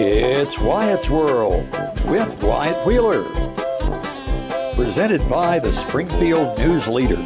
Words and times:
It's 0.00 0.58
Wyatt's 0.58 1.10
World 1.10 1.68
with 2.06 2.42
Wyatt 2.42 2.86
Wheeler. 2.86 3.22
Presented 4.74 5.28
by 5.28 5.58
the 5.58 5.70
Springfield 5.70 6.58
News 6.58 6.88
Leader. 6.88 7.16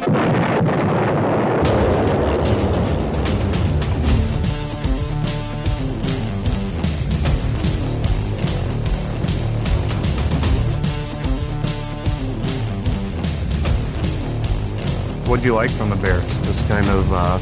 What'd 15.25 15.45
you 15.45 15.55
like 15.55 15.69
from 15.69 15.89
the 15.89 15.95
Bears? 15.95 16.25
Just 16.45 16.67
kind 16.67 16.87
of 16.89 17.13
uh, 17.13 17.39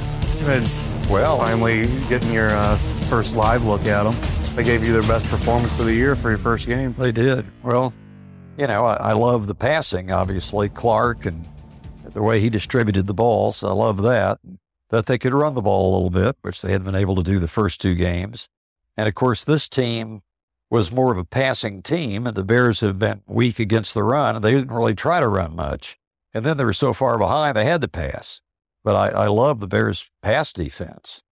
Well, 1.09 1.39
finally 1.39 1.87
getting 2.07 2.31
your 2.31 2.51
uh, 2.51 2.77
first 3.09 3.35
live 3.35 3.63
look 3.63 3.85
at 3.87 4.03
them. 4.03 4.34
They 4.55 4.63
gave 4.63 4.85
you 4.85 4.93
their 4.93 5.01
best 5.01 5.25
performance 5.25 5.77
of 5.79 5.85
the 5.85 5.93
year 5.93 6.15
for 6.15 6.29
your 6.29 6.37
first 6.37 6.65
game. 6.65 6.95
They 6.97 7.11
did. 7.11 7.45
Well, 7.61 7.93
you 8.57 8.67
know, 8.67 8.85
I, 8.85 9.09
I 9.09 9.11
love 9.11 9.47
the 9.47 9.53
passing, 9.53 10.11
obviously, 10.11 10.69
Clark 10.69 11.25
and 11.25 11.45
the 12.13 12.21
way 12.21 12.39
he 12.39 12.49
distributed 12.49 13.05
the 13.05 13.13
balls. 13.13 13.65
I 13.65 13.73
love 13.73 14.01
that. 14.03 14.39
That 14.91 15.07
they 15.07 15.17
could 15.17 15.33
run 15.33 15.55
the 15.55 15.61
ball 15.61 15.91
a 15.91 15.93
little 15.95 16.09
bit, 16.09 16.37
which 16.41 16.61
they 16.61 16.71
hadn't 16.71 16.85
been 16.85 16.95
able 16.95 17.15
to 17.15 17.23
do 17.23 17.37
the 17.37 17.49
first 17.49 17.81
two 17.81 17.95
games. 17.95 18.47
And 18.95 19.09
of 19.09 19.13
course, 19.13 19.43
this 19.43 19.67
team 19.67 20.21
was 20.69 20.89
more 20.89 21.11
of 21.11 21.17
a 21.17 21.25
passing 21.25 21.81
team, 21.81 22.25
and 22.25 22.35
the 22.35 22.45
Bears 22.45 22.79
have 22.79 22.97
been 22.97 23.23
weak 23.27 23.59
against 23.59 23.93
the 23.93 24.03
run, 24.03 24.35
and 24.35 24.43
they 24.43 24.51
didn't 24.51 24.71
really 24.71 24.95
try 24.95 25.19
to 25.19 25.27
run 25.27 25.53
much. 25.53 25.97
And 26.33 26.45
then 26.45 26.55
they 26.55 26.63
were 26.63 26.71
so 26.71 26.93
far 26.93 27.17
behind, 27.17 27.57
they 27.57 27.65
had 27.65 27.81
to 27.81 27.89
pass. 27.89 28.39
But 28.85 28.95
I, 28.95 29.23
I 29.23 29.27
love 29.27 29.59
the 29.59 29.67
Bears' 29.67 30.09
pass 30.21 30.53
defense. 30.53 31.23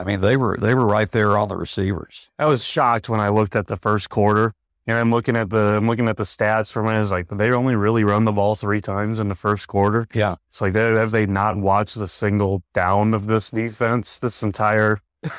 I 0.00 0.04
mean, 0.04 0.22
they 0.22 0.38
were 0.38 0.56
they 0.56 0.74
were 0.74 0.86
right 0.86 1.10
there 1.10 1.36
on 1.36 1.48
the 1.48 1.56
receivers. 1.56 2.30
I 2.38 2.46
was 2.46 2.64
shocked 2.64 3.10
when 3.10 3.20
I 3.20 3.28
looked 3.28 3.54
at 3.54 3.66
the 3.66 3.76
first 3.76 4.08
quarter, 4.08 4.54
and 4.86 4.96
I'm 4.96 5.10
looking 5.10 5.36
at 5.36 5.50
the 5.50 5.76
I'm 5.76 5.86
looking 5.86 6.08
at 6.08 6.16
the 6.16 6.24
stats 6.24 6.72
from 6.72 6.88
it. 6.88 6.98
It's 6.98 7.10
like 7.10 7.28
they 7.28 7.52
only 7.52 7.76
really 7.76 8.02
run 8.02 8.24
the 8.24 8.32
ball 8.32 8.54
three 8.54 8.80
times 8.80 9.20
in 9.20 9.28
the 9.28 9.34
first 9.34 9.68
quarter. 9.68 10.08
Yeah. 10.14 10.36
It's 10.48 10.62
like 10.62 10.72
they, 10.72 10.94
have 10.94 11.10
they 11.10 11.26
not 11.26 11.58
watched 11.58 11.98
the 11.98 12.08
single 12.08 12.62
down 12.72 13.12
of 13.12 13.26
this 13.26 13.50
defense 13.50 14.18
this 14.18 14.42
entire 14.42 15.00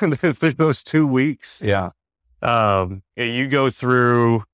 those 0.56 0.84
two 0.84 1.08
weeks? 1.08 1.60
Yeah. 1.64 1.90
um, 2.40 3.02
you 3.16 3.48
go 3.48 3.68
through, 3.68 4.44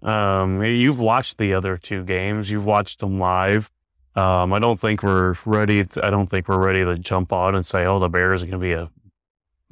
um, 0.00 0.62
you've 0.62 1.00
watched 1.00 1.38
the 1.38 1.54
other 1.54 1.76
two 1.76 2.04
games, 2.04 2.52
you've 2.52 2.66
watched 2.66 3.00
them 3.00 3.18
live. 3.18 3.72
Um, 4.14 4.52
I 4.52 4.60
don't 4.60 4.78
think 4.78 5.02
we're 5.02 5.34
ready. 5.44 5.84
To, 5.84 6.06
I 6.06 6.10
don't 6.10 6.28
think 6.28 6.48
we're 6.48 6.64
ready 6.64 6.84
to 6.84 6.96
jump 6.98 7.34
on 7.34 7.54
and 7.54 7.66
say, 7.66 7.84
"Oh, 7.84 7.98
the 7.98 8.08
Bears 8.08 8.42
are 8.42 8.46
going 8.46 8.58
to 8.60 8.64
be 8.64 8.72
a 8.72 8.90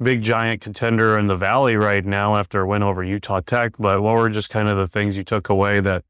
big 0.01 0.21
giant 0.21 0.61
contender 0.61 1.17
in 1.17 1.27
the 1.27 1.35
Valley 1.35 1.75
right 1.75 2.05
now 2.05 2.35
after 2.35 2.61
a 2.61 2.67
win 2.67 2.83
over 2.83 3.03
Utah 3.03 3.41
Tech." 3.41 3.73
But 3.77 4.01
what 4.01 4.15
were 4.15 4.29
just 4.29 4.49
kind 4.49 4.69
of 4.69 4.77
the 4.77 4.87
things 4.87 5.17
you 5.17 5.23
took 5.23 5.49
away 5.49 5.79
that 5.79 6.03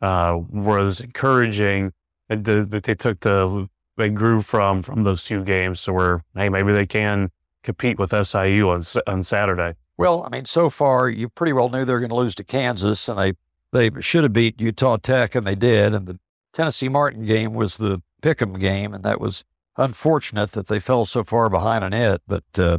uh, 0.00 0.38
was 0.48 1.00
encouraging 1.00 1.92
that, 2.28 2.44
that 2.44 2.84
they 2.84 2.94
took 2.94 3.20
the 3.20 3.68
they 3.96 4.08
grew 4.08 4.42
from 4.42 4.82
from 4.82 5.02
those 5.04 5.24
two 5.24 5.44
games? 5.44 5.80
So 5.80 5.92
where 5.92 6.24
hey, 6.34 6.48
maybe 6.48 6.72
they 6.72 6.86
can 6.86 7.30
compete 7.62 7.98
with 7.98 8.10
SIU 8.10 8.68
on 8.68 8.82
on 9.06 9.22
Saturday. 9.22 9.74
Well, 9.96 10.24
I 10.24 10.30
mean, 10.30 10.46
so 10.46 10.70
far 10.70 11.08
you 11.08 11.28
pretty 11.28 11.52
well 11.52 11.68
knew 11.68 11.84
they 11.84 11.92
were 11.92 12.00
going 12.00 12.08
to 12.10 12.16
lose 12.16 12.34
to 12.36 12.44
Kansas, 12.44 13.08
and 13.08 13.18
they 13.18 13.32
they 13.72 13.90
should 14.00 14.24
have 14.24 14.32
beat 14.32 14.60
Utah 14.60 14.96
Tech, 14.96 15.34
and 15.34 15.46
they 15.46 15.54
did. 15.54 15.94
And 15.94 16.06
the 16.06 16.18
Tennessee 16.52 16.88
Martin 16.88 17.24
game 17.24 17.54
was 17.54 17.78
the 17.78 18.02
pick'em 18.20 18.58
game, 18.58 18.94
and 18.94 19.04
that 19.04 19.20
was 19.20 19.44
unfortunate 19.76 20.52
that 20.52 20.68
they 20.68 20.78
fell 20.78 21.04
so 21.04 21.24
far 21.24 21.48
behind 21.48 21.84
in 21.84 21.92
it. 21.92 22.22
But 22.26 22.44
uh, 22.58 22.78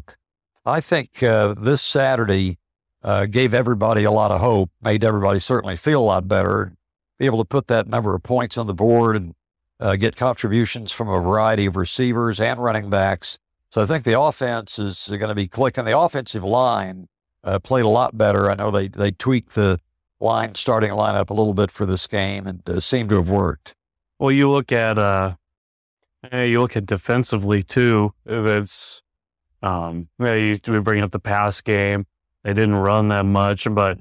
I 0.65 0.79
think 0.79 1.21
uh, 1.21 1.55
this 1.55 1.81
Saturday 1.81 2.57
uh, 3.03 3.25
gave 3.25 3.53
everybody 3.53 4.03
a 4.03 4.11
lot 4.11 4.31
of 4.31 4.39
hope, 4.39 4.71
made 4.81 5.03
everybody 5.03 5.39
certainly 5.39 5.75
feel 5.75 6.01
a 6.01 6.05
lot 6.05 6.27
better, 6.27 6.73
be 7.19 7.25
able 7.25 7.39
to 7.39 7.45
put 7.45 7.67
that 7.67 7.87
number 7.87 8.15
of 8.15 8.23
points 8.23 8.57
on 8.57 8.67
the 8.67 8.73
board 8.73 9.15
and 9.15 9.35
uh, 9.79 9.97
get 9.97 10.15
contributions 10.15 10.91
from 10.91 11.09
a 11.09 11.19
variety 11.19 11.65
of 11.65 11.75
receivers 11.75 12.39
and 12.39 12.63
running 12.63 12.89
backs. 12.89 13.37
So 13.69 13.81
I 13.83 13.85
think 13.85 14.05
the 14.05 14.19
offense 14.19 14.79
is 14.79 15.07
going 15.09 15.27
to 15.27 15.35
be 15.35 15.47
clicking. 15.47 15.83
The 15.83 15.97
offensive 15.97 16.43
line 16.43 17.09
uh, 17.43 17.59
played 17.59 17.83
a 17.83 17.89
lot 17.89 18.17
better. 18.17 18.49
I 18.49 18.55
know 18.55 18.71
they 18.71 18.87
they 18.87 19.11
tweaked 19.11 19.55
the 19.55 19.79
line 20.19 20.55
starting 20.55 20.91
lineup 20.91 21.29
a 21.29 21.33
little 21.33 21.53
bit 21.53 21.71
for 21.71 21.85
this 21.85 22.07
game 22.07 22.47
and 22.47 22.67
uh, 22.69 22.79
seemed 22.79 23.09
to 23.09 23.15
have 23.15 23.29
worked. 23.29 23.75
Well, 24.19 24.31
you 24.31 24.49
look 24.49 24.71
at 24.71 24.97
uh, 24.97 25.35
you 26.31 26.61
look 26.61 26.77
at 26.77 26.85
defensively 26.85 27.63
too. 27.63 28.13
It's 28.25 29.02
um, 29.63 30.09
yeah, 30.19 30.33
you 30.35 30.59
we 30.67 30.79
bring 30.79 31.01
up 31.01 31.11
the 31.11 31.19
pass 31.19 31.61
game. 31.61 32.05
They 32.43 32.53
didn't 32.53 32.75
run 32.75 33.07
that 33.07 33.25
much, 33.25 33.65
but 33.73 33.99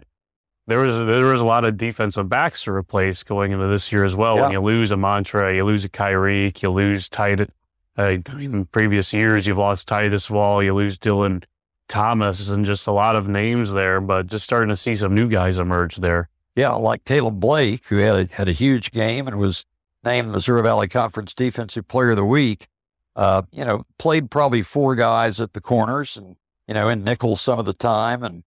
there 0.67 0.81
was 0.81 0.99
there 0.99 1.25
was 1.27 1.41
a 1.41 1.45
lot 1.47 1.65
of 1.65 1.77
defensive 1.77 2.28
backs 2.28 2.65
to 2.65 2.73
replace 2.73 3.23
going 3.23 3.53
into 3.53 3.69
this 3.69 3.91
year 3.93 4.05
as 4.05 4.17
well. 4.17 4.37
When 4.43 4.53
you 4.53 4.61
lose 4.61 4.91
a 4.91 4.97
Mantra, 4.97 5.55
you 5.55 5.65
lose 5.65 5.84
a 5.84 5.89
Kyrie, 5.89 6.53
you 6.61 6.71
lose 6.71 7.09
Titus. 7.09 7.49
Uh, 7.97 8.17
in 8.39 8.65
previous 8.67 9.12
years, 9.12 9.47
you've 9.47 9.59
lost 9.59 9.87
Titus 9.87 10.31
Wall, 10.31 10.62
you 10.62 10.75
lose 10.75 10.99
Dylan 10.99 11.45
Thomas, 11.89 12.49
and 12.49 12.65
just 12.65 12.87
a 12.87 12.93
lot 12.93 13.17
of 13.17 13.29
names 13.29 13.73
there. 13.73 14.00
But 14.00 14.27
just 14.27 14.44
starting 14.44 14.71
to 14.71 14.77
see 14.77 14.94
some 14.94 15.15
new 15.15 15.29
guys 15.29 15.59
emerge 15.59 15.97
there. 15.97 16.29
Yeah, 16.56 16.71
like 16.71 17.05
Caleb 17.05 17.39
Blake, 17.39 17.87
who 17.87 17.99
had 17.99 18.17
a, 18.17 18.34
had 18.34 18.49
a 18.49 18.53
huge 18.53 18.91
game 18.91 19.27
and 19.27 19.39
was 19.39 19.65
named 20.05 20.29
Missouri 20.31 20.62
Valley 20.62 20.89
Conference 20.89 21.34
Defensive 21.34 21.87
Player 21.87 22.11
of 22.11 22.17
the 22.17 22.25
Week. 22.25 22.69
Uh, 23.15 23.43
you 23.50 23.65
know, 23.65 23.84
played 23.99 24.31
probably 24.31 24.62
four 24.62 24.95
guys 24.95 25.41
at 25.41 25.53
the 25.53 25.61
corners 25.61 26.17
and 26.17 26.37
you 26.67 26.75
know 26.75 26.89
in 26.89 27.05
nickel 27.05 27.37
some 27.37 27.59
of 27.59 27.67
the 27.67 27.75
time. 27.75 28.23
And 28.23 28.43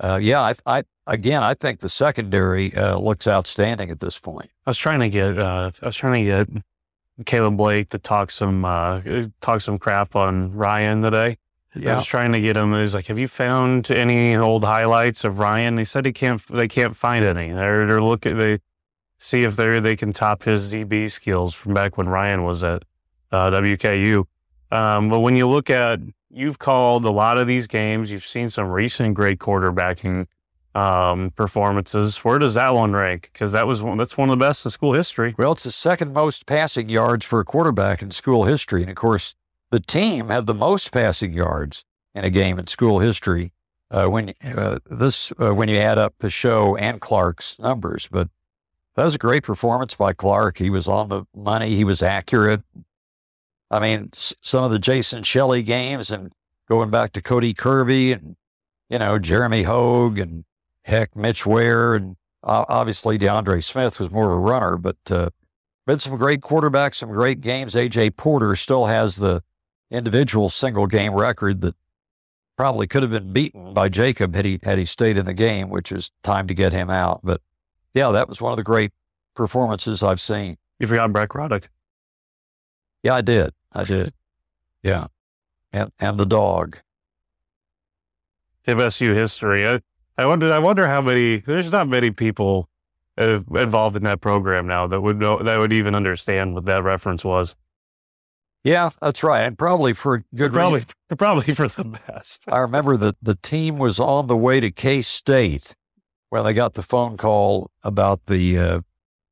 uh, 0.00 0.18
yeah, 0.20 0.40
I, 0.40 0.54
I 0.66 0.82
again, 1.06 1.42
I 1.42 1.54
think 1.54 1.80
the 1.80 1.88
secondary 1.88 2.74
uh, 2.74 2.98
looks 2.98 3.26
outstanding 3.26 3.90
at 3.90 4.00
this 4.00 4.18
point. 4.18 4.50
I 4.66 4.70
was 4.70 4.78
trying 4.78 5.00
to 5.00 5.08
get 5.08 5.38
uh, 5.38 5.70
I 5.82 5.86
was 5.86 5.96
trying 5.96 6.24
to 6.24 6.24
get 6.24 6.62
Caleb 7.26 7.56
Blake 7.56 7.90
to 7.90 7.98
talk 7.98 8.30
some 8.30 8.64
uh, 8.64 9.00
talk 9.40 9.60
some 9.60 9.78
crap 9.78 10.14
on 10.14 10.52
Ryan 10.52 11.02
today. 11.02 11.36
Yeah. 11.74 11.92
I 11.92 11.96
was 11.96 12.06
trying 12.06 12.32
to 12.32 12.40
get 12.40 12.56
him. 12.56 12.72
He 12.72 12.80
was 12.80 12.94
like, 12.94 13.06
"Have 13.06 13.18
you 13.18 13.28
found 13.28 13.90
any 13.90 14.34
old 14.34 14.64
highlights 14.64 15.24
of 15.24 15.38
Ryan?" 15.38 15.76
They 15.76 15.84
said 15.84 16.06
he 16.06 16.12
can't. 16.12 16.42
They 16.48 16.68
can't 16.68 16.96
find 16.96 17.24
any. 17.24 17.52
They're 17.52 17.86
they're 17.86 18.02
looking. 18.02 18.38
They 18.38 18.58
see 19.18 19.44
if 19.44 19.56
they 19.56 19.78
they 19.80 19.96
can 19.96 20.12
top 20.12 20.44
his 20.44 20.72
DB 20.72 21.10
skills 21.10 21.54
from 21.54 21.74
back 21.74 21.96
when 21.98 22.08
Ryan 22.08 22.44
was 22.44 22.64
at 22.64 22.84
uh, 23.32 23.50
WKU. 23.50 24.24
Um, 24.70 25.08
but 25.08 25.20
when 25.20 25.36
you 25.36 25.48
look 25.48 25.70
at, 25.70 26.00
you've 26.30 26.58
called 26.58 27.04
a 27.04 27.10
lot 27.10 27.38
of 27.38 27.46
these 27.46 27.66
games. 27.66 28.10
You've 28.10 28.26
seen 28.26 28.50
some 28.50 28.68
recent 28.68 29.14
great 29.14 29.38
quarterbacking 29.38 30.26
um, 30.74 31.30
performances. 31.30 32.18
Where 32.18 32.38
does 32.38 32.54
that 32.54 32.74
one 32.74 32.92
rank? 32.92 33.30
Because 33.32 33.52
that 33.52 33.66
was 33.66 33.82
one, 33.82 33.98
that's 33.98 34.16
one 34.16 34.28
of 34.28 34.38
the 34.38 34.44
best 34.44 34.64
in 34.64 34.70
school 34.70 34.92
history. 34.92 35.34
Well, 35.38 35.52
it's 35.52 35.64
the 35.64 35.72
second 35.72 36.12
most 36.12 36.46
passing 36.46 36.88
yards 36.88 37.24
for 37.24 37.40
a 37.40 37.44
quarterback 37.44 38.02
in 38.02 38.10
school 38.10 38.44
history. 38.44 38.82
And 38.82 38.90
of 38.90 38.96
course, 38.96 39.34
the 39.70 39.80
team 39.80 40.28
had 40.28 40.46
the 40.46 40.54
most 40.54 40.92
passing 40.92 41.32
yards 41.32 41.84
in 42.14 42.24
a 42.24 42.30
game 42.30 42.58
in 42.58 42.66
school 42.66 43.00
history 43.00 43.52
uh, 43.90 44.06
when 44.06 44.34
uh, 44.44 44.78
this 44.90 45.32
uh, 45.40 45.54
when 45.54 45.68
you 45.68 45.76
add 45.76 45.98
up 45.98 46.14
Peugeot 46.18 46.78
and 46.80 47.00
Clark's 47.00 47.58
numbers. 47.58 48.08
But 48.10 48.28
that 48.96 49.04
was 49.04 49.14
a 49.14 49.18
great 49.18 49.44
performance 49.44 49.94
by 49.94 50.12
Clark. 50.12 50.58
He 50.58 50.70
was 50.70 50.88
on 50.88 51.08
the 51.08 51.24
money. 51.34 51.74
He 51.74 51.84
was 51.84 52.02
accurate. 52.02 52.62
I 53.70 53.80
mean, 53.80 54.10
s- 54.14 54.34
some 54.40 54.64
of 54.64 54.70
the 54.70 54.78
Jason 54.78 55.22
Shelley 55.22 55.62
games 55.62 56.10
and 56.10 56.32
going 56.68 56.90
back 56.90 57.12
to 57.12 57.22
Cody 57.22 57.54
Kirby 57.54 58.12
and 58.12 58.36
you 58.88 58.98
know 58.98 59.18
Jeremy 59.18 59.62
Hogue 59.64 60.18
and 60.18 60.44
heck 60.84 61.14
Mitch 61.16 61.44
Ware 61.46 61.94
and 61.94 62.16
uh, 62.42 62.64
obviously 62.68 63.18
DeAndre 63.18 63.62
Smith 63.62 63.98
was 63.98 64.10
more 64.10 64.30
of 64.32 64.38
a 64.38 64.40
runner, 64.40 64.76
but 64.76 64.96
uh, 65.10 65.30
been 65.86 65.98
some 65.98 66.16
great 66.16 66.40
quarterbacks, 66.40 66.94
some 66.96 67.10
great 67.10 67.40
games. 67.40 67.74
AJ 67.74 68.16
Porter 68.16 68.54
still 68.56 68.86
has 68.86 69.16
the 69.16 69.42
individual 69.90 70.48
single 70.48 70.86
game 70.86 71.14
record 71.14 71.60
that 71.62 71.74
probably 72.56 72.86
could 72.86 73.02
have 73.02 73.10
been 73.10 73.32
beaten 73.32 73.72
by 73.72 73.88
Jacob 73.88 74.34
had 74.34 74.44
he 74.44 74.58
had 74.62 74.78
he 74.78 74.84
stayed 74.84 75.16
in 75.18 75.26
the 75.26 75.34
game, 75.34 75.68
which 75.68 75.90
is 75.92 76.10
time 76.22 76.46
to 76.46 76.54
get 76.54 76.72
him 76.72 76.90
out. 76.90 77.20
But 77.24 77.40
yeah, 77.94 78.10
that 78.12 78.28
was 78.28 78.40
one 78.40 78.52
of 78.52 78.56
the 78.56 78.62
great 78.64 78.92
performances 79.34 80.02
I've 80.02 80.20
seen. 80.20 80.56
You 80.78 80.86
forgot 80.86 81.12
Breck 81.12 81.30
Roddick. 81.30 81.68
Yeah, 83.02 83.14
I 83.14 83.20
did. 83.20 83.52
I 83.72 83.84
did. 83.84 84.12
Yeah. 84.82 85.06
And 85.72 85.90
and 85.98 86.18
the 86.18 86.26
dog. 86.26 86.78
MSU 88.66 89.14
history. 89.14 89.66
I, 89.66 89.80
I 90.16 90.26
wonder. 90.26 90.52
I 90.52 90.58
wonder 90.58 90.86
how 90.86 91.00
many. 91.00 91.38
There's 91.38 91.72
not 91.72 91.88
many 91.88 92.10
people 92.10 92.68
uh, 93.16 93.40
involved 93.54 93.96
in 93.96 94.04
that 94.04 94.20
program 94.20 94.66
now 94.66 94.86
that 94.86 95.00
would 95.00 95.18
know 95.18 95.42
that 95.42 95.58
would 95.58 95.72
even 95.72 95.94
understand 95.94 96.54
what 96.54 96.66
that 96.66 96.82
reference 96.82 97.24
was. 97.24 97.56
Yeah, 98.64 98.90
that's 99.00 99.22
right. 99.22 99.42
And 99.42 99.56
probably 99.56 99.92
for 99.92 100.24
good 100.34 100.52
probably, 100.52 100.80
reason. 100.80 100.90
probably 101.18 101.54
for 101.54 101.68
the 101.68 101.84
best. 101.84 102.42
I 102.48 102.58
remember 102.58 102.96
that 102.96 103.16
the 103.22 103.36
team 103.36 103.78
was 103.78 103.98
on 103.98 104.26
the 104.26 104.36
way 104.36 104.60
to 104.60 104.70
K 104.70 105.02
State 105.02 105.74
when 106.30 106.44
they 106.44 106.52
got 106.52 106.74
the 106.74 106.82
phone 106.82 107.16
call 107.16 107.70
about 107.82 108.26
the 108.26 108.58
uh, 108.58 108.80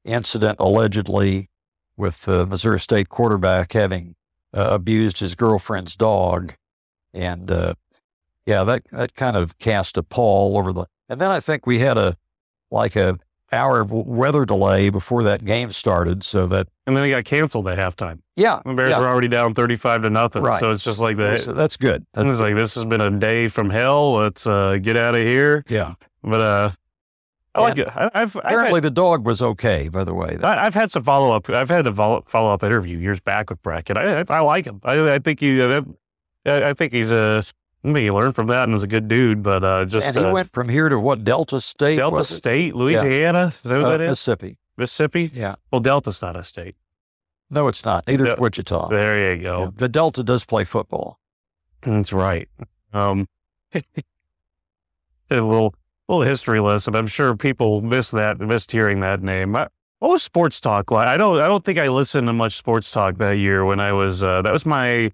incident 0.05 0.57
allegedly 0.59 1.51
with 1.97 2.23
the 2.23 2.47
Missouri 2.47 2.81
State 2.81 3.09
quarterback 3.09 3.73
having 3.73 4.15
uh, 4.57 4.69
abused 4.71 5.19
his 5.19 5.35
girlfriend's 5.35 5.95
dog. 5.95 6.55
And 7.13 7.51
uh, 7.51 7.75
yeah, 8.47 8.65
that, 8.65 8.85
that 8.93 9.15
kind 9.15 9.37
of 9.37 9.59
cast 9.59 9.97
a 9.99 10.03
pall 10.03 10.59
over 10.59 10.73
the 10.73 10.87
And 11.09 11.21
then 11.21 11.31
I 11.31 11.41
think 11.41 11.67
we 11.67 11.79
had 11.81 11.99
a 11.99 12.17
like 12.71 12.97
a 12.97 13.19
hour 13.53 13.81
of 13.81 13.93
weather 13.93 14.45
delay 14.45 14.91
before 14.91 15.23
that 15.23 15.45
game 15.45 15.71
started, 15.71 16.25
so 16.25 16.47
that 16.49 16.67
And 16.87 16.97
then 16.97 17.05
it 17.05 17.11
got 17.11 17.25
canceled 17.25 17.69
at 17.69 17.79
halftime. 17.79 18.21
yeah, 18.35 18.61
The 18.65 18.75
Bears 18.75 18.91
yeah, 18.91 18.99
were 18.99 19.07
already 19.07 19.29
down 19.29 19.55
35 19.55 20.03
to 20.03 20.11
nothing. 20.11 20.43
Right. 20.43 20.59
So 20.59 20.71
it's 20.73 20.83
just 20.83 20.99
like 20.99 21.17
that's, 21.17 21.47
the. 21.47 21.53
that's 21.53 21.77
good. 21.77 22.05
It 22.17 22.25
was 22.25 22.41
like, 22.41 22.57
this 22.57 22.75
has 22.75 22.85
been 22.85 23.01
a 23.01 23.11
day 23.11 23.47
from 23.49 23.71
hell. 23.71 24.15
Let's 24.15 24.47
uh, 24.47 24.79
get 24.81 24.97
out 24.97 25.15
of 25.15 25.21
here. 25.23 25.65
yeah. 25.69 25.95
But 26.25 26.41
uh, 26.41 26.71
I 27.57 27.61
like 27.63 27.79
it. 27.79 27.89
I, 27.89 28.05
I've, 28.07 28.11
I've, 28.15 28.37
Apparently, 28.37 28.77
had, 28.79 28.85
the 28.85 28.91
dog 28.91 29.27
was 29.27 29.43
okay. 29.43 29.89
By 29.89 30.05
the 30.05 30.15
way, 30.15 30.37
I- 30.43 30.67
I've 30.67 30.75
had 30.75 30.91
some 30.91 31.03
follow 31.03 31.35
up. 31.35 31.49
I've 31.51 31.69
had 31.71 31.87
a 31.87 31.93
follow 31.95 32.53
up 32.53 32.63
interview 32.63 32.99
years 32.99 33.21
back 33.21 33.51
with 33.51 33.63
Brackett. 33.63 33.97
I, 33.97 34.21
I, 34.21 34.25
I 34.29 34.41
like 34.41 34.67
him. 34.67 34.81
I, 34.85 35.15
I 35.15 35.19
think 35.19 35.41
he. 35.41 35.61
Uh, 35.61 35.83
I 36.45 36.71
I 36.71 36.75
think 36.75 36.93
he's 36.93 37.11
a. 37.11 37.43
I 37.85 37.93
think 37.93 37.99
he 37.99 38.11
learned 38.11 38.35
from 38.35 38.49
that 38.49 38.65
and 38.65 38.73
was 38.73 38.83
a 38.83 38.89
good 38.89 39.07
dude. 39.09 39.43
But 39.43 39.63
uh, 39.65 39.85
just 39.85 40.07
and 40.09 40.17
he 40.17 40.25
uh, 40.25 40.33
went 40.33 40.53
from 40.53 40.69
here 40.69 40.89
to 40.89 40.99
what 40.99 41.25
Delta 41.25 41.61
State? 41.61 41.97
Delta? 41.97 42.25
State, 42.25 42.75
Louisiana. 42.75 43.53
Is 43.55 43.61
that 43.71 43.77
what 43.81 43.85
Uh, 43.87 43.91
that 43.91 44.01
is? 44.01 44.11
Mississippi. 44.11 44.59
Mississippi. 44.77 45.31
Yeah. 45.33 45.55
Well, 45.71 45.81
Delta's 45.81 46.21
not 46.21 46.37
a 46.37 46.43
state. 46.45 46.77
No, 47.49 47.69
it's 47.69 47.85
not. 47.85 48.07
Neither 48.09 48.27
Yeah. 48.27 48.33
is 48.35 48.39
Wichita. 48.41 48.89
There 48.89 49.35
you 49.37 49.43
go. 49.43 49.61
Yeah, 49.63 49.71
But 49.77 49.93
Delta 49.93 50.23
does 50.25 50.45
play 50.45 50.65
football. 50.65 51.21
That's 51.83 52.13
right. 52.13 52.49
Um, 52.93 53.29
a 53.75 53.81
little 55.31 55.75
little 56.09 56.23
history 56.23 56.61
lesson. 56.61 56.95
I'm 56.95 57.07
sure 57.07 57.37
people 57.37 57.81
miss 57.81 58.11
that, 58.11 58.39
missed 58.39 58.73
hearing 58.73 59.01
that 59.01 59.23
name. 59.23 59.57
I, 59.57 59.69
what 59.99 60.11
was 60.11 60.23
sports 60.23 60.61
talk 60.61 60.91
like? 60.91 61.09
I 61.09 61.17
don't. 61.17 61.41
I 61.41 61.47
don't 61.47 61.65
think 61.65 61.79
I 61.79 61.89
listened 61.89 62.27
to 62.27 62.33
much 62.33 62.57
sports 62.57 62.91
talk 62.91 63.19
that 63.19 63.39
year 63.39 63.65
when 63.65 63.81
I 63.81 63.93
was. 63.93 64.23
Uh, 64.23 64.43
that 64.43 64.53
was 64.53 64.67
my. 64.67 65.13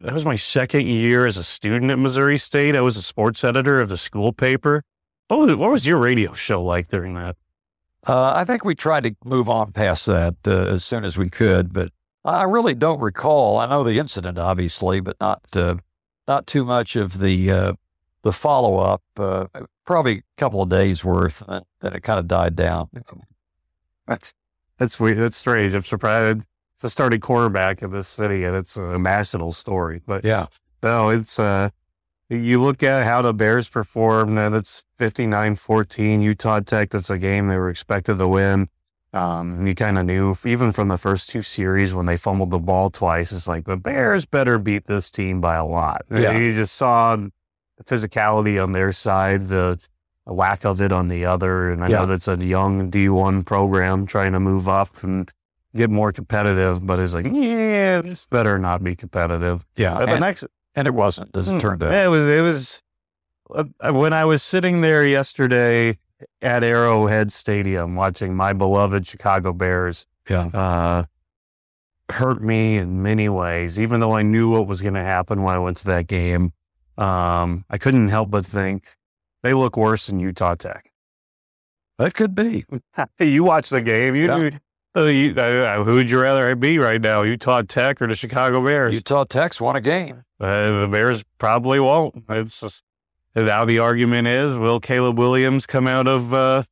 That 0.00 0.14
was 0.14 0.24
my 0.24 0.36
second 0.36 0.86
year 0.86 1.26
as 1.26 1.36
a 1.36 1.42
student 1.42 1.90
at 1.90 1.98
Missouri 1.98 2.38
State. 2.38 2.76
I 2.76 2.80
was 2.80 2.96
a 2.96 3.02
sports 3.02 3.42
editor 3.42 3.80
of 3.80 3.88
the 3.88 3.98
school 3.98 4.32
paper. 4.32 4.84
What 5.26 5.40
was, 5.40 5.56
what 5.56 5.70
was 5.72 5.86
your 5.86 5.98
radio 5.98 6.34
show 6.34 6.62
like 6.62 6.86
during 6.86 7.14
that? 7.14 7.36
Uh, 8.06 8.32
I 8.32 8.44
think 8.44 8.64
we 8.64 8.76
tried 8.76 9.02
to 9.02 9.16
move 9.24 9.48
on 9.48 9.72
past 9.72 10.06
that 10.06 10.36
uh, 10.46 10.66
as 10.66 10.84
soon 10.84 11.04
as 11.04 11.18
we 11.18 11.28
could, 11.28 11.72
but 11.72 11.90
I 12.24 12.44
really 12.44 12.74
don't 12.74 13.00
recall. 13.00 13.58
I 13.58 13.66
know 13.66 13.82
the 13.82 13.98
incident, 13.98 14.38
obviously, 14.38 15.00
but 15.00 15.16
not 15.20 15.42
uh, 15.54 15.76
not 16.26 16.46
too 16.46 16.64
much 16.64 16.94
of 16.94 17.18
the 17.18 17.50
uh, 17.50 17.72
the 18.22 18.32
follow 18.32 18.78
up. 18.78 19.02
Uh, 19.16 19.46
probably 19.84 20.18
a 20.18 20.22
couple 20.36 20.62
of 20.62 20.68
days 20.68 21.04
worth, 21.04 21.40
and 21.42 21.50
then, 21.50 21.62
then 21.80 21.92
it 21.94 22.02
kind 22.02 22.18
of 22.18 22.26
died 22.28 22.56
down. 22.56 22.88
That's 24.06 24.32
that's 24.78 24.98
weird. 24.98 25.18
That's 25.18 25.36
strange. 25.36 25.74
I'm 25.74 25.82
surprised. 25.82 26.46
It's 26.74 26.82
the 26.82 26.88
starting 26.90 27.20
quarterback 27.20 27.82
of 27.82 27.90
this 27.90 28.08
city, 28.08 28.44
and 28.44 28.56
it's 28.56 28.76
a 28.76 28.98
national 28.98 29.52
story. 29.52 30.00
But 30.06 30.24
Yeah, 30.24 30.46
No, 30.82 31.10
it's 31.10 31.38
uh 31.38 31.70
you 32.30 32.62
look 32.62 32.82
at 32.82 33.04
how 33.04 33.22
the 33.22 33.32
Bears 33.32 33.68
performed 33.68 34.38
and 34.38 34.54
it's 34.54 34.84
59-14 34.98 36.22
Utah 36.22 36.60
Tech 36.60 36.90
that's 36.90 37.08
a 37.08 37.16
game 37.16 37.48
they 37.48 37.56
were 37.56 37.70
expected 37.70 38.18
to 38.18 38.28
win. 38.28 38.68
Um 39.12 39.66
you 39.66 39.74
kind 39.74 39.98
of 39.98 40.04
knew 40.04 40.34
even 40.44 40.70
from 40.72 40.88
the 40.88 40.98
first 40.98 41.30
two 41.30 41.42
series 41.42 41.94
when 41.94 42.06
they 42.06 42.16
fumbled 42.16 42.50
the 42.50 42.58
ball 42.58 42.90
twice 42.90 43.32
it's 43.32 43.48
like 43.48 43.64
the 43.64 43.76
Bears 43.76 44.26
better 44.26 44.58
beat 44.58 44.84
this 44.86 45.10
team 45.10 45.40
by 45.40 45.56
a 45.56 45.64
lot. 45.66 46.02
Yeah. 46.10 46.36
You 46.36 46.54
just 46.54 46.74
saw 46.74 47.16
the 47.78 47.84
physicality 47.84 48.62
on 48.62 48.72
their 48.72 48.92
side, 48.92 49.48
the 49.48 49.78
lack 50.26 50.64
of 50.66 50.80
it 50.82 50.92
on 50.92 51.08
the 51.08 51.24
other 51.24 51.70
and 51.70 51.82
I 51.82 51.88
Yeah. 51.88 52.00
know 52.00 52.06
that's 52.06 52.28
a 52.28 52.36
young 52.36 52.90
D1 52.90 53.44
program 53.46 54.04
trying 54.04 54.32
to 54.32 54.40
move 54.40 54.68
up 54.68 55.02
and 55.02 55.30
get 55.74 55.88
more 55.90 56.12
competitive 56.12 56.84
but 56.86 56.98
it's 56.98 57.14
like 57.14 57.24
yeah, 57.32 58.02
this 58.02 58.26
better 58.26 58.58
not 58.58 58.84
be 58.84 58.94
competitive. 58.94 59.64
yeah, 59.76 59.94
But 59.98 60.06
the 60.06 60.20
next 60.20 60.44
and 60.74 60.86
it 60.86 60.92
wasn't, 60.94 61.34
as 61.36 61.48
it 61.48 61.52
Hmm. 61.54 61.58
turned 61.58 61.82
out. 61.82 61.94
it 61.94 62.08
was. 62.08 62.24
It 62.26 62.42
was 62.42 62.82
uh, 63.54 63.64
when 63.92 64.12
I 64.12 64.26
was 64.26 64.42
sitting 64.42 64.82
there 64.82 65.06
yesterday 65.06 65.96
at 66.42 66.62
Arrowhead 66.62 67.32
Stadium 67.32 67.94
watching 67.96 68.34
my 68.36 68.52
beloved 68.52 69.06
Chicago 69.06 69.52
Bears 69.54 70.06
Yeah, 70.28 70.48
uh, 70.52 71.04
hurt 72.10 72.42
me 72.42 72.76
in 72.76 73.02
many 73.02 73.28
ways. 73.30 73.80
Even 73.80 74.00
though 74.00 74.12
I 74.14 74.22
knew 74.22 74.50
what 74.50 74.66
was 74.66 74.82
going 74.82 74.94
to 74.94 75.02
happen 75.02 75.42
when 75.42 75.54
I 75.54 75.58
went 75.58 75.78
to 75.78 75.84
that 75.86 76.06
game, 76.06 76.52
um, 76.98 77.64
I 77.70 77.78
couldn't 77.78 78.08
help 78.08 78.30
but 78.30 78.44
think 78.44 78.96
they 79.42 79.54
look 79.54 79.76
worse 79.76 80.06
than 80.08 80.18
Utah 80.20 80.54
Tech. 80.56 80.90
that 81.98 82.14
could 82.14 82.34
be. 82.34 82.64
you 83.18 83.44
watch 83.44 83.70
the 83.70 83.80
game. 83.80 84.14
You, 84.14 84.26
Yeah. 84.26 84.50
uh, 84.96 85.04
you 85.04 85.32
uh, 85.34 85.84
who 85.84 85.94
would 85.94 86.10
you 86.10 86.20
rather 86.20 86.54
be 86.56 86.78
right 86.78 87.00
now, 87.00 87.22
Utah 87.22 87.62
Tech 87.62 88.02
or 88.02 88.06
the 88.08 88.14
Chicago 88.16 88.64
Bears? 88.64 88.92
Utah 88.92 89.24
Tech's 89.24 89.60
won 89.60 89.76
a 89.76 89.80
game. 89.80 90.22
Uh, 90.40 90.80
the 90.82 90.88
Bears 90.88 91.24
probably 91.38 91.78
won't. 91.80 92.24
It's 92.28 92.60
just 92.60 92.82
now 93.36 93.64
the 93.64 93.78
argument 93.78 94.26
is: 94.28 94.58
Will 94.58 94.80
Caleb 94.80 95.18
Williams 95.18 95.66
come 95.66 95.86
out 95.86 96.06
of? 96.08 96.32
Uh, 96.34 96.62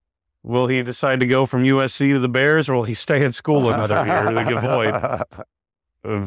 will 0.42 0.66
he 0.66 0.82
decide 0.82 1.20
to 1.20 1.26
go 1.26 1.46
from 1.46 1.62
USC 1.64 2.12
to 2.12 2.18
the 2.18 2.28
Bears, 2.28 2.68
or 2.68 2.74
will 2.74 2.84
he 2.84 2.94
stay 2.94 3.24
in 3.24 3.32
school 3.32 3.68
another 3.70 4.04
year? 4.06 4.32
The 4.32 4.44
good 4.44 4.60
point. 4.60 5.46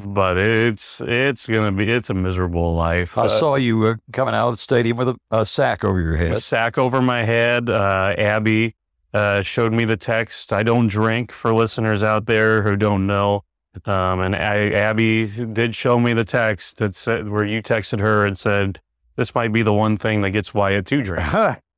But 0.07 0.37
it's 0.37 1.01
it's 1.05 1.47
gonna 1.47 1.71
be 1.71 1.89
it's 1.89 2.09
a 2.09 2.13
miserable 2.13 2.75
life. 2.75 3.17
I 3.17 3.23
Uh, 3.23 3.27
saw 3.27 3.55
you 3.55 3.85
uh, 3.85 3.95
coming 4.11 4.33
out 4.35 4.49
of 4.49 4.53
the 4.55 4.57
stadium 4.57 4.97
with 4.97 5.09
a, 5.09 5.15
a 5.31 5.45
sack 5.45 5.83
over 5.83 5.99
your 6.01 6.15
a 6.15 6.17
head. 6.17 6.41
sack 6.41 6.77
over 6.77 7.01
my 7.01 7.23
head. 7.23 7.69
Uh, 7.69 8.13
Abby 8.17 8.75
uh, 9.13 9.41
showed 9.41 9.71
me 9.73 9.85
the 9.85 9.97
text. 9.97 10.51
I 10.51 10.63
don't 10.63 10.87
drink 10.87 11.31
for 11.31 11.53
listeners 11.53 12.03
out 12.03 12.25
there 12.25 12.61
who 12.63 12.75
don't 12.75 13.07
know. 13.07 13.43
Um, 13.85 14.19
and 14.19 14.35
I, 14.35 14.69
Abby 14.71 15.27
did 15.27 15.75
show 15.75 15.99
me 15.99 16.13
the 16.13 16.25
text 16.25 16.77
that 16.77 16.95
said 16.95 17.29
where 17.29 17.45
you 17.45 17.61
texted 17.61 17.99
her 17.99 18.25
and 18.25 18.37
said 18.37 18.81
this 19.15 19.33
might 19.35 19.53
be 19.53 19.61
the 19.61 19.73
one 19.73 19.95
thing 19.95 20.21
that 20.21 20.31
gets 20.31 20.53
Wyatt 20.53 20.85
to 20.87 21.01
drink. 21.01 21.33
I 21.33 21.59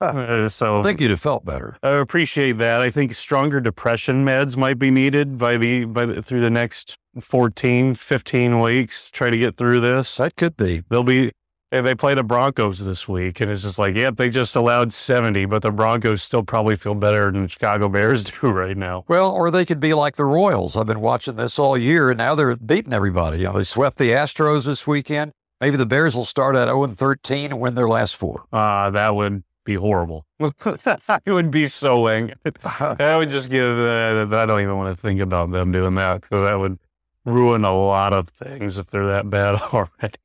Uh, 0.00 0.48
so 0.48 0.80
think 0.84 1.00
you'd 1.00 1.10
have 1.10 1.20
felt 1.20 1.44
better. 1.44 1.76
I 1.82 1.90
appreciate 1.96 2.52
that. 2.58 2.80
I 2.80 2.88
think 2.90 3.12
stronger 3.14 3.60
depression 3.60 4.24
meds 4.24 4.56
might 4.56 4.78
be 4.78 4.92
needed 4.92 5.38
by 5.38 5.56
the 5.56 5.86
by 5.86 6.06
the, 6.06 6.22
through 6.22 6.40
the 6.42 6.50
next 6.50 6.96
14, 7.20 7.94
15 7.94 8.60
weeks. 8.60 9.10
Try 9.10 9.30
to 9.30 9.36
get 9.36 9.56
through 9.56 9.80
this. 9.80 10.16
That 10.16 10.36
could 10.36 10.56
be. 10.56 10.82
They'll 10.88 11.02
be. 11.02 11.32
And 11.72 11.84
they 11.84 11.96
play 11.96 12.14
the 12.14 12.22
Broncos 12.22 12.84
this 12.84 13.08
week, 13.08 13.40
and 13.40 13.50
it's 13.50 13.62
just 13.62 13.76
like, 13.76 13.96
yep, 13.96 14.16
they 14.16 14.30
just 14.30 14.54
allowed 14.54 14.92
70, 14.92 15.46
but 15.46 15.62
the 15.62 15.72
Broncos 15.72 16.22
still 16.22 16.44
probably 16.44 16.76
feel 16.76 16.94
better 16.94 17.30
than 17.32 17.42
the 17.42 17.48
Chicago 17.48 17.88
Bears 17.88 18.22
do 18.40 18.48
right 18.48 18.76
now. 18.76 19.04
Well, 19.08 19.32
or 19.32 19.50
they 19.50 19.64
could 19.64 19.80
be 19.80 19.92
like 19.92 20.14
the 20.14 20.24
Royals. 20.24 20.76
I've 20.76 20.86
been 20.86 21.00
watching 21.00 21.34
this 21.34 21.58
all 21.58 21.76
year, 21.76 22.10
and 22.10 22.18
now 22.18 22.36
they're 22.36 22.54
beating 22.54 22.92
everybody. 22.92 23.38
You 23.38 23.46
know, 23.46 23.58
they 23.58 23.64
swept 23.64 23.98
the 23.98 24.10
Astros 24.10 24.64
this 24.64 24.86
weekend. 24.86 25.32
Maybe 25.60 25.76
the 25.76 25.86
Bears 25.86 26.14
will 26.14 26.24
start 26.24 26.54
at 26.54 26.66
0 26.66 26.86
13 26.86 27.50
and 27.50 27.60
win 27.60 27.74
their 27.74 27.88
last 27.88 28.16
four. 28.16 28.44
Uh, 28.52 28.90
that 28.90 29.16
would 29.16 29.42
be 29.64 29.74
horrible. 29.74 30.24
it 30.40 31.22
would 31.26 31.50
be 31.50 31.66
so 31.66 32.06
angry. 32.08 32.36
I 32.64 33.16
would 33.16 33.30
just 33.30 33.50
give, 33.50 33.76
uh, 33.78 34.28
I 34.30 34.46
don't 34.46 34.62
even 34.62 34.76
want 34.76 34.96
to 34.96 35.00
think 35.00 35.20
about 35.20 35.50
them 35.50 35.72
doing 35.72 35.96
that 35.96 36.22
because 36.22 36.42
that 36.48 36.54
would 36.54 36.78
ruin 37.26 37.64
a 37.64 37.76
lot 37.76 38.12
of 38.14 38.28
things 38.28 38.78
if 38.78 38.86
they're 38.86 39.06
that 39.08 39.28
bad 39.28 39.56
already. 39.72 40.18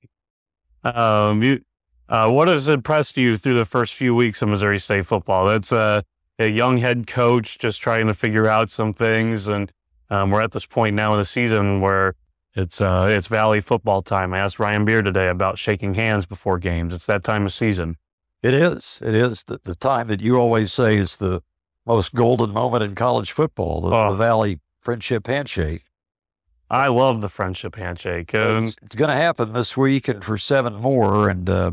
Um, 0.83 1.43
you, 1.43 1.61
uh, 2.07 2.29
what 2.29 2.47
has 2.47 2.69
impressed 2.69 3.17
you 3.17 3.35
through 3.37 3.55
the 3.55 3.65
first 3.65 3.93
few 3.95 4.15
weeks 4.15 4.41
of 4.41 4.49
Missouri 4.49 4.79
State 4.79 5.05
football? 5.05 5.45
That's 5.45 5.71
uh, 5.71 6.01
a 6.39 6.47
young 6.47 6.77
head 6.77 7.07
coach 7.07 7.57
just 7.59 7.81
trying 7.81 8.07
to 8.07 8.13
figure 8.13 8.47
out 8.47 8.69
some 8.69 8.93
things, 8.93 9.47
and 9.47 9.71
um, 10.09 10.31
we're 10.31 10.41
at 10.43 10.51
this 10.51 10.65
point 10.65 10.95
now 10.95 11.13
in 11.13 11.19
the 11.19 11.25
season 11.25 11.81
where 11.81 12.15
it's 12.53 12.81
uh, 12.81 13.07
it's 13.09 13.27
Valley 13.27 13.61
football 13.61 14.01
time. 14.01 14.33
I 14.33 14.39
asked 14.39 14.59
Ryan 14.59 14.85
Beard 14.85 15.05
today 15.05 15.29
about 15.29 15.57
shaking 15.57 15.93
hands 15.93 16.25
before 16.25 16.59
games. 16.59 16.93
It's 16.93 17.05
that 17.05 17.23
time 17.23 17.45
of 17.45 17.53
season. 17.53 17.97
It 18.43 18.53
is. 18.53 19.01
It 19.05 19.13
is 19.13 19.43
the, 19.43 19.59
the 19.63 19.75
time 19.75 20.07
that 20.07 20.19
you 20.19 20.37
always 20.37 20.73
say 20.73 20.97
is 20.97 21.17
the 21.17 21.41
most 21.85 22.13
golden 22.13 22.51
moment 22.51 22.83
in 22.83 22.95
college 22.95 23.31
football, 23.31 23.81
the, 23.81 23.95
Oh. 23.95 24.11
the 24.11 24.17
Valley 24.17 24.59
friendship 24.81 25.27
handshake. 25.27 25.83
I 26.71 26.87
love 26.87 27.19
the 27.19 27.27
friendship 27.27 27.75
handshake. 27.75 28.33
Um, 28.33 28.67
it's 28.67 28.77
it's 28.81 28.95
going 28.95 29.09
to 29.09 29.15
happen 29.15 29.51
this 29.51 29.75
week 29.75 30.07
and 30.07 30.23
for 30.23 30.37
seven 30.37 30.75
more, 30.75 31.27
and 31.27 31.49
uh, 31.49 31.71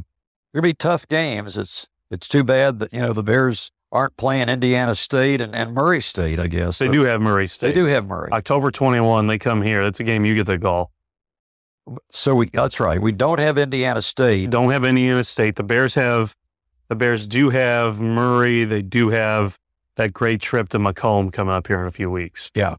going 0.53 0.57
to 0.57 0.63
be 0.63 0.75
tough 0.75 1.07
games. 1.07 1.57
It's 1.57 1.89
it's 2.11 2.27
too 2.27 2.43
bad 2.43 2.81
that 2.81 2.93
you 2.93 3.01
know 3.01 3.13
the 3.13 3.23
Bears 3.23 3.71
aren't 3.93 4.17
playing 4.17 4.49
Indiana 4.49 4.97
State 4.97 5.41
and, 5.41 5.55
and 5.55 5.73
Murray 5.73 6.01
State. 6.01 6.41
I 6.41 6.49
guess 6.49 6.79
they 6.79 6.89
do 6.89 7.05
have 7.05 7.21
Murray 7.21 7.47
State. 7.47 7.69
They 7.69 7.81
do 7.81 7.85
have 7.85 8.07
Murray. 8.07 8.33
October 8.33 8.73
21, 8.73 9.29
they 9.29 9.39
come 9.39 9.63
here. 9.63 9.85
That's 9.85 10.01
a 10.01 10.05
game 10.05 10.25
you 10.25 10.35
get 10.35 10.47
the 10.47 10.59
call. 10.59 10.91
so 12.11 12.35
we 12.35 12.51
that's 12.53 12.81
right. 12.81 13.01
We 13.01 13.13
don't 13.13 13.39
have 13.39 13.57
Indiana 13.57 14.03
State. 14.03 14.51
don't 14.51 14.73
have 14.73 14.85
Indiana 14.85 15.23
State. 15.23 15.55
The 15.55 15.63
Bears 15.63 15.95
have, 15.95 16.35
the 16.89 16.97
Bears 16.97 17.25
do 17.25 17.51
have 17.51 18.01
Murray. 18.01 18.65
They 18.65 18.83
do 18.83 19.11
have 19.11 19.61
that 19.95 20.13
great 20.13 20.41
trip 20.41 20.71
to 20.71 20.81
Macomb 20.81 21.31
coming 21.31 21.55
up 21.55 21.69
here 21.69 21.81
in 21.81 21.87
a 21.87 21.93
few 21.93 22.11
weeks. 22.11 22.51
Yeah, 22.57 22.77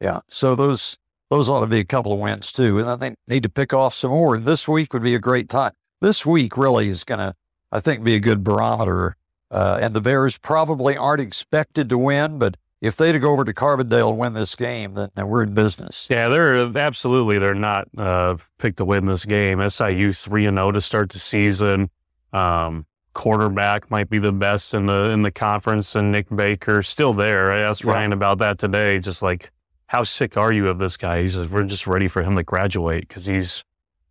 yeah. 0.00 0.20
So 0.28 0.56
those 0.56 0.98
those 1.30 1.48
ought 1.48 1.60
to 1.60 1.66
be 1.66 1.78
a 1.80 1.84
couple 1.84 2.12
of 2.12 2.18
wins 2.18 2.52
too, 2.52 2.78
and 2.78 2.88
I 2.88 2.96
think 2.96 3.16
need 3.26 3.42
to 3.44 3.48
pick 3.48 3.72
off 3.72 3.94
some 3.94 4.10
more. 4.10 4.38
This 4.38 4.68
week 4.68 4.92
would 4.92 5.02
be 5.02 5.14
a 5.14 5.18
great 5.20 5.48
time. 5.48 5.72
This 6.00 6.24
week 6.26 6.56
really 6.56 6.88
is 6.88 7.04
going 7.04 7.18
to, 7.18 7.34
I 7.72 7.80
think, 7.80 8.04
be 8.04 8.14
a 8.14 8.20
good 8.20 8.44
barometer. 8.44 9.16
Uh, 9.50 9.78
and 9.80 9.94
the 9.94 10.00
Bears 10.00 10.36
probably 10.36 10.96
aren't 10.96 11.20
expected 11.20 11.88
to 11.88 11.96
win, 11.98 12.38
but 12.38 12.56
if 12.80 12.96
they 12.96 13.12
to 13.12 13.18
go 13.18 13.30
over 13.32 13.44
to 13.44 13.54
Carbondale 13.54 14.10
and 14.10 14.18
win 14.18 14.34
this 14.34 14.54
game, 14.56 14.94
then, 14.94 15.08
then 15.14 15.28
we're 15.28 15.42
in 15.44 15.54
business. 15.54 16.06
Yeah, 16.10 16.28
they're 16.28 16.76
absolutely 16.76 17.38
they're 17.38 17.54
not 17.54 17.88
uh, 17.96 18.36
picked 18.58 18.78
to 18.78 18.84
win 18.84 19.06
this 19.06 19.24
game. 19.24 19.66
SIU 19.66 20.12
three 20.12 20.44
and 20.44 20.56
zero 20.58 20.72
to 20.72 20.80
start 20.80 21.10
the 21.10 21.18
season. 21.18 21.88
Um, 22.32 22.86
quarterback 23.14 23.90
might 23.90 24.10
be 24.10 24.18
the 24.18 24.32
best 24.32 24.74
in 24.74 24.86
the 24.86 25.10
in 25.10 25.22
the 25.22 25.30
conference, 25.30 25.94
and 25.94 26.12
Nic 26.12 26.26
Baker 26.34 26.82
still 26.82 27.14
there. 27.14 27.50
I 27.52 27.60
asked 27.60 27.84
Yeah. 27.84 27.92
Ryan 27.92 28.12
about 28.12 28.38
that 28.38 28.58
today. 28.58 28.98
Just 28.98 29.22
like, 29.22 29.50
how 29.86 30.04
sick 30.04 30.36
are 30.36 30.52
you 30.52 30.68
of 30.68 30.78
this 30.78 30.96
guy? 30.96 31.22
He 31.22 31.28
says 31.28 31.48
we're 31.48 31.64
just 31.64 31.86
ready 31.86 32.08
for 32.08 32.22
him 32.22 32.36
to 32.36 32.42
graduate 32.42 33.06
because 33.08 33.26
he's 33.26 33.62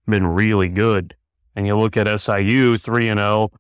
been 0.08 0.28
really 0.28 0.70
good. 0.70 1.16
And 1.56 1.68
you 1.68 1.76
look 1.76 1.98
at 1.98 2.08
SIU 2.20 2.78
three 2.78 3.10
and 3.10 3.20
zero. 3.20 3.52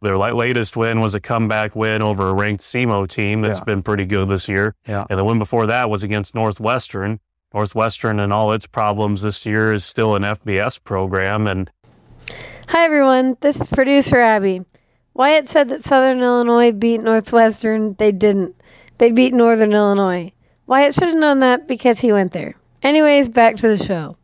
Their 0.00 0.18
latest 0.18 0.76
win 0.76 1.00
was 1.00 1.14
a 1.14 1.20
comeback 1.20 1.76
win 1.76 2.02
over 2.02 2.28
a 2.28 2.34
ranked 2.34 2.62
SEMO 2.64 3.06
team 3.08 3.40
that's 3.40 3.60
Yeah. 3.60 3.64
been 3.64 3.82
pretty 3.84 4.04
good 4.04 4.28
this 4.28 4.48
year. 4.48 4.74
Yeah. 4.88 5.04
And 5.08 5.18
the 5.18 5.24
win 5.24 5.38
before 5.38 5.66
that 5.66 5.88
was 5.90 6.02
against 6.02 6.34
Northwestern. 6.34 7.20
Northwestern 7.54 8.18
and 8.18 8.32
all 8.32 8.52
its 8.52 8.66
problems 8.66 9.22
this 9.22 9.46
year 9.46 9.72
is 9.72 9.84
still 9.84 10.16
an 10.16 10.24
FBS 10.24 10.78
program. 10.82 11.46
And 11.46 11.70
Hi, 12.68 12.84
everyone. 12.84 13.36
This 13.42 13.60
is 13.60 13.68
producer 13.68 14.18
Abby. 14.20 14.62
Wyatt 15.14 15.46
said 15.46 15.68
that 15.68 15.82
Southern 15.84 16.20
Illinois 16.20 16.72
beat 16.72 17.02
Northwestern. 17.02 17.94
They 17.98 18.10
didn't. 18.12 18.56
They 18.98 19.12
beat 19.12 19.34
Northern 19.34 19.72
Illinois. 19.72 20.32
Wyatt 20.72 20.94
should 20.94 21.08
have 21.08 21.18
known 21.18 21.40
that 21.40 21.68
because 21.68 22.00
he 22.00 22.12
went 22.12 22.32
there. 22.32 22.54
Anyways, 22.82 23.28
back 23.28 23.56
to 23.56 23.68
the 23.68 23.76
show. 23.84 24.16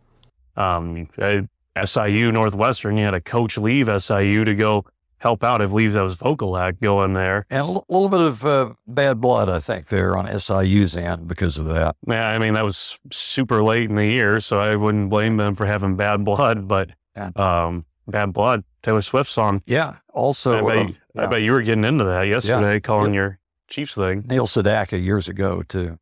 um, 0.56 1.06
uh, 1.20 1.42
SIU 1.84 2.32
Northwestern, 2.32 2.96
you 2.96 3.04
had 3.04 3.14
a 3.14 3.20
coach 3.20 3.58
leave 3.58 3.86
SIU 4.02 4.46
to 4.46 4.54
go 4.54 4.86
help 5.18 5.44
out. 5.44 5.60
I 5.60 5.66
believe 5.66 5.92
that 5.92 6.00
was 6.00 6.22
act 6.56 6.80
going 6.80 7.12
there. 7.12 7.44
And 7.50 7.60
a 7.60 7.64
l- 7.68 7.84
little 7.90 8.08
bit 8.08 8.20
of 8.20 8.46
uh, 8.46 8.72
bad 8.86 9.20
blood, 9.20 9.50
I 9.50 9.58
think, 9.60 9.88
there 9.88 10.16
on 10.16 10.26
SIU's 10.26 10.96
end 10.96 11.28
because 11.28 11.58
of 11.58 11.66
that. 11.66 11.96
Yeah, 12.08 12.26
I 12.26 12.38
mean 12.38 12.54
that 12.54 12.64
was 12.64 12.98
super 13.12 13.62
late 13.62 13.90
in 13.90 13.96
the 13.96 14.06
year, 14.06 14.40
so 14.40 14.58
I 14.58 14.74
wouldn't 14.74 15.10
blame 15.10 15.36
them 15.36 15.54
for 15.54 15.66
having 15.66 15.96
bad 15.96 16.24
blood. 16.24 16.66
But 16.66 16.92
Yeah. 17.14 17.28
um, 17.36 17.84
bad 18.06 18.32
blood, 18.32 18.64
Taylor 18.82 19.02
Swift 19.02 19.28
song. 19.30 19.62
Yeah. 19.66 19.96
Also, 20.14 20.66
I, 20.66 20.70
bet, 20.74 20.78
uh, 20.78 20.88
you- 20.88 20.94
I 21.22 21.26
bet 21.26 21.42
you 21.42 21.52
were 21.52 21.60
getting 21.60 21.84
into 21.84 22.04
that 22.04 22.22
yesterday, 22.22 22.80
calling 22.80 23.12
Yep. 23.12 23.18
your 23.20 23.38
Chiefs 23.68 23.94
thing. 23.96 24.24
Neil 24.26 24.46
Sedaka 24.46 24.98
years 24.98 25.28
ago, 25.28 25.62
too. 25.62 25.98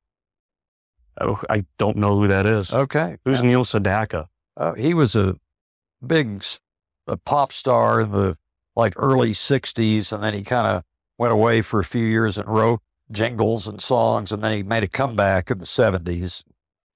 Oh, 1.21 1.41
I 1.49 1.65
don't 1.79 1.97
know 1.97 2.19
who 2.19 2.29
that 2.29 2.47
is. 2.47 2.73
Okay. 2.73 3.17
Who's 3.25 3.41
Yeah. 3.41 3.47
Neil 3.47 3.65
Sedaka? 3.65 4.27
Uh, 4.57 4.75
he 4.75 4.95
was 4.95 5.17
a 5.17 5.37
big 6.07 6.45
a 7.07 7.17
pop 7.17 7.53
star 7.53 8.01
in 8.01 8.13
the 8.13 8.37
like 8.75 8.93
early 8.97 9.31
60s, 9.31 10.13
and 10.13 10.23
then 10.23 10.35
he 10.35 10.43
kind 10.43 10.67
of 10.67 10.83
went 11.19 11.33
away 11.33 11.63
for 11.63 11.81
a 11.81 11.85
few 11.85 12.05
years 12.05 12.37
and 12.37 12.47
wrote 12.49 12.81
jingles 13.11 13.67
and 13.67 13.81
songs, 13.81 14.33
and 14.33 14.43
then 14.45 14.53
he 14.53 14.63
made 14.63 14.83
a 14.83 14.89
comeback 14.89 15.51
in 15.51 15.59
the 15.59 15.65
70s. 15.65 16.43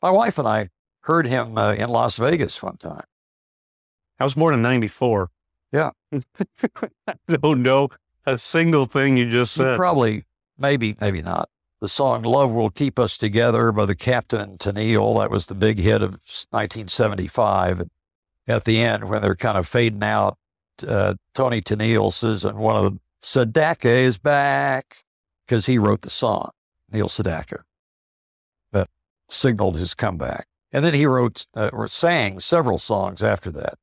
My 0.02 0.10
wife 0.10 0.38
and 0.38 0.46
I 0.48 0.68
heard 1.04 1.26
him 1.26 1.56
uh, 1.56 1.72
in 1.72 1.88
Las 1.88 2.16
Vegas 2.16 2.62
one 2.62 2.76
time. 2.76 3.04
I 4.18 4.24
was 4.24 4.34
born 4.34 4.52
in 4.52 4.60
'94. 4.62 5.30
Yeah. 5.72 5.90
I 7.06 7.14
don't 7.40 7.62
know 7.62 7.88
a 8.26 8.36
single 8.36 8.84
thing 8.86 9.16
you 9.16 9.30
just 9.30 9.56
You 9.56 9.62
said. 9.64 9.76
probably, 9.76 10.24
maybe, 10.58 10.96
maybe 11.00 11.22
not. 11.22 11.48
The 11.80 11.88
song 11.88 12.22
Love 12.22 12.52
Will 12.52 12.68
Keep 12.68 12.98
Us 12.98 13.16
Together 13.16 13.72
by 13.72 13.86
the 13.86 13.94
Captain 13.94 14.38
and 14.38 14.58
Tennille, 14.58 15.18
that 15.18 15.30
was 15.30 15.46
the 15.46 15.54
big 15.54 15.78
hit 15.78 16.02
of 16.02 16.10
1975. 16.50 17.80
And 17.80 17.90
at 18.46 18.66
the 18.66 18.82
end, 18.82 19.08
when 19.08 19.22
they're 19.22 19.34
kind 19.34 19.56
of 19.56 19.66
fading 19.66 20.02
out, 20.02 20.36
uh, 20.86 21.14
Toni 21.34 21.62
Tennille 21.62 22.12
says, 22.12 22.44
and 22.44 22.58
one 22.58 22.76
of 22.76 22.84
them, 22.84 23.00
Sedaka 23.22 23.86
is 23.86 24.18
back, 24.18 24.98
because 25.46 25.64
he 25.64 25.78
wrote 25.78 26.02
the 26.02 26.10
song, 26.10 26.50
Neil 26.92 27.08
Sedaka, 27.08 27.62
that 28.72 28.90
signaled 29.30 29.78
his 29.78 29.94
comeback. 29.94 30.48
And 30.72 30.84
then 30.84 30.92
he 30.92 31.06
wrote 31.06 31.46
uh, 31.56 31.70
or 31.72 31.88
sang 31.88 32.40
several 32.40 32.76
songs 32.76 33.22
after 33.22 33.50
that. 33.52 33.74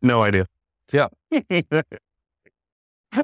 No 0.00 0.22
idea. 0.22 0.46
Yeah. 0.92 1.08
I 1.32 1.42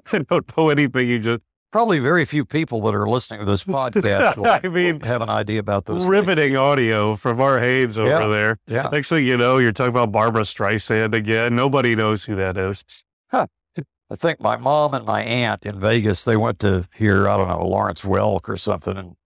don't 0.08 0.56
know 0.56 0.70
anything 0.70 1.08
you 1.08 1.20
just 1.20 1.42
Probably 1.74 1.98
very 1.98 2.24
few 2.24 2.44
people 2.44 2.80
that 2.82 2.94
are 2.94 3.08
listening 3.08 3.40
to 3.40 3.46
this 3.46 3.64
podcast 3.78 4.36
will, 4.36 4.46
I 4.46 4.60
mean, 4.68 5.00
have 5.00 5.22
an 5.22 5.28
idea 5.28 5.58
about 5.58 5.86
those. 5.86 6.02
things. 6.02 6.08
riveting 6.08 6.56
audio 6.56 7.16
from 7.16 7.40
our 7.40 7.58
Hains 7.58 7.98
over 7.98 8.08
Yeah. 8.08 8.26
there. 8.28 8.58
Yeah. 8.68 8.88
Next 8.92 9.08
thing 9.08 9.24
you 9.24 9.36
know, 9.36 9.58
you're 9.58 9.72
talking 9.72 9.90
about 9.90 10.12
Barbra 10.12 10.42
Streisand 10.42 11.14
again. 11.16 11.56
Nobody 11.56 11.96
knows 11.96 12.22
who 12.22 12.36
that 12.36 12.56
is. 12.56 12.84
I 13.32 14.14
think 14.14 14.38
my 14.38 14.56
mom 14.56 14.94
and 14.94 15.04
my 15.04 15.22
aunt 15.22 15.64
in 15.64 15.80
Vegas, 15.80 16.24
they 16.24 16.36
went 16.36 16.60
to 16.60 16.86
hear, 16.94 17.28
I 17.28 17.36
don't 17.36 17.48
know, 17.48 17.66
Lawrence 17.66 18.02
Welk 18.02 18.48
or 18.48 18.56
something. 18.56 18.96
And 18.96 19.16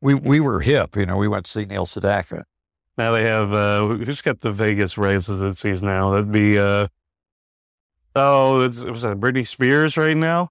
we, 0.00 0.14
we 0.14 0.40
were 0.40 0.60
hip, 0.60 0.96
you 0.96 1.04
know, 1.04 1.18
we 1.18 1.28
went 1.28 1.44
to 1.44 1.50
see 1.50 1.66
Neil 1.66 1.84
Sedaka. 1.84 2.44
Now 2.96 3.12
they 3.12 3.24
have 3.24 3.52
uh 3.52 3.86
who's 3.88 4.22
got 4.22 4.40
the 4.40 4.52
Vegas 4.52 4.96
residencies 4.96 5.82
now? 5.82 6.12
That'd 6.12 6.32
be 6.32 6.58
uh 6.58 6.86
oh, 8.16 8.62
it's 8.62 8.84
was 8.84 9.02
that 9.02 9.18
Britney 9.20 9.46
Spears 9.46 9.98
right 9.98 10.16
now? 10.16 10.48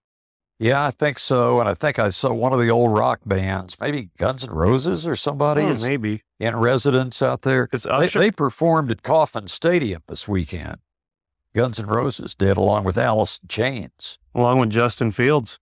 Yeah, 0.60 0.86
I 0.86 0.92
think 0.92 1.20
so. 1.20 1.60
And 1.62 1.70
I 1.70 1.74
think 1.74 2.00
I 2.00 2.10
saw 2.10 2.34
one 2.34 2.52
of 2.52 2.60
the 2.60 2.70
old 2.70 2.92
rock 2.92 3.22
bands, 3.26 3.78
maybe 3.80 4.10
Guns 4.18 4.44
N' 4.44 4.52
Roses 4.54 5.08
or 5.08 5.16
somebody 5.16 5.62
Oh, 5.62 5.76
maybe 5.76 6.24
in 6.38 6.56
residence 6.58 7.22
out 7.22 7.44
there. 7.44 7.70
it's 7.72 7.86
They, 7.86 8.08
they 8.08 8.32
performed 8.32 8.92
at 8.92 9.02
Kauffman 9.02 9.48
Stadium 9.48 10.04
this 10.08 10.28
weekend. 10.28 10.76
Guns 11.56 11.80
N' 11.80 11.86
Roses 11.88 12.36
did, 12.36 12.58
along 12.58 12.84
with 12.84 12.98
Alice 12.98 13.40
in 13.42 13.48
Chains. 13.48 14.20
along 14.36 14.60
with 14.60 14.70
Justin 14.70 15.12
Fields. 15.12 15.60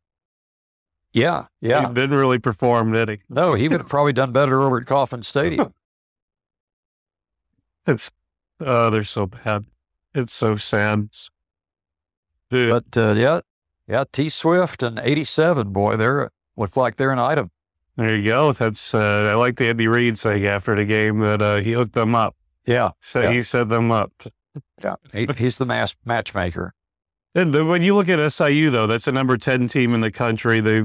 Yeah, 1.13 1.45
yeah. 1.61 1.87
He 1.87 1.93
didn't 1.93 2.17
really 2.17 2.39
perform, 2.39 2.91
did 2.91 3.07
he? 3.09 3.19
No, 3.29 3.53
he 3.53 3.67
would 3.69 3.79
have 3.79 3.89
probably 3.89 4.13
done 4.13 4.31
better 4.31 4.61
over 4.61 4.79
at 4.79 4.85
Kauffman 4.87 5.21
Stadium. 5.21 5.73
It's 7.85 8.11
oh, 8.59 8.89
they're 8.89 9.05
so 9.05 9.27
bad. 9.27 9.63
It's 10.13 10.33
so 10.33 10.57
sad. 10.57 11.09
Dude, 12.49 12.69
But 12.69 12.97
uh, 13.01 13.13
yeah, 13.13 13.39
yeah, 13.87 14.03
T 14.11 14.29
Swift 14.29 14.83
and 14.83 14.99
87, 14.99 15.69
boy, 15.71 15.97
they're 15.97 16.29
look 16.55 16.75
like 16.75 16.95
they're 16.97 17.11
an 17.11 17.19
item. 17.19 17.51
there 17.95 18.15
you 18.15 18.23
go. 18.31 18.51
That's 18.53 18.93
uh, 18.93 19.31
I 19.31 19.35
like 19.35 19.57
the 19.57 19.67
Andy 19.67 19.87
Reid 19.87 20.17
saying 20.17 20.45
after 20.45 20.75
the 20.75 20.85
game 20.85 21.19
that 21.19 21.41
uh, 21.41 21.57
he 21.57 21.73
hooked 21.73 21.93
them 21.93 22.15
up. 22.15 22.35
Yeah, 22.65 22.91
So 23.01 23.21
Yeah. 23.21 23.31
he 23.31 23.43
set 23.43 23.69
them 23.69 23.91
up. 23.91 24.11
yeah. 24.83 24.95
He, 25.13 25.27
he's 25.37 25.57
the 25.57 25.65
mass 25.65 25.95
matchmaker. 26.05 26.73
And 27.35 27.53
then 27.53 27.67
when 27.67 27.81
you 27.83 27.95
look 27.95 28.09
at 28.09 28.31
SIU 28.31 28.69
though, 28.71 28.87
that's 28.87 29.07
a 29.07 29.11
number 29.11 29.37
ten 29.37 29.67
team 29.67 29.93
in 29.93 30.01
the 30.01 30.11
country. 30.11 30.59
They 30.59 30.83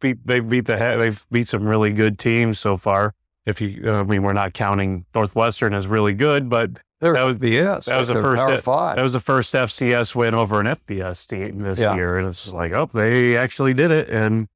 beat 0.00 0.26
they 0.26 0.40
beat 0.40 0.66
the 0.66 0.76
they've 0.76 1.24
beat 1.30 1.48
some 1.48 1.64
really 1.64 1.92
good 1.92 2.18
teams 2.18 2.58
so 2.58 2.76
far. 2.76 3.14
If 3.46 3.60
you, 3.60 3.90
I 3.90 4.02
mean, 4.04 4.22
we're 4.22 4.32
not 4.32 4.52
counting 4.52 5.04
Northwestern 5.14 5.74
as 5.74 5.86
really 5.88 6.12
good, 6.14 6.48
but 6.48 6.80
They're 7.02 7.12
That 7.14 7.24
was- 7.24 7.38
BS. 7.38 7.84
that 7.86 7.98
was 7.98 8.08
the 8.08 8.14
first 8.22 8.40
Power. 8.40 8.58
Five. 8.58 8.96
that 8.96 9.02
was 9.02 9.12
the 9.12 9.20
first 9.20 9.54
FCS 9.54 10.14
win 10.14 10.34
over 10.34 10.60
an 10.60 10.66
FBS 10.68 11.26
team 11.26 11.58
this 11.62 11.80
Yeah. 11.80 11.94
year, 11.96 12.16
and 12.16 12.28
it's 12.28 12.50
like, 12.52 12.72
oh, 12.72 12.88
they 12.94 13.36
actually 13.36 13.74
did 13.74 13.90
it. 13.90 14.08
And 14.08 14.46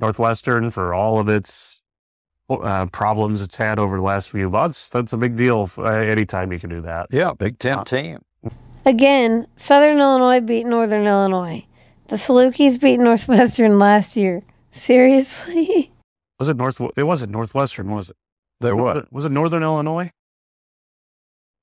Northwestern, 0.00 0.70
for 0.70 0.92
all 0.92 1.18
of 1.20 1.28
its 1.28 1.82
uh, 2.50 2.86
problems 2.86 3.40
it's 3.40 3.56
had 3.56 3.78
over 3.78 3.96
the 3.96 4.02
last 4.02 4.30
few 4.30 4.50
months, 4.50 4.88
that's 4.88 5.12
a 5.12 5.16
big 5.16 5.36
deal. 5.36 5.70
Uh, 5.78 5.84
anytime 5.84 6.52
you 6.52 6.58
can 6.58 6.68
do 6.68 6.80
that. 6.82 7.06
yeah, 7.10 7.32
Big 7.32 7.58
Ten 7.58 7.84
team. 7.84 8.18
Again, 8.84 9.46
Southern 9.56 9.98
Illinois 9.98 10.40
beat 10.40 10.66
Northern 10.66 11.06
Illinois. 11.06 11.64
The 12.08 12.16
Salukis 12.16 12.78
beat 12.78 12.98
Northwestern 12.98 13.78
last 13.78 14.14
year. 14.16 14.42
Seriously? 14.72 15.90
Was 16.38 16.48
it 16.48 16.56
North? 16.56 16.80
It 16.96 17.04
wasn't 17.04 17.30
Northwestern, 17.32 17.90
was 17.92 18.10
it? 18.10 18.16
They're 18.60 18.74
what? 18.76 19.10
Was 19.12 19.24
it 19.24 19.30
Northern 19.32 19.62
Illinois? 19.62 20.10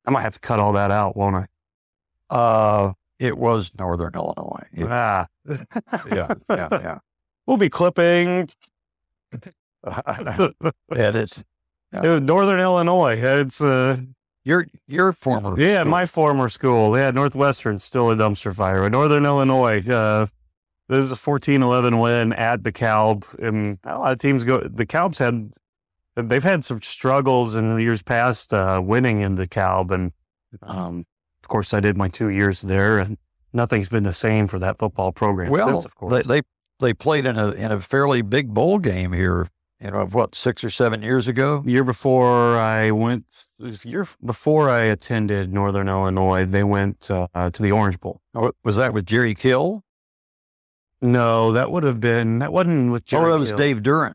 I 0.06 0.12
might 0.12 0.22
have 0.22 0.34
to 0.34 0.40
cut 0.40 0.60
all 0.60 0.74
that 0.74 0.92
out, 0.92 1.16
won't 1.16 1.36
I? 1.36 1.46
Uh, 2.30 2.94
it 3.20 3.38
was 3.38 3.78
Northern 3.78 4.14
Illinois. 4.16 4.68
Ah, 4.84 5.28
yeah, 6.12 6.34
yeah, 6.50 6.68
yeah. 6.72 6.98
We'll 7.46 7.58
be 7.58 7.70
clipping. 7.70 8.50
Edit. 10.96 11.44
It 11.94 12.24
Northern 12.24 12.60
Illinois. 12.60 13.18
It's 13.18 13.62
uh, 13.62 13.98
Your 14.44 14.66
your 14.88 15.12
former 15.14 15.60
yeah, 15.60 15.82
school. 15.82 15.92
my 15.92 16.06
former 16.06 16.50
school. 16.50 16.98
Yeah, 16.98 17.12
Northwestern 17.12 17.80
still 17.80 18.10
a 18.12 18.16
dumpster 18.16 18.56
fire. 18.56 18.90
Northern 18.90 19.26
Illinois. 19.26 19.88
Uh, 19.88 20.28
this 20.88 21.00
is 21.00 21.12
a 21.14 21.16
14-11 21.16 22.02
win 22.02 22.34
at 22.34 22.64
DeKalb, 22.64 23.40
and 23.40 23.78
a 23.86 23.98
lot 23.98 24.12
of 24.12 24.18
teams 24.18 24.44
go. 24.44 24.60
The 24.60 24.86
Calbs 24.86 25.20
had 25.20 25.54
they've 26.22 26.44
had 26.44 26.64
some 26.64 26.82
struggles 26.82 27.56
in 27.56 27.76
the 27.76 27.82
years 27.82 28.02
past 28.02 28.54
uh, 28.54 28.82
winning 28.84 29.22
in 29.22 29.36
DeKalb, 29.36 29.92
and 29.92 30.12
um, 30.62 31.06
of 31.44 31.48
course 31.48 31.74
I 31.74 31.80
did 31.80 31.98
my 31.98 32.08
two 32.08 32.30
years 32.30 32.62
there, 32.62 33.00
and 33.00 33.18
nothing's 33.54 33.90
been 33.90 34.04
the 34.04 34.14
same 34.14 34.48
for 34.48 34.60
that 34.60 34.78
football 34.78 35.12
program 35.12 35.52
well, 35.52 35.68
since. 35.68 35.86
Of 35.86 35.96
course, 35.96 36.14
they, 36.14 36.22
they 36.22 36.42
they 36.80 36.94
played 36.94 37.26
in 37.26 37.38
a 37.38 37.52
in 37.52 37.72
a 37.72 37.80
fairly 37.80 38.22
big 38.22 38.54
bowl 38.54 38.80
game 38.80 39.14
here. 39.14 39.48
You 39.80 39.90
know 39.90 40.06
what, 40.06 40.36
six 40.36 40.64
or 40.64 40.70
seven 40.70 41.02
years 41.02 41.28
ago. 41.28 41.64
year 41.66 41.84
before 41.84 42.56
I 42.56 42.92
went, 42.92 43.48
year 43.84 44.06
before 44.24 44.70
I 44.70 44.82
attended 44.82 45.52
Northern 45.52 45.90
Illinois, 45.90 46.46
they 46.46 46.64
went 46.64 47.10
uh, 47.10 47.28
uh, 47.34 47.50
to 47.50 47.64
the 47.64 47.72
Orange 47.72 48.00
Bowl. 48.00 48.22
Oh, 48.36 48.52
Was 48.64 48.76
that 48.76 48.94
with 48.94 49.08
Jerry 49.08 49.34
Kill? 49.34 49.84
No, 51.02 51.52
that 51.54 51.72
would 51.72 51.82
have 51.84 52.00
been 52.00 52.40
that 52.40 52.54
wasn't 52.54 52.92
with 52.92 53.06
Jerry. 53.06 53.26
oh, 53.26 53.32
that 53.32 53.40
was 53.40 53.50
Kill. 53.50 53.58
Dave 53.58 53.82
Doeren. 53.82 54.14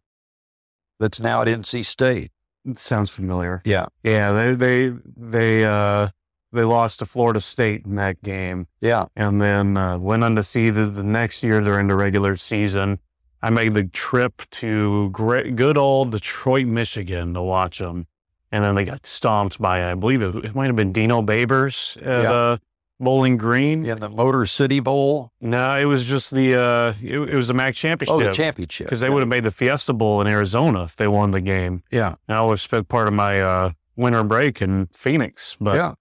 That's 0.98 1.20
now 1.20 1.42
at 1.42 1.48
NC 1.48 1.84
State. 1.84 2.30
It 2.64 2.78
sounds 2.78 3.10
familiar. 3.10 3.62
Yeah, 3.64 3.86
Yeah, 4.02 4.32
they 4.32 4.54
they 4.54 4.92
they 5.16 5.64
uh 5.64 6.08
they 6.52 6.62
lost 6.64 7.00
to 7.00 7.06
Florida 7.06 7.40
State 7.40 7.84
in 7.84 7.96
that 7.96 8.22
game, 8.22 8.66
Yeah. 8.80 9.06
and 9.14 9.40
then 9.40 9.76
uh, 9.76 9.98
went 9.98 10.24
undefeated. 10.24 10.94
The 10.94 11.02
next 11.02 11.42
year, 11.42 11.60
they're 11.60 11.78
in 11.78 11.88
the 11.88 11.96
regular 11.96 12.34
season. 12.36 12.98
I 13.42 13.50
made 13.50 13.74
the 13.74 13.84
trip 13.84 14.42
to 14.52 15.10
great, 15.10 15.54
good 15.56 15.76
old 15.76 16.12
Detroit, 16.12 16.66
Michigan, 16.66 17.34
to 17.34 17.42
watch 17.42 17.78
them, 17.78 18.06
and 18.50 18.64
then 18.64 18.74
they 18.74 18.84
got 18.84 19.06
stomped 19.06 19.60
by 19.60 19.90
I 19.90 19.94
believe 19.94 20.22
it, 20.22 20.34
it 20.44 20.54
might 20.54 20.66
have 20.66 20.76
been 20.76 20.92
Dino 20.92 21.20
Babers 21.22 21.96
at 21.98 22.22
Yeah. 22.22 22.30
uh, 22.32 22.56
Bowling 22.98 23.36
Green. 23.36 23.84
In 23.84 23.98
the 24.00 24.08
Motor 24.08 24.46
City 24.46 24.80
Bowl. 24.80 25.30
No, 25.40 25.76
it 25.76 25.84
was 25.84 26.06
just 26.06 26.30
the 26.32 26.54
uh, 26.54 26.92
it, 27.02 27.18
it 27.30 27.34
was 27.34 27.48
the 27.48 27.54
MAC 27.54 27.74
championship. 27.74 28.14
Oh, 28.14 28.22
the 28.22 28.32
championship. 28.32 28.86
because 28.86 29.00
they 29.00 29.08
yeah. 29.08 29.12
would 29.14 29.20
have 29.20 29.28
made 29.28 29.44
the 29.44 29.50
Fiesta 29.50 29.92
Bowl 29.92 30.20
in 30.20 30.26
Arizona 30.26 30.84
if 30.84 30.96
they 30.96 31.06
won 31.08 31.30
the 31.32 31.40
game. 31.40 31.82
Yeah. 31.90 32.14
And 32.28 32.36
I 32.36 32.40
always 32.40 32.62
spent 32.62 32.88
part 32.88 33.06
of 33.08 33.14
my 33.14 33.40
uh, 33.40 33.70
winter 33.96 34.22
break 34.24 34.62
in 34.62 34.88
Phoenix, 34.94 35.56
but 35.60 35.74
yeah. 35.74 35.92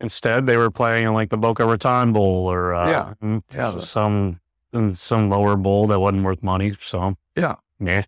instead 0.00 0.46
they 0.46 0.56
were 0.56 0.70
playing 0.70 1.06
in 1.06 1.14
like 1.14 1.30
the 1.30 1.38
Boca 1.38 1.64
Raton 1.64 2.12
Bowl 2.12 2.46
or 2.50 2.74
uh, 2.74 3.14
Yeah. 3.22 3.40
Yeah, 3.54 3.78
some 3.78 4.40
in 4.72 4.94
some 4.96 5.30
lower 5.30 5.56
bowl 5.56 5.86
that 5.86 5.98
wasn't 6.00 6.24
worth 6.24 6.42
money. 6.42 6.74
So 6.80 7.16
Yeah. 7.36 7.56
yeah, 7.80 8.04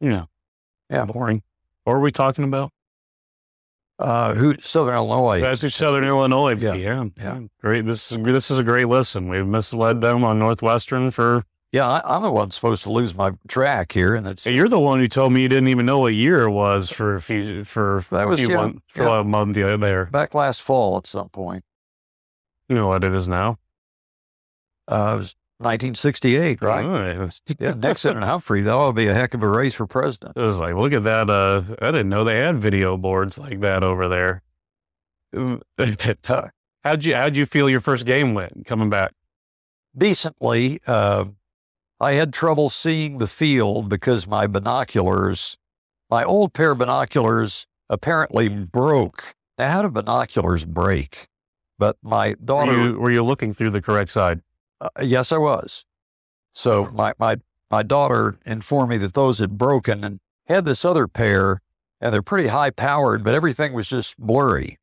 you 0.00 0.08
know, 0.08 0.28
Yeah. 0.90 1.04
boring. 1.04 1.42
What 1.84 1.94
are 1.94 2.00
we 2.00 2.10
talking 2.12 2.44
about? 2.44 2.72
Uh, 3.98 4.34
who 4.34 4.56
Southern 4.58 4.94
Illinois? 4.94 5.40
That's 5.40 5.60
who 5.62 5.68
Southern 5.68 6.04
Illinois. 6.04 6.56
Yeah. 6.60 6.74
Yeah, 6.74 7.04
Yeah. 7.16 7.40
Great. 7.60 7.86
This 7.86 8.10
is 8.10 8.18
this 8.22 8.50
is 8.50 8.58
a 8.58 8.64
great 8.64 8.88
listen. 8.88 9.28
We've 9.28 9.46
misled 9.46 10.00
them 10.00 10.24
on 10.24 10.38
Northwestern 10.40 11.10
for. 11.12 11.44
yeah, 11.70 11.88
I, 11.88 12.16
I'm 12.16 12.22
the 12.22 12.30
one 12.32 12.50
supposed 12.50 12.82
to 12.84 12.90
lose 12.90 13.16
my 13.16 13.32
track 13.46 13.92
here, 13.92 14.14
and 14.16 14.26
it's 14.26 14.46
You're 14.46 14.68
the 14.68 14.80
one 14.80 14.98
who 14.98 15.06
told 15.08 15.32
me 15.32 15.42
you 15.42 15.48
didn't 15.48 15.68
even 15.68 15.86
know 15.86 16.00
what 16.00 16.12
year 16.14 16.42
it 16.42 16.50
was 16.50 16.90
for 16.90 17.14
a 17.14 17.22
few 17.22 17.62
for 17.64 18.04
That 18.10 18.24
a 18.24 18.28
was, 18.28 18.40
few 18.40 18.50
yeah, 18.50 18.56
month, 18.56 18.82
for 18.88 19.02
yeah. 19.04 19.20
a 19.20 19.24
month 19.24 19.54
the- 19.54 19.76
there. 19.78 20.06
back 20.06 20.34
last 20.34 20.60
fall 20.62 20.96
at 20.98 21.06
some 21.06 21.28
point. 21.28 21.62
You 22.68 22.74
know 22.74 22.88
what 22.88 23.04
it 23.04 23.14
is 23.14 23.28
now, 23.28 23.58
Uh, 24.90 25.12
it 25.14 25.16
was 25.18 25.36
1968, 25.58 26.60
right? 26.62 26.84
Oh, 26.84 27.24
was- 27.24 27.42
Yeah, 27.58 27.74
Nixon 27.74 28.16
and 28.16 28.24
Humphrey. 28.24 28.62
That 28.62 28.72
ought 28.72 28.88
to 28.88 28.92
be 28.92 29.06
a 29.06 29.14
heck 29.14 29.34
of 29.34 29.42
a 29.42 29.48
race 29.48 29.74
for 29.74 29.86
president. 29.86 30.36
It 30.36 30.40
was 30.40 30.58
like, 30.58 30.74
look 30.74 30.92
at 30.92 31.04
that. 31.04 31.30
Uh, 31.30 31.62
I 31.80 31.90
didn't 31.90 32.08
know 32.08 32.24
they 32.24 32.38
had 32.38 32.56
video 32.56 32.96
boards 32.96 33.38
like 33.38 33.60
that 33.60 33.82
over 33.84 34.08
there. 34.08 34.42
how'd 36.84 37.04
you 37.04 37.14
How'd 37.14 37.36
you 37.36 37.46
feel 37.46 37.68
your 37.68 37.80
first 37.80 38.06
game 38.06 38.34
went 38.34 38.66
coming 38.66 38.90
back? 38.90 39.12
Decently, 39.96 40.80
uh, 40.86 41.24
I 42.00 42.12
had 42.12 42.32
trouble 42.32 42.68
seeing 42.68 43.18
the 43.18 43.26
field 43.26 43.88
because 43.88 44.26
my 44.26 44.46
binoculars, 44.46 45.56
my 46.10 46.24
old 46.24 46.52
pair 46.52 46.72
of 46.72 46.78
binoculars, 46.78 47.66
apparently 47.88 48.48
broke. 48.48 49.34
Now, 49.56 49.70
how 49.70 49.82
do 49.82 49.88
binoculars 49.88 50.64
break? 50.64 51.28
But 51.78 51.96
my 52.02 52.30
Were 52.30 52.34
daughter, 52.44 52.72
you, 52.72 52.98
were 52.98 53.10
you 53.10 53.24
looking 53.24 53.52
through 53.52 53.70
the 53.70 53.82
correct 53.82 54.10
side? 54.10 54.40
Uh, 54.84 55.02
yes, 55.02 55.32
I 55.32 55.38
was. 55.38 55.86
So 56.52 56.90
my, 56.92 57.14
my, 57.18 57.36
my 57.70 57.82
daughter 57.82 58.38
informed 58.44 58.90
me 58.90 58.98
that 58.98 59.14
those 59.14 59.38
had 59.38 59.56
broken 59.56 60.04
and 60.04 60.20
had 60.46 60.66
this 60.66 60.84
other 60.84 61.08
pair, 61.08 61.62
and 62.00 62.12
they're 62.12 62.22
pretty 62.22 62.48
high 62.48 62.70
powered, 62.70 63.24
but 63.24 63.34
everything 63.34 63.72
was 63.72 63.88
just 63.88 64.18
blurry. 64.18 64.78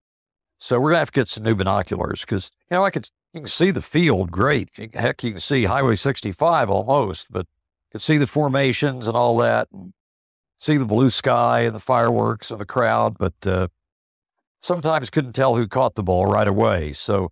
So 0.57 0.79
we're 0.79 0.91
gonna 0.91 0.99
have 0.99 1.11
to 1.11 1.19
get 1.19 1.27
some 1.27 1.43
new 1.43 1.55
binoculars 1.55 2.21
because 2.21 2.51
you 2.69 2.77
know 2.77 2.83
I 2.83 2.89
could 2.91 3.09
you 3.33 3.41
can 3.41 3.47
see 3.47 3.71
the 3.71 3.81
field 3.81 4.31
great. 4.31 4.69
Heck, 4.93 5.23
you 5.23 5.31
can 5.31 5.39
see 5.39 5.63
Highway 5.63 5.95
65 5.95 6.69
almost, 6.69 7.31
but 7.31 7.47
you 7.47 7.91
can 7.93 7.99
see 7.99 8.17
the 8.17 8.27
formations 8.27 9.07
and 9.07 9.15
all 9.15 9.37
that, 9.37 9.67
and 9.71 9.93
see 10.57 10.77
the 10.77 10.85
blue 10.85 11.09
sky 11.09 11.61
and 11.61 11.73
the 11.73 11.79
fireworks 11.79 12.51
and 12.51 12.59
the 12.59 12.65
crowd, 12.65 13.17
but 13.17 13.33
uh, 13.47 13.67
sometimes 14.59 15.09
couldn't 15.09 15.33
tell 15.33 15.55
who 15.55 15.67
caught 15.67 15.95
the 15.95 16.03
ball 16.03 16.25
right 16.25 16.47
away. 16.47 16.93
So 16.93 17.31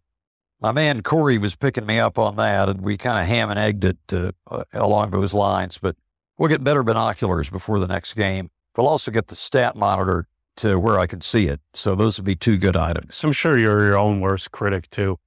my 0.61 0.71
man 0.71 1.01
Corey 1.01 1.37
was 1.37 1.55
picking 1.55 1.85
me 1.85 1.99
up 1.99 2.19
on 2.19 2.35
that, 2.35 2.69
and 2.69 2.81
we 2.81 2.97
kind 2.97 3.19
of 3.19 3.25
ham 3.25 3.49
and 3.49 3.59
egged 3.59 3.83
it 3.83 3.97
uh, 4.11 4.31
uh, 4.49 4.63
along 4.73 5.11
those 5.11 5.33
lines. 5.33 5.77
But 5.77 5.95
we'll 6.37 6.49
get 6.49 6.63
better 6.63 6.83
binoculars 6.83 7.49
before 7.49 7.79
the 7.79 7.87
next 7.87 8.13
game. 8.13 8.49
We'll 8.75 8.87
also 8.87 9.11
get 9.11 9.27
the 9.27 9.35
stat 9.35 9.75
monitor 9.75 10.27
to 10.57 10.79
where 10.79 10.99
I 10.99 11.07
can 11.07 11.21
see 11.21 11.47
it. 11.47 11.61
So 11.73 11.95
those 11.95 12.17
would 12.17 12.25
be 12.25 12.35
two 12.35 12.57
good 12.57 12.75
items. 12.75 13.23
I'm 13.23 13.31
sure 13.31 13.57
you're 13.57 13.85
your 13.85 13.97
own 13.97 14.19
worst 14.19 14.51
critic 14.51 14.89
too. 14.89 15.19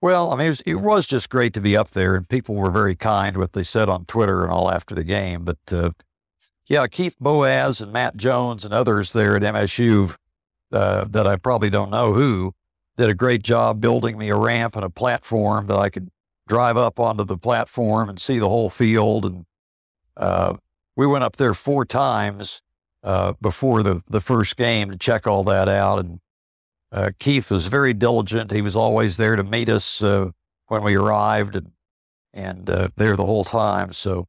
Well, 0.00 0.32
I 0.32 0.36
mean, 0.36 0.46
it 0.46 0.50
was, 0.50 0.60
it 0.62 0.74
was 0.76 1.06
just 1.06 1.28
great 1.28 1.54
to 1.54 1.60
be 1.60 1.76
up 1.76 1.90
there, 1.90 2.14
and 2.14 2.28
people 2.28 2.54
were 2.54 2.70
very 2.70 2.94
kind 2.94 3.36
what 3.36 3.52
they 3.52 3.64
said 3.64 3.88
on 3.88 4.04
Twitter 4.04 4.44
and 4.44 4.52
all 4.52 4.70
after 4.70 4.94
the 4.94 5.02
game. 5.02 5.44
But 5.44 5.58
uh, 5.72 5.90
yeah, 6.66 6.86
Keith 6.86 7.16
Boaz 7.18 7.80
and 7.80 7.92
Matt 7.92 8.16
Jones 8.16 8.64
and 8.64 8.72
others 8.72 9.12
there 9.12 9.36
at 9.36 9.42
MSU 9.42 10.14
uh, 10.72 11.04
that 11.08 11.26
I 11.26 11.36
probably 11.36 11.70
don't 11.70 11.90
know 11.90 12.12
who 12.12 12.54
did 12.98 13.08
a 13.08 13.14
great 13.14 13.42
job 13.42 13.80
building 13.80 14.18
me 14.18 14.28
a 14.28 14.36
ramp 14.36 14.74
and 14.74 14.84
a 14.84 14.90
platform 14.90 15.68
that 15.68 15.78
I 15.78 15.88
could 15.88 16.10
drive 16.48 16.76
up 16.76 16.98
onto 16.98 17.24
the 17.24 17.38
platform 17.38 18.08
and 18.08 18.20
see 18.20 18.38
the 18.38 18.48
whole 18.48 18.68
field. 18.68 19.24
And 19.24 19.46
uh, 20.16 20.56
we 20.96 21.06
went 21.06 21.22
up 21.22 21.36
there 21.36 21.54
four 21.54 21.84
times 21.84 22.60
uh, 23.04 23.34
before 23.40 23.84
the, 23.84 24.02
the 24.08 24.20
first 24.20 24.56
game 24.56 24.90
to 24.90 24.98
check 24.98 25.28
all 25.28 25.44
that 25.44 25.68
out. 25.68 26.00
And 26.00 26.18
uh, 26.90 27.12
Keith 27.20 27.52
was 27.52 27.68
very 27.68 27.94
diligent. 27.94 28.50
He 28.50 28.62
was 28.62 28.74
always 28.74 29.16
there 29.16 29.36
to 29.36 29.44
meet 29.44 29.68
us 29.68 30.02
uh, 30.02 30.30
when 30.66 30.82
we 30.82 30.96
arrived 30.96 31.54
and, 31.54 31.70
and 32.34 32.68
uh, 32.68 32.88
there 32.96 33.14
the 33.14 33.26
whole 33.26 33.44
time. 33.44 33.92
So 33.92 34.26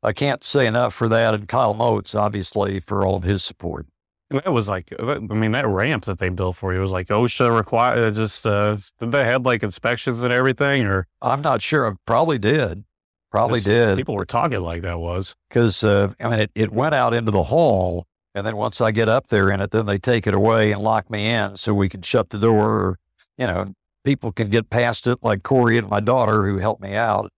I 0.00 0.12
can't 0.12 0.44
say 0.44 0.68
enough 0.68 0.94
for 0.94 1.08
that. 1.08 1.34
And 1.34 1.48
Kyle 1.48 1.74
Moats, 1.74 2.14
obviously, 2.14 2.78
for 2.78 3.04
all 3.04 3.16
of 3.16 3.24
his 3.24 3.42
support. 3.42 3.88
That 4.32 4.52
was 4.52 4.68
like, 4.68 4.92
I 4.98 5.18
mean, 5.18 5.52
that 5.52 5.66
ramp 5.66 6.04
that 6.06 6.18
they 6.18 6.28
built 6.28 6.56
for 6.56 6.72
you 6.72 6.80
was 6.80 6.90
like 6.90 7.08
OSHA 7.08 7.54
required. 7.54 8.14
Just 8.14 8.46
uh, 8.46 8.76
did 8.98 9.12
they 9.12 9.24
had 9.24 9.44
like 9.44 9.62
inspections 9.62 10.20
and 10.20 10.32
everything, 10.32 10.84
or 10.86 11.06
I'm 11.20 11.42
not 11.42 11.62
sure. 11.62 11.90
I 11.90 11.94
probably 12.06 12.38
did. 12.38 12.84
Probably 13.30 13.60
did. 13.60 13.96
people 13.96 14.14
were 14.14 14.26
talking 14.26 14.60
like 14.60 14.82
that 14.82 15.00
was. 15.00 15.34
because 15.48 15.82
uh, 15.82 16.12
I 16.20 16.28
mean 16.28 16.40
it, 16.40 16.50
it 16.54 16.72
went 16.72 16.94
out 16.94 17.14
into 17.14 17.30
the 17.30 17.44
hall, 17.44 18.06
and 18.34 18.46
then 18.46 18.56
once 18.56 18.80
I 18.80 18.90
get 18.90 19.08
up 19.08 19.28
there 19.28 19.50
in 19.50 19.60
it, 19.60 19.70
then 19.70 19.86
they 19.86 19.98
take 19.98 20.26
it 20.26 20.34
away 20.34 20.72
and 20.72 20.82
lock 20.82 21.10
me 21.10 21.28
in 21.28 21.56
so 21.56 21.72
we 21.72 21.88
can 21.88 22.02
shut 22.02 22.30
the 22.30 22.38
door. 22.38 22.70
Or, 22.70 22.98
you 23.38 23.46
know, 23.46 23.72
people 24.04 24.32
can 24.32 24.50
get 24.50 24.70
past 24.70 25.06
it, 25.06 25.18
like 25.22 25.42
Corey 25.42 25.78
and 25.78 25.88
my 25.88 26.00
daughter 26.00 26.44
who 26.46 26.58
helped 26.58 26.82
me 26.82 26.94
out. 26.94 27.30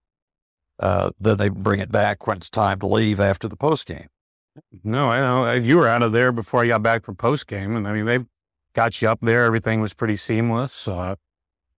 Uh, 0.77 1.11
then 1.19 1.37
they 1.37 1.47
bring 1.47 1.79
it 1.79 1.91
back 1.91 2.27
when 2.27 2.37
it's 2.37 2.49
time 2.49 2.79
to 2.79 2.87
leave 2.87 3.19
after 3.19 3.47
the 3.47 3.55
post 3.55 3.87
game. 3.87 4.07
No, 4.83 5.07
I 5.07 5.17
know 5.19 5.51
you 5.53 5.77
were 5.77 5.87
out 5.87 6.01
of 6.03 6.11
there 6.11 6.31
before 6.31 6.63
I 6.63 6.67
got 6.67 6.81
back 6.83 7.03
from 7.03 7.15
post 7.15 7.47
game, 7.47 7.75
and 7.75 7.87
I 7.87 7.93
mean 7.93 8.05
they 8.05 8.19
got 8.73 9.01
you 9.01 9.09
up 9.09 9.19
there. 9.21 9.45
Everything 9.45 9.81
was 9.81 9.93
pretty 9.93 10.15
seamless. 10.15 10.87
Uh, 10.87 11.15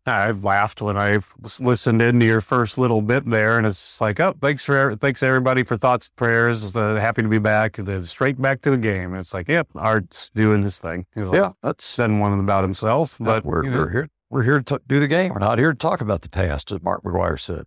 I 0.06 0.32
laughed 0.32 0.82
when 0.82 0.96
I 0.96 1.16
s- 1.44 1.60
listened 1.60 2.02
into 2.02 2.26
your 2.26 2.40
first 2.40 2.78
little 2.78 3.02
bit 3.02 3.26
there, 3.30 3.58
and 3.58 3.68
it's 3.68 4.00
like, 4.00 4.20
oh, 4.22 4.36
thanks 4.42 4.63
for 4.63 4.96
thanks 4.96 5.22
everybody 5.22 5.63
for 5.63 5.76
thoughts, 5.76 6.08
and 6.08 6.16
prayers. 6.16 6.76
Uh, 6.78 6.96
happy 6.96 7.24
to 7.24 7.28
be 7.28 7.40
back. 7.40 7.78
And 7.78 7.88
then 7.88 8.04
straight 8.04 8.42
back 8.42 8.62
to 8.62 8.70
the 8.72 8.78
game. 8.78 9.12
And 9.12 9.20
it's 9.20 9.34
like, 9.34 9.50
yep, 9.50 9.68
Art's 9.76 10.30
doing 10.34 10.62
his 10.63 10.80
thing. 10.80 11.06
He's 11.13 11.28
like, 11.28 11.36
Yeah, 11.38 11.50
that's 11.62 11.84
said 11.84 12.10
one 12.12 12.40
about 12.40 12.63
himself, 12.63 13.18
but 13.20 13.44
we're 13.44 13.63
you 13.66 13.72
know, 13.72 13.78
we're 13.80 13.92
here. 13.92 14.10
We're 14.30 14.44
here 14.44 14.60
to 14.62 14.78
t- 14.78 14.84
do 14.88 15.00
the 15.00 15.08
game. 15.08 15.34
We're 15.34 15.40
not 15.40 15.58
here 15.60 15.72
to 15.74 15.78
talk 15.78 16.00
about 16.02 16.22
the 16.22 16.30
past, 16.30 16.72
as 16.72 16.82
Mark 16.82 17.04
McGwire 17.04 17.40
said. 17.40 17.66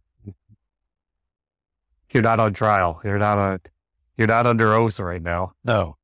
you're 2.12 2.23
not 2.23 2.40
on 2.40 2.53
trial. 2.55 3.01
You're 3.05 3.18
not 3.18 3.38
on. 3.38 3.61
You're 4.20 4.26
not 4.26 4.46
under 4.46 4.74
oath 4.74 5.00
right 5.00 5.22
now. 5.22 5.54
No, 5.64 5.96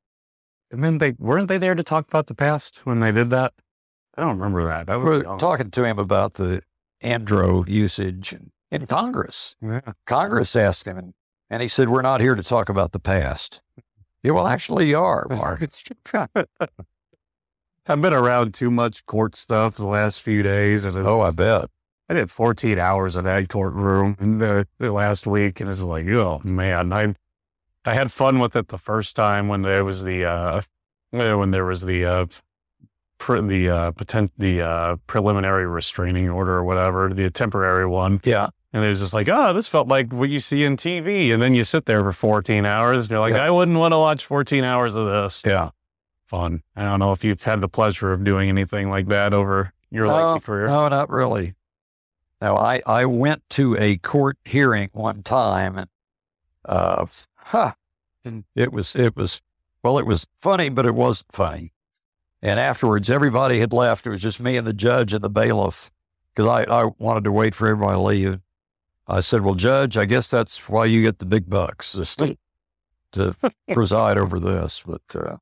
And 0.70 0.83
then 0.83 0.96
they 0.96 1.12
weren't 1.18 1.48
they 1.48 1.59
there 1.59 1.74
to 1.74 1.83
talk 1.83 2.09
about 2.09 2.29
the 2.29 2.35
past 2.35 2.79
when 2.87 3.00
they 3.00 3.12
did 3.12 3.29
that? 3.29 3.52
I 4.16 4.22
don't 4.22 4.38
remember 4.38 4.66
that. 4.66 4.87
That 4.87 5.00
was 5.00 5.22
we're 5.22 5.37
talking 5.37 5.70
to 5.70 5.85
him 5.85 5.98
about 5.98 6.33
the 6.35 6.62
Andro 7.05 7.68
usage 7.68 8.35
in, 8.70 8.87
Congress. 8.87 9.55
yeah. 9.61 9.92
Congress 10.07 10.57
asked 10.57 10.87
him, 10.87 10.96
and, 10.96 11.12
and 11.50 11.61
he 11.61 11.68
said, 11.68 11.90
We're 11.90 12.00
not 12.00 12.22
here 12.22 12.35
to 12.35 12.42
talk 12.42 12.70
about 12.70 12.92
the 12.92 12.98
past. 12.98 13.61
Yeah, 14.22 14.31
well, 14.31 14.46
actually, 14.46 14.88
you 14.88 14.98
are, 14.98 15.26
Mark. 15.31 15.68
I've 17.87 18.00
been 18.00 18.14
around 18.14 18.55
too 18.55 18.70
much 18.70 19.05
court 19.05 19.37
stuff 19.37 19.76
the 19.76 19.87
last 19.87 20.22
few 20.22 20.42
days, 20.42 20.87
and 20.87 20.96
oh, 21.07 21.20
I 21.20 21.33
bet. 21.33 21.66
I 22.09 22.14
did 22.14 22.31
14 22.31 22.79
hours 22.79 23.18
in 23.18 23.26
that 23.26 23.50
courtroom 23.50 24.16
in 24.18 24.38
the, 24.38 24.66
the 24.79 24.90
last 24.90 25.26
week, 25.26 25.61
and 25.61 25.68
it's 25.68 25.83
like, 25.83 26.09
oh 26.09 26.40
man, 26.42 26.94
I 26.94 27.14
I 27.87 27.94
had 27.94 28.11
fun 28.12 28.38
with 28.38 28.57
it 28.57 28.68
the 28.68 28.79
first 28.79 29.16
time 29.16 29.49
when 29.49 29.62
there 29.62 29.85
was 29.85 30.05
the 30.05 30.25
uh, 30.25 30.62
when 31.11 31.51
there 31.53 31.64
was 31.64 31.83
the 31.85 32.05
uh, 32.05 32.27
pre- 33.18 33.40
the 33.46 33.68
uh, 33.70 33.92
potent- 33.92 34.33
the 34.37 34.61
uh, 34.62 34.96
preliminary 35.07 35.66
restraining 35.66 36.29
order 36.29 36.55
or 36.55 36.64
whatever, 36.64 37.09
the 37.14 37.31
temporary 37.31 37.87
one, 37.87 38.20
Yeah. 38.25 38.49
and 38.72 38.85
it 38.85 38.88
was 38.88 39.01
just 39.01 39.14
like, 39.14 39.29
oh, 39.29 39.53
this 39.53 39.68
felt 39.68 39.88
like 39.88 40.12
what 40.12 40.29
you 40.31 40.40
see 40.40 40.64
in 40.64 40.77
TV, 40.77 41.33
and 41.33 41.40
then 41.40 41.55
you 41.55 41.64
sit 41.64 41.87
there 41.87 42.03
for 42.03 42.12
14 42.12 42.66
hours, 42.66 43.05
and 43.05 43.11
you're 43.11 43.20
like, 43.20 43.35
Yeah. 43.35 43.46
I 43.46 43.51
wouldn't 43.51 43.79
want 43.79 43.92
to 43.92 43.99
watch 43.99 44.27
14 44.27 44.64
hours 44.64 44.94
of 44.96 45.07
this. 45.07 45.42
Yeah. 45.46 45.70
Fun. 46.27 46.62
I 46.75 46.83
don't 46.85 46.99
know 46.99 47.12
if 47.12 47.22
you've 47.25 47.40
had 47.42 47.61
the 47.61 47.68
pleasure 47.68 48.12
of 48.12 48.25
doing 48.25 48.49
anything 48.49 48.90
like 48.90 49.07
that 49.09 49.33
over 49.33 49.72
your 49.90 50.07
No, 50.07 50.33
lengthy 50.33 50.44
career. 50.46 50.66
No, 50.66 50.88
not 50.88 51.09
really. 51.09 51.55
No, 52.42 52.57
I, 52.57 52.83
I 52.85 53.05
went 53.05 53.42
to 53.51 53.77
a 53.79 53.96
court 53.99 54.37
hearing 54.44 54.90
one 54.92 55.22
time 55.22 55.79
and 55.79 55.88
uh 56.64 57.07
huh. 57.46 57.72
And 58.24 58.44
it 58.54 58.72
was 58.72 58.94
it 58.96 59.16
was 59.16 59.40
well, 59.82 59.98
it 59.98 60.06
was 60.06 60.26
funny, 60.37 60.68
but 60.68 60.87
it 60.87 60.94
wasn't 60.94 61.32
funny. 61.32 61.72
And 62.42 62.59
afterwards, 62.61 63.09
everybody 63.09 63.61
had 63.61 63.72
left. 63.72 64.06
It 64.06 64.11
was 64.11 64.22
just 64.22 64.40
me 64.40 64.56
and 64.56 64.66
the 64.66 64.72
judge 64.72 65.12
and 65.12 65.22
the 65.22 65.30
bailiff 65.30 65.90
because 66.35 66.48
I, 66.48 66.64
I 66.70 66.90
wanted 66.98 67.24
to 67.24 67.32
wait 67.32 67.54
for 67.54 67.68
everybody 67.68 67.96
to 67.96 68.02
leave. 68.02 68.40
I 69.09 69.20
said, 69.20 69.42
Well, 69.42 69.54
Judge, 69.54 69.96
I 69.96 70.04
guess 70.04 70.28
that's 70.28 70.68
why 70.68 70.85
you 70.87 71.02
get 71.02 71.18
the 71.18 71.26
big 71.26 71.48
bucks, 71.48 71.94
just 71.94 72.18
to, 72.18 72.37
to 73.12 73.37
preside 73.72 74.18
over 74.18 74.40
this. 74.40 74.82
But 74.85 75.02
uh, 75.14 75.37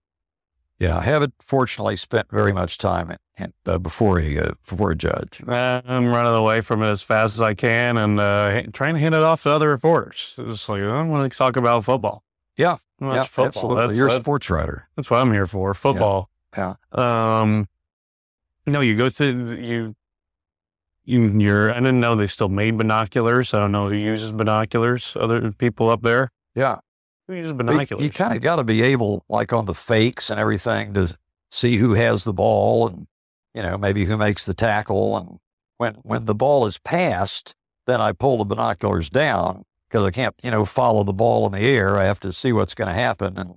yeah, 0.78 0.98
I 0.98 1.02
haven't 1.02 1.34
fortunately 1.40 1.96
spent 1.96 2.30
very 2.30 2.52
much 2.52 2.78
time 2.78 3.10
in, 3.10 3.18
in, 3.36 3.52
uh, 3.66 3.78
before, 3.78 4.20
a, 4.20 4.38
uh, 4.38 4.52
before 4.68 4.92
a 4.92 4.96
judge. 4.96 5.42
I'm 5.46 6.06
running 6.06 6.34
away 6.34 6.60
from 6.60 6.82
it 6.82 6.88
as 6.88 7.02
fast 7.02 7.34
as 7.36 7.40
I 7.40 7.54
can 7.54 7.96
and 7.96 8.18
uh, 8.18 8.62
trying 8.72 8.94
to 8.94 9.00
hand 9.00 9.14
it 9.14 9.22
off 9.22 9.42
to 9.44 9.50
other 9.50 9.68
reporters. 9.70 10.34
It's 10.38 10.68
like, 10.68 10.82
I 10.82 11.02
want 11.02 11.30
to 11.30 11.38
talk 11.38 11.56
about 11.56 11.84
football. 11.84 12.24
Yeah, 12.56 12.76
yeah, 13.00 13.24
football. 13.24 13.46
absolutely. 13.46 13.86
That's, 13.88 13.98
You're 13.98 14.08
a 14.08 14.20
sports 14.20 14.50
writer. 14.50 14.88
that's 14.96 15.10
what 15.10 15.18
I'm 15.20 15.32
here 15.32 15.46
for. 15.46 15.74
Football. 15.74 16.30
Yeah. 16.56 16.74
Um, 16.92 17.68
no, 18.66 18.80
you 18.80 18.96
go 18.96 19.08
to 19.08 19.56
you. 19.60 19.94
You, 21.06 21.28
you're. 21.38 21.70
I 21.70 21.80
didn't 21.80 22.00
know 22.00 22.14
they 22.14 22.26
still 22.26 22.48
made 22.48 22.78
binoculars. 22.78 23.52
I 23.52 23.58
don't 23.58 23.72
know 23.72 23.88
who 23.88 23.96
uses 23.96 24.32
binoculars. 24.32 25.16
Other 25.20 25.50
people 25.52 25.90
up 25.90 26.02
there. 26.02 26.30
Yeah. 26.54 26.76
Uses 27.28 27.52
binoculars? 27.52 28.04
You 28.04 28.10
kind 28.10 28.34
of 28.34 28.42
got 28.42 28.56
to 28.56 28.64
be 28.64 28.82
able, 28.82 29.24
like 29.28 29.52
on 29.52 29.64
the 29.64 29.74
fakes 29.74 30.30
and 30.30 30.38
everything, 30.38 30.94
to 30.94 31.16
see 31.50 31.76
who 31.76 31.94
has 31.94 32.24
the 32.24 32.32
ball 32.34 32.88
and, 32.88 33.06
you 33.54 33.62
know, 33.62 33.78
maybe 33.78 34.04
who 34.04 34.16
makes 34.16 34.44
the 34.44 34.54
tackle. 34.54 35.16
And 35.16 35.38
when, 35.78 35.94
when 36.02 36.26
the 36.26 36.34
ball 36.34 36.66
is 36.66 36.78
passed, 36.78 37.54
then 37.86 38.00
I 38.00 38.12
pull 38.12 38.38
the 38.38 38.44
binoculars 38.44 39.08
down 39.08 39.64
because 39.88 40.04
I 40.04 40.10
can't, 40.10 40.34
you 40.42 40.50
know, 40.50 40.64
follow 40.64 41.02
the 41.04 41.12
ball 41.12 41.46
in 41.46 41.52
the 41.52 41.60
air. 41.60 41.96
I 41.96 42.04
have 42.04 42.20
to 42.20 42.32
see 42.32 42.52
what's 42.52 42.74
going 42.74 42.88
to 42.88 42.94
happen 42.94 43.38
and, 43.38 43.54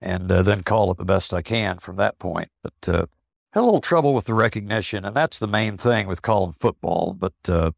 and 0.00 0.30
uh, 0.32 0.42
then 0.42 0.62
call 0.62 0.90
it 0.90 0.98
the 0.98 1.04
best 1.04 1.34
I 1.34 1.42
can 1.42 1.78
from 1.78 1.96
that 1.96 2.18
point. 2.18 2.48
But 2.62 2.88
uh, 2.88 3.06
had 3.52 3.60
a 3.60 3.64
little 3.64 3.80
trouble 3.80 4.14
with 4.14 4.24
the 4.24 4.34
recognition, 4.34 5.04
and 5.04 5.14
that's 5.14 5.38
the 5.38 5.46
main 5.46 5.76
thing 5.76 6.06
with 6.06 6.22
calling 6.22 6.52
football. 6.52 7.14
But 7.18 7.34
uh, 7.48 7.72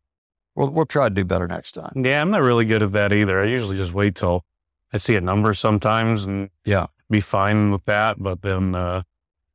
we'll, 0.54 0.70
we'll 0.70 0.86
try 0.86 1.08
to 1.08 1.14
do 1.14 1.24
better 1.24 1.48
next 1.48 1.72
time. 1.72 1.92
yeah, 2.04 2.20
I'm 2.20 2.30
not 2.30 2.42
really 2.42 2.64
good 2.64 2.82
at 2.82 2.92
that 2.92 3.12
either. 3.12 3.40
I 3.40 3.46
usually 3.46 3.76
just 3.76 3.92
wait 3.92 4.14
till 4.14 4.44
I 4.92 4.98
see 4.98 5.14
a 5.16 5.20
number 5.20 5.52
sometimes 5.54 6.24
and 6.24 6.50
Yeah. 6.64 6.86
be 7.10 7.20
fine 7.20 7.70
with 7.70 7.84
that. 7.86 8.22
But 8.22 8.42
then, 8.42 8.74
uh, 8.74 9.02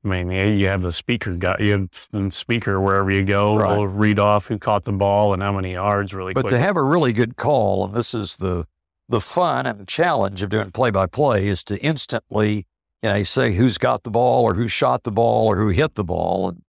I 0.04 0.08
mean, 0.08 0.32
yeah, 0.32 0.46
you 0.46 0.68
have 0.68 0.82
the 0.82 0.92
speaker 0.92 1.36
guy. 1.36 1.58
You 1.60 1.72
have 1.74 1.90
the 2.12 2.32
speaker 2.32 2.80
wherever 2.82 3.12
you 3.12 3.24
go. 3.24 3.56
Right. 3.58 3.78
will 3.78 3.88
read 3.88 4.20
off 4.20 4.48
who 4.48 4.58
caught 4.58 4.84
the 4.84 4.92
ball 4.92 5.34
and 5.34 5.42
how 5.44 5.52
many 5.54 5.74
yards 5.74 6.14
really 6.14 6.34
But 6.34 6.42
quick. 6.42 6.52
to 6.52 6.60
have 6.60 6.76
a 6.76 6.84
really 6.84 7.14
good 7.14 7.36
call, 7.38 7.86
and 7.86 7.94
this 7.94 8.14
is 8.14 8.38
the 8.38 8.66
the 9.10 9.20
fun 9.22 9.66
and 9.66 9.86
challenge 9.90 10.42
of 10.42 10.50
doing 10.50 10.72
play 10.72 10.90
by 10.90 11.06
play, 11.06 11.46
is 11.50 11.66
to 11.66 11.78
instantly, 11.80 12.66
you 13.04 13.10
know, 13.10 13.24
say 13.24 13.54
who's 13.54 13.78
got 13.78 14.04
the 14.04 14.10
ball 14.10 14.44
or 14.44 14.54
who 14.54 14.70
shot 14.70 15.04
the 15.04 15.12
ball 15.12 15.48
or 15.48 15.58
who 15.58 15.68
hit 15.68 15.96
the 15.96 16.04
ball, 16.04 16.48
and 16.48 16.62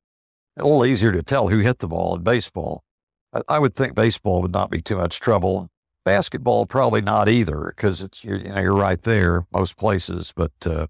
a 0.57 0.63
little 0.63 0.83
easier 0.85 1.11
to 1.11 1.21
tell 1.21 1.49
who 1.49 1.59
hit 1.59 1.77
the 1.79 1.87
ball 1.87 2.15
in 2.15 2.23
baseball. 2.23 2.83
I, 3.31 3.41
I 3.47 3.59
would 3.59 3.75
think 3.75 3.93
baseball 3.93 4.41
would 4.41 4.51
not 4.51 4.71
be 4.71 4.81
too 4.81 4.97
much 4.97 5.19
trouble. 5.19 5.69
Basketball 6.03 6.65
probably 6.65 7.01
not 7.01 7.29
either, 7.29 7.73
because 7.75 8.01
it's 8.01 8.23
you're, 8.23 8.37
you 8.37 8.49
know 8.49 8.59
you're 8.59 8.73
right 8.73 9.01
there 9.01 9.45
most 9.53 9.77
places. 9.77 10.33
But 10.35 10.53
uh, 10.65 10.87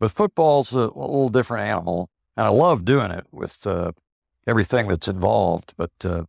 but 0.00 0.10
football's 0.10 0.72
a, 0.74 0.78
a 0.78 1.06
little 1.06 1.28
different 1.28 1.64
animal, 1.64 2.10
and 2.36 2.46
I 2.46 2.50
love 2.50 2.84
doing 2.84 3.10
it 3.10 3.26
with 3.30 3.66
uh, 3.66 3.92
everything 4.46 4.88
that's 4.88 5.08
involved. 5.08 5.74
But 5.76 5.92
uh, 6.04 6.24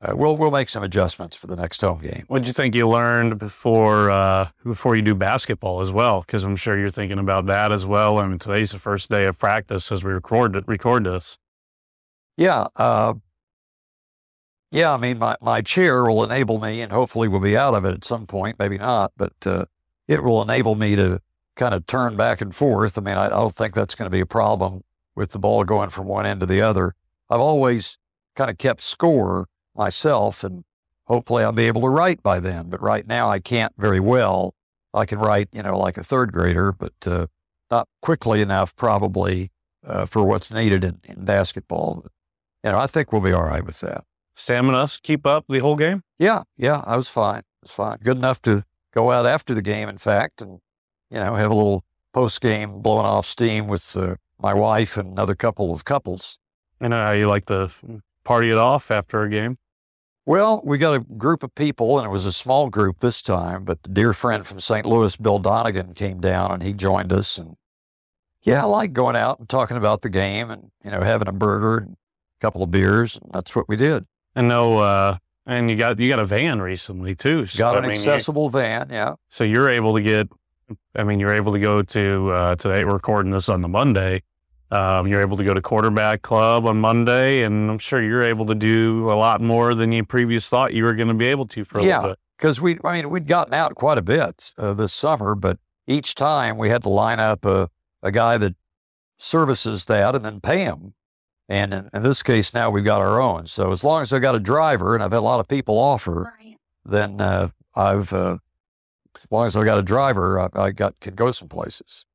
uh, 0.00 0.14
we'll 0.16 0.36
we'll 0.36 0.50
make 0.50 0.68
some 0.68 0.82
adjustments 0.82 1.36
for 1.36 1.46
the 1.46 1.56
next 1.56 1.80
home 1.80 2.00
game. 2.00 2.24
What 2.28 2.42
do 2.42 2.46
you 2.46 2.52
think 2.52 2.74
you 2.74 2.88
learned 2.88 3.38
before 3.38 4.10
uh, 4.10 4.48
before 4.64 4.96
you 4.96 5.02
do 5.02 5.14
basketball 5.14 5.80
as 5.80 5.92
well? 5.92 6.20
Because 6.20 6.44
I'm 6.44 6.56
sure 6.56 6.78
you're 6.78 6.90
thinking 6.90 7.18
about 7.18 7.46
that 7.46 7.72
as 7.72 7.86
well. 7.86 8.18
I 8.18 8.26
mean, 8.26 8.38
today's 8.38 8.72
the 8.72 8.78
first 8.78 9.10
day 9.10 9.24
of 9.24 9.38
practice 9.38 9.90
as 9.90 10.04
we 10.04 10.12
record 10.12 10.62
record 10.68 11.04
this. 11.04 11.38
Yeah, 12.36 12.66
uh, 12.76 13.14
yeah. 14.74 14.92
I 14.92 14.96
mean, 14.98 15.18
my 15.18 15.36
my 15.40 15.60
chair 15.60 16.04
will 16.04 16.24
enable 16.24 16.58
me, 16.58 16.80
and 16.80 16.92
hopefully 16.92 17.28
we'll 17.28 17.40
be 17.40 17.56
out 17.56 17.74
of 17.74 17.84
it 17.84 17.94
at 17.94 18.04
some 18.04 18.26
point. 18.26 18.58
Maybe 18.58 18.78
not, 18.78 19.12
but 19.16 19.32
uh, 19.46 19.64
it 20.08 20.22
will 20.22 20.42
enable 20.42 20.74
me 20.74 20.96
to 20.96 21.20
kind 21.56 21.72
of 21.72 21.86
turn 21.86 22.16
back 22.16 22.40
and 22.40 22.54
forth. 22.54 22.98
I 22.98 23.00
mean, 23.00 23.16
I, 23.16 23.26
I 23.26 23.30
don't 23.30 23.54
think 23.54 23.74
that's 23.74 23.94
going 23.94 24.06
to 24.06 24.10
be 24.10 24.20
a 24.20 24.26
problem 24.26 24.82
with 25.14 25.30
the 25.30 25.38
ball 25.38 25.64
going 25.64 25.90
from 25.90 26.06
one 26.06 26.26
end 26.26 26.40
to 26.40 26.46
the 26.46 26.60
other. 26.60 26.94
I've 27.30 27.40
always 27.40 27.96
kind 28.34 28.50
of 28.50 28.58
kept 28.58 28.80
score 28.80 29.46
myself, 29.74 30.44
and 30.44 30.64
hopefully 31.04 31.44
I'll 31.44 31.52
be 31.52 31.66
able 31.66 31.82
to 31.82 31.88
write 31.88 32.22
by 32.22 32.40
then. 32.40 32.68
But 32.68 32.82
right 32.82 33.06
now, 33.06 33.30
I 33.30 33.38
can't 33.38 33.72
very 33.78 34.00
well. 34.00 34.54
I 34.92 35.06
can 35.06 35.18
write, 35.18 35.48
you 35.52 35.62
know, 35.62 35.78
like 35.78 35.96
a 35.96 36.04
third 36.04 36.32
grader, 36.32 36.72
but 36.72 36.94
uh, 37.06 37.26
not 37.70 37.88
quickly 38.02 38.40
enough, 38.40 38.74
probably, 38.76 39.50
uh, 39.86 40.06
for 40.06 40.24
what's 40.24 40.50
needed 40.50 40.84
in, 40.84 41.00
in 41.04 41.24
basketball. 41.24 42.02
But, 42.02 42.12
you 42.64 42.72
know, 42.72 42.78
I 42.78 42.86
think 42.86 43.12
we'll 43.12 43.20
be 43.20 43.32
all 43.32 43.44
right 43.44 43.64
with 43.64 43.80
that. 43.80 44.04
Stamina 44.34 44.88
keep 45.02 45.26
up 45.26 45.44
the 45.48 45.60
whole 45.60 45.76
game. 45.76 46.02
Yeah, 46.18 46.42
yeah, 46.56 46.82
I 46.86 46.96
was 46.96 47.08
fine. 47.08 47.38
It 47.38 47.62
was 47.62 47.72
fine. 47.72 47.98
Good 48.02 48.16
enough 48.16 48.42
to 48.42 48.64
go 48.92 49.10
out 49.10 49.26
after 49.26 49.54
the 49.54 49.62
game, 49.62 49.88
in 49.88 49.98
fact, 49.98 50.42
and, 50.42 50.60
you 51.10 51.18
know, 51.18 51.34
have 51.34 51.50
a 51.50 51.54
little 51.54 51.84
post 52.12 52.40
game 52.40 52.80
blowing 52.80 53.06
off 53.06 53.26
steam 53.26 53.66
with 53.66 53.96
uh, 53.96 54.16
my 54.38 54.54
wife 54.54 54.96
and 54.96 55.12
another 55.12 55.34
couple 55.34 55.72
of 55.72 55.84
couples. 55.84 56.38
And 56.80 56.94
I 56.94 56.98
know 56.98 57.06
how 57.06 57.12
you 57.12 57.28
like 57.28 57.46
to 57.46 57.70
party 58.24 58.50
it 58.50 58.58
off 58.58 58.90
after 58.90 59.22
a 59.22 59.30
game. 59.30 59.58
Well, 60.26 60.62
we 60.64 60.78
got 60.78 60.94
a 60.94 61.00
group 61.00 61.42
of 61.42 61.54
people, 61.54 61.98
and 61.98 62.06
it 62.06 62.10
was 62.10 62.24
a 62.24 62.32
small 62.32 62.70
group 62.70 63.00
this 63.00 63.20
time, 63.20 63.64
but 63.64 63.82
the 63.82 63.90
dear 63.90 64.14
friend 64.14 64.46
from 64.46 64.58
St. 64.58 64.86
Louis, 64.86 65.16
Bill 65.16 65.38
Donegan, 65.38 65.92
came 65.92 66.18
down 66.18 66.50
and 66.50 66.62
he 66.62 66.72
joined 66.72 67.12
us. 67.12 67.36
And 67.36 67.56
yeah, 68.42 68.62
I 68.62 68.64
like 68.64 68.94
going 68.94 69.16
out 69.16 69.38
and 69.38 69.48
talking 69.48 69.76
about 69.76 70.00
the 70.00 70.08
game 70.08 70.50
and, 70.50 70.70
you 70.82 70.90
know, 70.90 71.02
having 71.02 71.28
a 71.28 71.32
burger 71.32 71.76
and 71.78 71.92
a 71.92 72.40
couple 72.40 72.62
of 72.62 72.70
beers. 72.70 73.16
And 73.16 73.32
that's 73.34 73.54
what 73.54 73.68
we 73.68 73.76
did. 73.76 74.06
I 74.36 74.42
know, 74.42 74.78
uh, 74.78 75.16
and 75.46 75.70
you 75.70 75.76
got 75.76 75.98
you 75.98 76.08
got 76.08 76.18
a 76.18 76.24
van 76.24 76.60
recently 76.60 77.14
too. 77.14 77.46
So, 77.46 77.58
Got 77.58 77.74
I 77.74 77.78
an 77.78 77.82
mean, 77.82 77.90
you- 77.92 77.96
accessible 77.96 78.50
van. 78.50 78.88
Yeah. 78.90 79.14
so 79.28 79.44
you're 79.44 79.68
able 79.70 79.94
to 79.94 80.00
get. 80.00 80.28
I 80.96 81.04
mean, 81.04 81.20
you're 81.20 81.34
able 81.34 81.52
to 81.52 81.58
go 81.58 81.82
to 81.82 82.30
uh, 82.30 82.56
today. 82.56 82.84
We're 82.84 82.94
recording 82.94 83.30
this 83.32 83.48
on 83.48 83.60
the 83.60 83.68
Monday. 83.68 84.22
Um, 84.70 85.06
you're 85.06 85.20
able 85.20 85.36
to 85.36 85.44
go 85.44 85.52
to 85.54 85.60
quarterback 85.60 86.22
club 86.22 86.66
on 86.66 86.78
Monday, 86.80 87.42
and 87.44 87.70
I'm 87.70 87.78
sure 87.78 88.02
you're 88.02 88.22
able 88.22 88.46
to 88.46 88.54
do 88.54 89.12
a 89.12 89.14
lot 89.14 89.40
more 89.42 89.74
than 89.74 89.92
you 89.92 90.04
previous 90.04 90.48
thought 90.48 90.72
you 90.72 90.84
were 90.84 90.94
going 90.94 91.08
to 91.08 91.14
be 91.14 91.26
able 91.26 91.46
to 91.48 91.64
for 91.64 91.78
a 91.80 91.84
Yeah. 91.84 91.96
little 91.98 92.10
bit. 92.12 92.18
because 92.38 92.60
we, 92.62 92.78
I 92.82 92.92
mean, 92.94 93.10
we'd 93.10 93.26
gotten 93.28 93.52
out 93.54 93.74
quite 93.74 93.98
a 93.98 94.02
bit 94.02 94.52
uh, 94.58 94.72
this 94.72 94.92
summer, 94.92 95.34
but 95.34 95.58
each 95.86 96.14
time 96.14 96.56
we 96.56 96.70
had 96.70 96.82
to 96.84 96.88
line 96.88 97.20
up 97.20 97.44
a, 97.44 97.68
a 98.02 98.10
guy 98.10 98.38
that 98.38 98.54
services 99.18 99.84
that 99.84 100.14
and 100.16 100.24
then 100.24 100.40
pay 100.40 100.64
him. 100.64 100.94
And 101.48 101.74
in, 101.74 101.90
in 101.92 102.02
this 102.02 102.22
case, 102.22 102.54
now 102.54 102.70
we've 102.70 102.84
got 102.84 103.00
our 103.00 103.20
own. 103.20 103.46
So 103.46 103.70
as 103.70 103.84
long 103.84 104.02
as 104.02 104.12
I've 104.12 104.22
got 104.22 104.34
a 104.34 104.40
driver 104.40 104.94
and 104.94 105.02
I've 105.02 105.12
had 105.12 105.18
a 105.18 105.20
lot 105.20 105.40
of 105.40 105.48
people 105.48 105.78
offer, 105.78 106.32
then 106.84 107.20
uh, 107.20 107.48
I've, 107.74 108.12
uh, 108.12 108.38
as 109.16 109.26
long 109.30 109.46
as 109.46 109.56
I've 109.56 109.64
got 109.64 109.78
a 109.78 109.82
driver, 109.82 110.40
I, 110.40 110.48
I 110.54 110.70
got 110.70 110.98
can 111.00 111.14
go 111.14 111.30
some 111.32 111.48
places. 111.48 112.06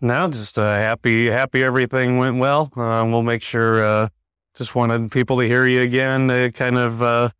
Now, 0.00 0.28
just 0.28 0.58
uh, 0.58 0.74
happy, 0.74 1.26
happy 1.26 1.62
everything 1.62 2.18
went 2.18 2.38
well. 2.38 2.72
Uh, 2.76 3.04
we'll 3.06 3.22
make 3.22 3.42
sure. 3.42 3.84
Uh, 3.84 4.08
just 4.54 4.74
wanted 4.74 5.10
people 5.10 5.38
to 5.38 5.46
hear 5.46 5.66
you 5.66 5.80
again, 5.80 6.28
to 6.28 6.50
kind 6.52 6.76
of 6.76 7.02
uh, 7.02 7.30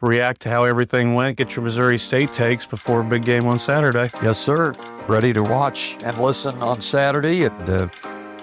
react 0.00 0.40
to 0.42 0.50
how 0.50 0.64
everything 0.64 1.14
went. 1.14 1.36
Get 1.36 1.56
your 1.56 1.64
Missouri 1.64 1.98
State 1.98 2.32
takes 2.32 2.64
before 2.66 3.02
big 3.02 3.24
game 3.24 3.46
on 3.46 3.58
Saturday. 3.58 4.10
Yes, 4.22 4.38
sir. 4.38 4.72
Ready 5.08 5.32
to 5.34 5.42
watch 5.42 5.98
and 6.02 6.16
listen 6.16 6.62
on 6.62 6.80
Saturday, 6.80 7.44
and 7.44 7.90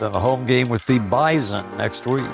the 0.09 0.19
home 0.19 0.47
game 0.47 0.67
with 0.67 0.85
the 0.87 0.97
Bison 0.97 1.65
next 1.77 2.07
week. 2.07 2.25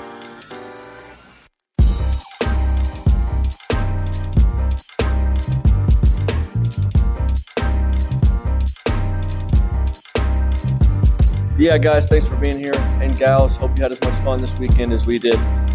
yeah, 11.58 11.76
guys, 11.76 12.06
thanks 12.06 12.26
for 12.26 12.36
being 12.36 12.56
here. 12.56 12.72
And 13.02 13.16
gals, 13.18 13.56
hope 13.56 13.76
you 13.76 13.82
had 13.82 13.92
as 13.92 14.00
much 14.00 14.14
fun 14.24 14.38
this 14.38 14.58
weekend 14.58 14.92
as 14.92 15.06
we 15.06 15.18
did. 15.18 15.34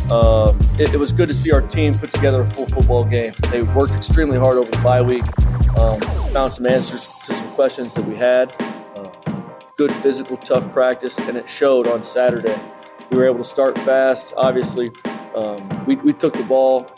Um, 0.09 0.57
it, 0.79 0.93
it 0.93 0.97
was 0.97 1.11
good 1.11 1.27
to 1.27 1.33
see 1.33 1.51
our 1.51 1.61
team 1.61 1.93
put 1.93 2.11
together 2.11 2.41
a 2.41 2.47
full 2.47 2.65
football 2.65 3.03
game. 3.03 3.33
They 3.51 3.61
worked 3.61 3.93
extremely 3.93 4.39
hard 4.39 4.55
over 4.55 4.71
the 4.71 4.77
bye 4.77 5.01
week, 5.01 5.23
um, 5.77 5.99
found 6.31 6.53
some 6.53 6.65
answers 6.65 7.07
to 7.25 7.33
some 7.33 7.51
questions 7.51 7.93
that 7.95 8.05
we 8.05 8.15
had. 8.15 8.72
Good 9.75 9.91
physical, 9.91 10.37
tough 10.37 10.71
practice, 10.71 11.17
and 11.17 11.35
it 11.35 11.49
showed 11.49 11.87
on 11.87 12.03
Saturday. 12.03 12.61
We 13.09 13.17
were 13.17 13.25
able 13.25 13.39
to 13.39 13.43
start 13.43 13.75
fast. 13.79 14.31
Obviously, 14.37 14.91
um, 15.35 15.85
we, 15.87 15.95
we 15.95 16.13
took 16.13 16.35
the 16.35 16.43
ball. 16.43 16.91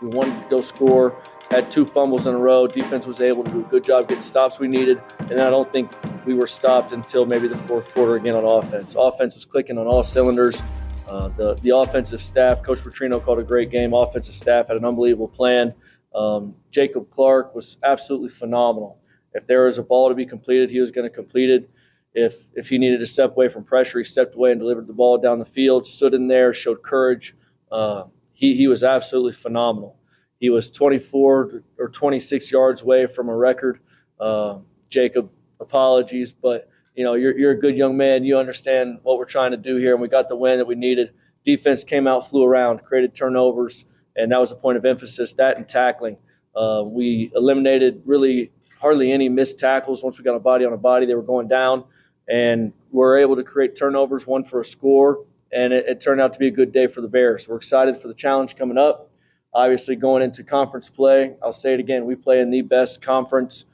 We 0.00 0.08
wanted 0.08 0.42
to 0.42 0.48
go 0.48 0.62
score. 0.62 1.22
Had 1.50 1.70
two 1.70 1.84
fumbles 1.84 2.26
in 2.26 2.34
a 2.34 2.38
row. 2.38 2.66
Defense 2.66 3.06
was 3.06 3.20
able 3.20 3.44
to 3.44 3.50
do 3.50 3.60
a 3.60 3.64
good 3.64 3.84
job 3.84 4.08
getting 4.08 4.22
stops 4.22 4.58
we 4.58 4.66
needed, 4.66 4.98
and 5.18 5.42
I 5.42 5.50
don't 5.50 5.70
think 5.70 5.92
we 6.24 6.32
were 6.32 6.46
stopped 6.46 6.92
until 6.92 7.26
maybe 7.26 7.48
the 7.48 7.58
fourth 7.58 7.92
quarter 7.92 8.16
again 8.16 8.34
on 8.34 8.44
offense. 8.44 8.94
Offense 8.98 9.34
was 9.34 9.44
clicking 9.44 9.76
on 9.76 9.86
all 9.86 10.02
cylinders. 10.02 10.62
Uh, 11.06 11.28
the 11.36 11.54
the 11.56 11.76
offensive 11.76 12.22
staff, 12.22 12.62
Coach 12.62 12.78
Petrino 12.78 13.22
called 13.22 13.40
a 13.40 13.44
great 13.44 13.70
game. 13.70 13.92
Offensive 13.92 14.34
staff 14.34 14.68
had 14.68 14.78
an 14.78 14.86
unbelievable 14.86 15.28
plan. 15.28 15.74
Um, 16.14 16.54
Jacob 16.70 17.10
Clark 17.10 17.54
was 17.54 17.76
absolutely 17.82 18.30
phenomenal. 18.30 18.98
If 19.34 19.46
there 19.46 19.66
was 19.66 19.76
a 19.76 19.82
ball 19.82 20.08
to 20.08 20.14
be 20.14 20.24
completed, 20.24 20.70
he 20.70 20.80
was 20.80 20.90
going 20.90 21.06
to 21.06 21.14
complete 21.14 21.50
it. 21.50 21.68
If 22.14 22.48
if 22.54 22.68
he 22.68 22.78
needed 22.78 22.98
to 22.98 23.06
step 23.06 23.30
away 23.30 23.48
from 23.48 23.64
pressure, 23.64 23.98
he 23.98 24.04
stepped 24.04 24.34
away 24.34 24.52
and 24.52 24.60
delivered 24.60 24.86
the 24.86 24.92
ball 24.92 25.18
down 25.18 25.38
the 25.38 25.44
field. 25.44 25.86
Stood 25.86 26.14
in 26.14 26.28
there, 26.28 26.52
showed 26.52 26.82
courage. 26.82 27.34
Uh, 27.70 28.04
he 28.32 28.54
he 28.56 28.66
was 28.68 28.84
absolutely 28.84 29.32
phenomenal. 29.32 29.96
He 30.38 30.50
was 30.50 30.68
24 30.68 31.62
or 31.78 31.88
26 31.88 32.50
yards 32.50 32.82
away 32.82 33.06
from 33.06 33.28
a 33.28 33.36
record. 33.36 33.78
Uh, 34.18 34.58
Jacob, 34.90 35.30
apologies, 35.60 36.32
but 36.32 36.68
you 36.94 37.04
know 37.04 37.14
you're 37.14 37.36
you're 37.38 37.52
a 37.52 37.58
good 37.58 37.76
young 37.76 37.96
man. 37.96 38.24
You 38.24 38.36
understand 38.38 38.98
what 39.04 39.18
we're 39.18 39.24
trying 39.24 39.52
to 39.52 39.56
do 39.56 39.76
here, 39.76 39.92
and 39.92 40.02
we 40.02 40.08
got 40.08 40.28
the 40.28 40.36
win 40.36 40.58
that 40.58 40.66
we 40.66 40.74
needed. 40.74 41.12
Defense 41.44 41.82
came 41.82 42.06
out, 42.06 42.28
flew 42.28 42.44
around, 42.44 42.82
created 42.82 43.14
turnovers, 43.14 43.86
and 44.16 44.30
that 44.32 44.40
was 44.40 44.52
a 44.52 44.56
point 44.56 44.76
of 44.76 44.84
emphasis. 44.84 45.32
That 45.34 45.56
and 45.56 45.68
tackling. 45.68 46.18
Uh, 46.54 46.82
we 46.84 47.32
eliminated 47.34 48.02
really 48.04 48.52
hardly 48.78 49.12
any 49.12 49.28
missed 49.28 49.58
tackles. 49.58 50.02
Once 50.02 50.18
we 50.18 50.24
got 50.24 50.34
a 50.34 50.40
body 50.40 50.64
on 50.64 50.72
a 50.72 50.76
body, 50.76 51.06
they 51.06 51.14
were 51.14 51.22
going 51.22 51.48
down, 51.48 51.84
and 52.28 52.72
we're 52.90 53.18
able 53.18 53.36
to 53.36 53.42
create 53.42 53.76
turnovers, 53.76 54.26
one 54.26 54.44
for 54.44 54.60
a 54.60 54.64
score, 54.64 55.24
and 55.52 55.72
it, 55.72 55.86
it 55.86 56.00
turned 56.00 56.20
out 56.20 56.32
to 56.32 56.38
be 56.38 56.48
a 56.48 56.50
good 56.50 56.72
day 56.72 56.86
for 56.86 57.00
the 57.00 57.08
Bears. 57.08 57.48
We're 57.48 57.56
excited 57.56 57.96
for 57.96 58.08
the 58.08 58.14
challenge 58.14 58.56
coming 58.56 58.78
up. 58.78 59.10
Obviously, 59.54 59.96
going 59.96 60.22
into 60.22 60.42
conference 60.42 60.88
play, 60.88 61.34
I'll 61.42 61.52
say 61.52 61.74
it 61.74 61.80
again: 61.80 62.06
we 62.06 62.14
play 62.14 62.40
in 62.40 62.50
the 62.50 62.62
best 62.62 63.02
conference 63.02 63.66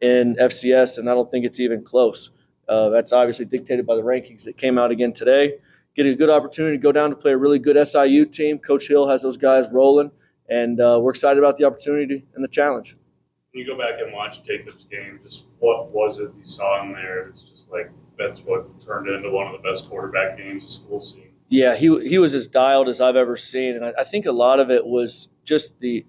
in 0.00 0.36
FCS, 0.36 0.98
and 0.98 1.10
I 1.10 1.14
don't 1.14 1.30
think 1.30 1.44
it's 1.44 1.60
even 1.60 1.82
close. 1.82 2.30
Uh, 2.68 2.88
that's 2.88 3.12
obviously 3.12 3.44
dictated 3.44 3.86
by 3.86 3.96
the 3.96 4.02
rankings 4.02 4.44
that 4.44 4.56
came 4.56 4.78
out 4.78 4.90
again 4.90 5.12
today. 5.12 5.54
Getting 5.94 6.12
a 6.12 6.16
good 6.16 6.30
opportunity 6.30 6.76
to 6.76 6.82
go 6.82 6.92
down 6.92 7.10
to 7.10 7.16
play 7.16 7.32
a 7.32 7.36
really 7.36 7.58
good 7.58 7.76
SIU 7.86 8.26
team. 8.26 8.58
Coach 8.58 8.88
Hill 8.88 9.08
has 9.08 9.22
those 9.22 9.36
guys 9.36 9.66
rolling, 9.72 10.10
and 10.48 10.80
uh, 10.80 10.98
we're 11.00 11.10
excited 11.10 11.38
about 11.38 11.56
the 11.56 11.64
opportunity 11.64 12.24
and 12.34 12.42
the 12.42 12.48
challenge. 12.48 12.96
When 13.56 13.64
you 13.64 13.72
go 13.72 13.78
back 13.78 14.02
and 14.04 14.12
watch 14.12 14.44
Jacob's 14.44 14.84
game, 14.84 15.18
just 15.24 15.44
what 15.60 15.88
was 15.90 16.18
it 16.18 16.30
you 16.38 16.46
saw 16.46 16.82
in 16.82 16.92
there? 16.92 17.20
It's 17.20 17.40
just 17.40 17.70
like 17.70 17.90
that's 18.18 18.40
what 18.40 18.66
turned 18.84 19.08
into 19.08 19.30
one 19.30 19.46
of 19.46 19.52
the 19.54 19.66
best 19.66 19.88
quarterback 19.88 20.36
games 20.36 20.66
the 20.66 20.70
school 20.70 21.00
seen. 21.00 21.30
Yeah, 21.48 21.74
he 21.74 21.86
he 22.06 22.18
was 22.18 22.34
as 22.34 22.46
dialed 22.46 22.86
as 22.86 23.00
I've 23.00 23.16
ever 23.16 23.34
seen, 23.34 23.76
and 23.76 23.82
I, 23.86 23.94
I 24.00 24.04
think 24.04 24.26
a 24.26 24.32
lot 24.32 24.60
of 24.60 24.70
it 24.70 24.84
was 24.84 25.28
just 25.46 25.80
the 25.80 26.04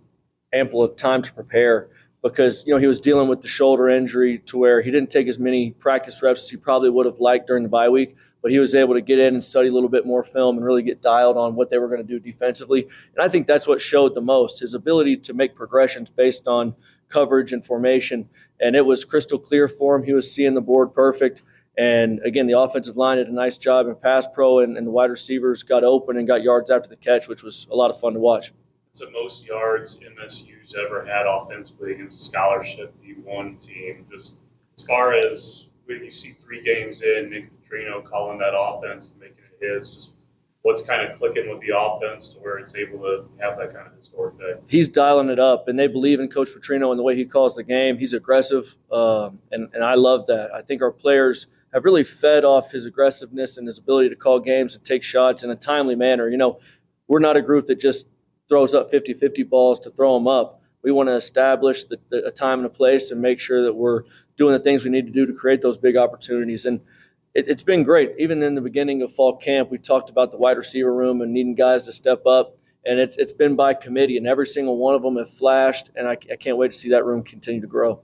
ample 0.52 0.84
of 0.84 0.98
time 0.98 1.22
to 1.22 1.32
prepare 1.32 1.88
because 2.22 2.66
you 2.68 2.74
know 2.74 2.82
he 2.82 2.88
was 2.88 3.00
dealing 3.00 3.30
with 3.30 3.42
the 3.42 3.48
shoulder 3.48 3.88
injury 3.88 4.40
to 4.48 4.58
where 4.58 4.82
he 4.82 4.92
didn't 4.92 5.10
take 5.10 5.30
as 5.30 5.40
many 5.40 5.72
practice 5.72 6.22
reps 6.22 6.44
as 6.44 6.50
he 6.50 6.58
probably 6.58 6.90
would 6.90 7.06
have 7.06 7.22
liked 7.22 7.48
during 7.48 7.64
the 7.64 7.70
bye 7.70 7.88
week 7.88 8.18
but 8.42 8.52
he 8.52 8.60
was 8.60 8.76
able 8.76 8.94
to 8.94 9.02
get 9.02 9.20
in 9.20 9.34
and 9.34 9.44
study 9.44 9.68
a 9.68 9.72
little 9.72 9.90
bit 9.90 10.06
more 10.06 10.24
film 10.24 10.58
and 10.58 10.66
really 10.66 10.84
get 10.84 11.02
dialed 11.02 11.38
on 11.38 11.56
what 11.56 11.70
they 11.70 11.78
were 11.78 11.88
going 11.88 12.02
to 12.02 12.08
do 12.08 12.20
defensively 12.20 12.84
and 12.84 13.26
i 13.26 13.28
think 13.28 13.46
that's 13.46 13.68
what 13.68 13.82
showed 13.82 14.16
the 14.16 14.22
most 14.22 14.60
his 14.60 14.74
ability 14.74 15.18
to 15.18 15.34
make 15.34 15.56
progressions 15.56 16.10
based 16.10 16.48
on 16.48 16.74
coverage 17.10 17.54
and 17.54 17.66
formation. 17.66 18.30
And 18.60 18.76
it 18.76 18.86
was 18.86 19.06
crystal 19.06 19.40
clear 19.40 19.68
for 19.68 19.96
him. 19.96 20.04
He 20.04 20.14
was 20.14 20.32
seeing 20.32 20.54
the 20.54 20.62
board 20.62 20.94
perfect. 20.94 21.44
And 21.78 22.20
again 22.26 22.48
the 22.48 22.60
offensive 22.60 22.98
line 22.98 23.18
did 23.18 23.28
a 23.28 23.34
nice 23.34 23.58
job 23.58 23.88
in 23.88 23.96
pass 23.96 24.28
pro 24.34 24.60
and, 24.60 24.78
and 24.78 24.88
the 24.88 24.92
wide 24.92 25.12
receivers 25.12 25.62
got 25.62 25.84
open 25.84 26.18
and 26.18 26.28
got 26.28 26.42
yards 26.42 26.72
after 26.72 26.90
the 26.90 26.96
catch 26.96 27.28
which 27.28 27.44
was 27.44 27.68
a 27.72 27.76
lot 27.76 27.92
of 27.92 28.00
fun 28.00 28.14
to 28.14 28.20
watch. 28.20 28.52
It's 28.90 29.00
the 29.00 29.12
most 29.12 29.46
yards 29.46 29.98
MSU's 29.98 30.74
ever 30.74 31.06
had 31.06 31.28
offensively 31.28 31.94
against 31.94 32.20
a 32.20 32.24
scholarship 32.24 32.96
D1 33.04 33.64
team. 33.64 34.08
Just 34.12 34.34
as 34.76 34.84
far 34.86 35.14
as 35.14 35.68
when 35.86 36.04
you 36.04 36.12
see 36.12 36.32
three 36.32 36.64
games 36.64 37.04
in, 37.04 37.30
Nick 37.30 37.52
Petrino 37.64 38.04
calling 38.04 38.40
that 38.40 38.54
offense 38.58 39.10
and 39.10 39.20
making 39.20 39.44
it 39.60 39.66
his, 39.66 39.90
just 39.90 40.12
what's 40.68 40.82
kind 40.82 41.02
of 41.02 41.18
clicking 41.18 41.50
with 41.50 41.62
the 41.62 41.70
offense 41.74 42.28
to 42.28 42.38
where 42.40 42.58
it's 42.58 42.76
able 42.76 43.00
to 43.00 43.24
have 43.40 43.58
that 43.58 43.74
kind 43.74 43.88
of 43.88 43.96
historic 43.96 44.38
day. 44.38 44.56
He's 44.68 44.90
dialing 44.90 45.30
it 45.30 45.40
up, 45.40 45.70
and 45.70 45.80
they 45.80 45.88
believe 45.88 46.20
in 46.20 46.28
Coach 46.28 46.50
Petrino 46.50 46.92
and 46.92 47.00
the 47.00 47.04
way 47.04 47.16
he 47.16 47.24
calls 47.24 47.56
the 47.56 47.64
game. 47.64 47.98
He's 47.98 48.12
aggressive, 48.12 48.78
um, 48.92 49.40
and, 49.50 49.70
and 49.74 49.82
I 49.82 49.94
love 49.94 50.28
that. 50.28 50.54
I 50.54 50.62
think 50.62 50.82
our 50.82 50.92
players 50.92 51.48
have 51.74 51.86
really 51.86 52.04
fed 52.04 52.44
off 52.44 52.74
his 52.74 52.86
aggressiveness 52.86 53.56
and 53.56 53.66
his 53.66 53.78
ability 53.78 54.10
to 54.10 54.18
call 54.18 54.42
games 54.42 54.76
and 54.76 54.84
take 54.84 55.04
shots 55.04 55.42
in 55.42 55.52
a 55.52 55.56
timely 55.56 55.96
manner. 55.96 56.28
You 56.28 56.36
know, 56.36 56.60
we're 57.08 57.20
not 57.20 57.38
a 57.38 57.42
group 57.42 57.68
that 57.68 57.80
just 57.80 58.10
throws 58.50 58.74
up 58.74 58.92
50 58.92 59.14
50 59.14 59.44
balls 59.44 59.80
to 59.80 59.90
throw 59.90 60.16
them 60.16 60.28
up. 60.28 60.62
We 60.84 60.92
want 60.92 61.08
to 61.08 61.16
establish 61.16 61.86
the, 61.86 61.98
the, 62.10 62.26
a 62.26 62.32
time 62.32 62.60
and 62.60 62.66
a 62.66 62.70
place 62.70 63.10
and 63.12 63.22
make 63.22 63.40
sure 63.40 63.64
that 63.64 63.74
we're 63.74 64.04
doing 64.36 64.52
the 64.52 64.60
things 64.60 64.84
we 64.84 64.92
need 64.92 65.06
to 65.06 65.14
do 65.14 65.26
to 65.26 65.34
create 65.34 65.62
those 65.62 65.78
big 65.78 65.96
opportunities. 65.96 66.66
And 66.66 66.82
it, 67.38 67.48
it's 67.48 67.64
been 67.64 67.84
great. 67.84 68.16
Even 68.18 68.42
in 68.42 68.56
the 68.56 68.62
beginning 68.62 69.04
of 69.04 69.14
fall 69.14 69.38
camp, 69.38 69.70
we 69.70 69.78
talked 69.78 70.10
about 70.10 70.32
the 70.32 70.38
wide 70.38 70.58
receiver 70.58 70.94
room 70.94 71.22
and 71.22 71.32
needing 71.32 71.54
guys 71.54 71.84
to 71.84 71.94
step 71.94 72.26
up. 72.26 72.58
And 72.84 73.00
it's, 73.00 73.16
it's 73.18 73.34
been 73.34 73.56
by 73.56 73.74
committee, 73.74 74.18
and 74.18 74.26
every 74.26 74.48
single 74.48 74.78
one 74.78 74.96
of 74.96 75.04
them 75.04 75.18
have 75.18 75.30
flashed. 75.30 75.92
And 75.96 76.08
I, 76.08 76.18
I 76.32 76.36
can't 76.38 76.58
wait 76.58 76.72
to 76.72 76.78
see 76.78 76.90
that 76.90 77.06
room 77.06 77.24
continue 77.24 77.62
to 77.62 77.68
grow. 77.68 78.02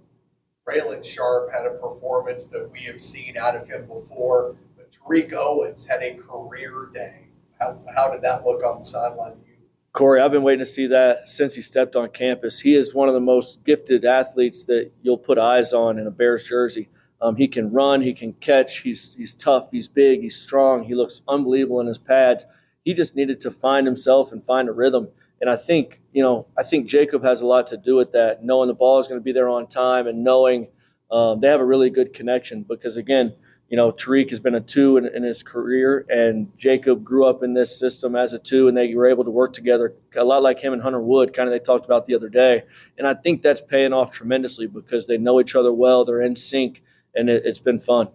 Braylon 0.67 1.03
Sharp 1.03 1.51
had 1.51 1.65
a 1.65 1.71
performance 1.71 2.45
that 2.47 2.69
we 2.71 2.81
have 2.83 3.01
seen 3.01 3.35
out 3.37 3.55
of 3.55 3.67
him 3.67 3.87
before, 3.87 4.55
but 4.77 4.91
Tariq 4.91 5.33
Owens 5.33 5.87
had 5.87 6.03
a 6.03 6.15
career 6.15 6.89
day. 6.93 7.27
How, 7.59 7.79
how 7.95 8.11
did 8.11 8.21
that 8.21 8.45
look 8.45 8.63
on 8.63 8.79
the 8.79 8.83
sideline 8.83 9.37
you? 9.47 9.53
Corey, 9.93 10.21
I've 10.21 10.31
been 10.31 10.43
waiting 10.43 10.59
to 10.59 10.65
see 10.65 10.87
that 10.87 11.29
since 11.29 11.55
he 11.55 11.61
stepped 11.61 11.95
on 11.95 12.09
campus. 12.09 12.59
He 12.59 12.75
is 12.75 12.93
one 12.93 13.07
of 13.07 13.13
the 13.13 13.19
most 13.19 13.63
gifted 13.63 14.05
athletes 14.05 14.65
that 14.65 14.91
you'll 15.01 15.17
put 15.17 15.37
eyes 15.37 15.73
on 15.73 15.97
in 15.97 16.07
a 16.07 16.11
Bears 16.11 16.47
jersey. 16.47 16.89
Um, 17.23 17.37
he 17.37 17.47
can 17.47 17.71
run, 17.71 18.01
he 18.01 18.13
can 18.13 18.33
catch, 18.33 18.79
he's 18.79 19.15
he's 19.15 19.33
tough, 19.33 19.71
he's 19.71 19.87
big, 19.87 20.21
he's 20.21 20.35
strong, 20.35 20.83
he 20.83 20.93
looks 20.93 21.21
unbelievable 21.27 21.79
in 21.79 21.87
his 21.87 21.97
pads. 21.97 22.45
He 22.83 22.93
just 22.93 23.15
needed 23.15 23.39
to 23.41 23.51
find 23.51 23.87
himself 23.87 24.33
and 24.33 24.45
find 24.45 24.67
a 24.67 24.73
rhythm. 24.73 25.07
And 25.39 25.49
I 25.49 25.55
think, 25.55 26.01
you 26.11 26.21
know, 26.21 26.47
I 26.57 26.63
think 26.63 26.85
Jacob 26.85 27.23
has 27.23 27.39
a 27.39 27.47
lot 27.47 27.67
to 27.67 27.77
do 27.77 27.95
with 27.95 28.11
that, 28.11 28.43
knowing 28.43 28.67
the 28.67 28.73
ball 28.73 28.99
is 28.99 29.07
going 29.07 29.21
to 29.21 29.23
be 29.23 29.31
there 29.31 29.47
on 29.47 29.67
time 29.67 30.05
and 30.05 30.21
knowing 30.23 30.67
um, 31.11 31.39
they 31.39 31.47
have 31.47 31.61
a 31.61 31.65
really 31.65 31.89
good 31.89 32.13
connection 32.13 32.63
because 32.63 32.97
again, 32.97 33.33
you 33.69 33.77
know, 33.77 33.91
Tariq 33.91 34.29
has 34.29 34.39
been 34.39 34.55
a 34.55 34.61
two 34.61 34.97
in, 34.97 35.07
in, 35.07 35.23
his 35.23 35.41
career, 35.41 36.05
and 36.07 36.55
Jacob 36.57 37.03
grew 37.03 37.25
up 37.25 37.41
in 37.41 37.55
this 37.55 37.79
system 37.79 38.15
as 38.15 38.33
a 38.33 38.37
two, 38.37 38.67
and 38.67 38.77
they 38.77 38.93
were 38.93 39.07
able 39.07 39.23
to 39.23 39.31
work 39.31 39.53
together 39.53 39.95
a 40.15 40.23
lot 40.23 40.43
like 40.43 40.59
him 40.59 40.73
and 40.73 40.81
Hunter 40.81 41.01
Wood, 41.01 41.33
kind 41.33 41.47
of 41.49 41.53
they 41.53 41.63
talked 41.63 41.85
about 41.85 42.05
the 42.05 42.13
other 42.13 42.29
day. 42.29 42.63
And 42.99 43.07
I 43.07 43.15
think 43.15 43.41
that's 43.41 43.61
paying 43.61 43.91
off 43.91 44.11
tremendously 44.11 44.67
because 44.67 45.07
they 45.07 45.17
know 45.17 45.41
each 45.41 45.55
other 45.55 45.73
well, 45.73 46.05
they're 46.05 46.21
in 46.21 46.35
sync, 46.35 46.83
and 47.15 47.29
it, 47.29 47.45
has 47.45 47.59
been 47.59 47.79
fun. 47.79 48.09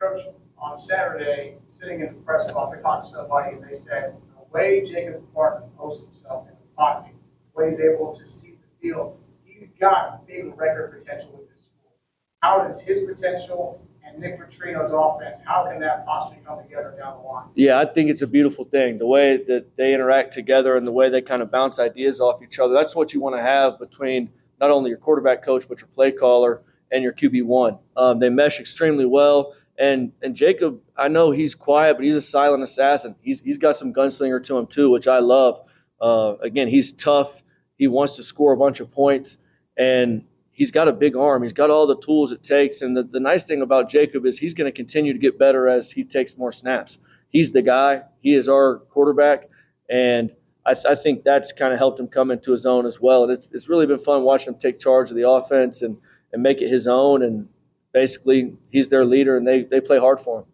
Coach, 0.00 0.20
on 0.58 0.76
Saturday, 0.76 1.56
sitting 1.68 2.00
in 2.00 2.06
the 2.06 2.20
press 2.22 2.50
box, 2.52 2.76
I 2.78 2.82
talked 2.82 3.06
to 3.06 3.10
somebody, 3.12 3.56
and 3.56 3.64
they 3.68 3.74
said 3.74 4.14
the 4.34 4.44
way 4.52 4.84
Jacob 4.84 5.22
Martin 5.34 5.68
posts 5.76 6.04
himself 6.04 6.46
in 6.48 6.54
the 6.54 6.76
pocket, 6.76 7.14
the 7.54 7.60
way 7.60 7.68
he's 7.68 7.80
able 7.80 8.14
to 8.14 8.24
see 8.24 8.52
the 8.52 8.80
field, 8.80 9.18
he's 9.44 9.66
got 9.80 10.26
big 10.26 10.46
record 10.56 10.98
potential 10.98 11.30
with 11.32 11.50
this 11.50 11.62
school. 11.62 11.92
How 12.40 12.64
does 12.64 12.80
his 12.80 13.00
potential 13.00 13.80
and 14.10 14.20
Nick 14.20 14.40
Petrino's 14.40 14.92
offense, 14.92 15.38
how 15.44 15.66
can 15.70 15.80
that 15.80 16.04
possibly 16.06 16.42
come 16.44 16.62
together 16.62 16.94
down 16.98 17.18
the 17.18 17.28
line? 17.28 17.46
Yeah, 17.54 17.78
I 17.78 17.84
think 17.84 18.10
it's 18.10 18.22
a 18.22 18.26
beautiful 18.26 18.64
thing. 18.64 18.98
The 18.98 19.06
way 19.06 19.36
that 19.44 19.76
they 19.76 19.94
interact 19.94 20.32
together 20.32 20.76
and 20.76 20.86
the 20.86 20.92
way 20.92 21.10
they 21.10 21.22
kind 21.22 21.42
of 21.42 21.50
bounce 21.50 21.78
ideas 21.78 22.20
off 22.20 22.42
each 22.42 22.58
other. 22.58 22.74
That's 22.74 22.96
what 22.96 23.14
you 23.14 23.20
want 23.20 23.36
to 23.36 23.42
have 23.42 23.78
between 23.78 24.30
not 24.60 24.70
only 24.70 24.90
your 24.90 24.98
quarterback 24.98 25.42
coach, 25.42 25.68
but 25.68 25.80
your 25.80 25.88
play 25.88 26.12
caller 26.12 26.62
and 26.90 27.02
your 27.02 27.12
QB1. 27.12 27.78
Um, 27.96 28.18
they 28.18 28.28
mesh 28.28 28.60
extremely 28.60 29.06
well. 29.06 29.54
And 29.78 30.12
and 30.22 30.34
Jacob, 30.34 30.80
I 30.96 31.08
know 31.08 31.30
he's 31.30 31.54
quiet, 31.54 31.96
but 31.96 32.04
he's 32.04 32.16
a 32.16 32.20
silent 32.20 32.62
assassin. 32.62 33.14
He's 33.22 33.40
he's 33.40 33.58
got 33.58 33.76
some 33.76 33.92
gunslinger 33.92 34.42
to 34.44 34.58
him 34.58 34.66
too, 34.66 34.90
which 34.90 35.08
I 35.08 35.20
love. 35.20 35.60
Uh, 36.00 36.34
again, 36.42 36.68
he's 36.68 36.92
tough. 36.92 37.42
He 37.78 37.86
wants 37.86 38.16
to 38.16 38.22
score 38.22 38.52
a 38.52 38.56
bunch 38.56 38.80
of 38.80 38.90
points, 38.90 39.38
and 39.76 40.24
he's 40.60 40.70
got 40.70 40.88
a 40.88 40.92
big 40.92 41.16
arm. 41.16 41.42
He's 41.42 41.54
got 41.54 41.70
all 41.70 41.86
the 41.86 41.96
tools 41.96 42.32
it 42.32 42.42
takes. 42.42 42.82
And 42.82 42.94
the, 42.94 43.02
the 43.02 43.18
nice 43.18 43.44
thing 43.44 43.62
about 43.62 43.88
Jacob 43.88 44.26
is 44.26 44.38
he's 44.38 44.52
going 44.52 44.70
to 44.70 44.76
continue 44.76 45.14
to 45.14 45.18
get 45.18 45.38
better 45.38 45.66
as 45.68 45.90
he 45.90 46.04
takes 46.04 46.36
more 46.36 46.52
snaps. 46.52 46.98
He's 47.30 47.52
the 47.52 47.62
guy. 47.62 48.02
He 48.20 48.34
is 48.34 48.46
our 48.46 48.80
quarterback. 48.90 49.48
And 49.88 50.32
I, 50.66 50.74
th- 50.74 50.84
I 50.84 50.94
think 50.96 51.24
that's 51.24 51.52
kind 51.52 51.72
of 51.72 51.78
helped 51.78 51.98
him 51.98 52.08
come 52.08 52.30
into 52.30 52.52
his 52.52 52.66
own 52.66 52.84
as 52.84 53.00
well. 53.00 53.22
And 53.22 53.32
it's, 53.32 53.48
it's 53.52 53.70
really 53.70 53.86
been 53.86 53.98
fun 53.98 54.22
watching 54.22 54.52
him 54.52 54.60
take 54.60 54.78
charge 54.78 55.10
of 55.10 55.16
the 55.16 55.26
offense 55.26 55.80
and, 55.80 55.96
and 56.32 56.42
make 56.42 56.60
it 56.60 56.68
his 56.68 56.86
own. 56.86 57.22
And 57.22 57.48
basically, 57.92 58.54
he's 58.70 58.88
their 58.88 59.04
leader, 59.04 59.36
and 59.36 59.46
they, 59.46 59.64
they 59.64 59.80
play 59.80 59.98
hard 59.98 60.20
for 60.20 60.40
him. 60.40 60.46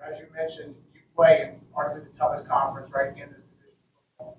As 0.00 0.18
you 0.18 0.26
mentioned, 0.34 0.74
you 0.94 1.00
play 1.16 1.42
in 1.42 1.60
arguably 1.76 2.10
the 2.10 2.18
toughest 2.18 2.48
conference 2.48 2.90
right 2.92 3.08
in 3.08 3.30
this 3.32 3.44
division. 3.44 4.34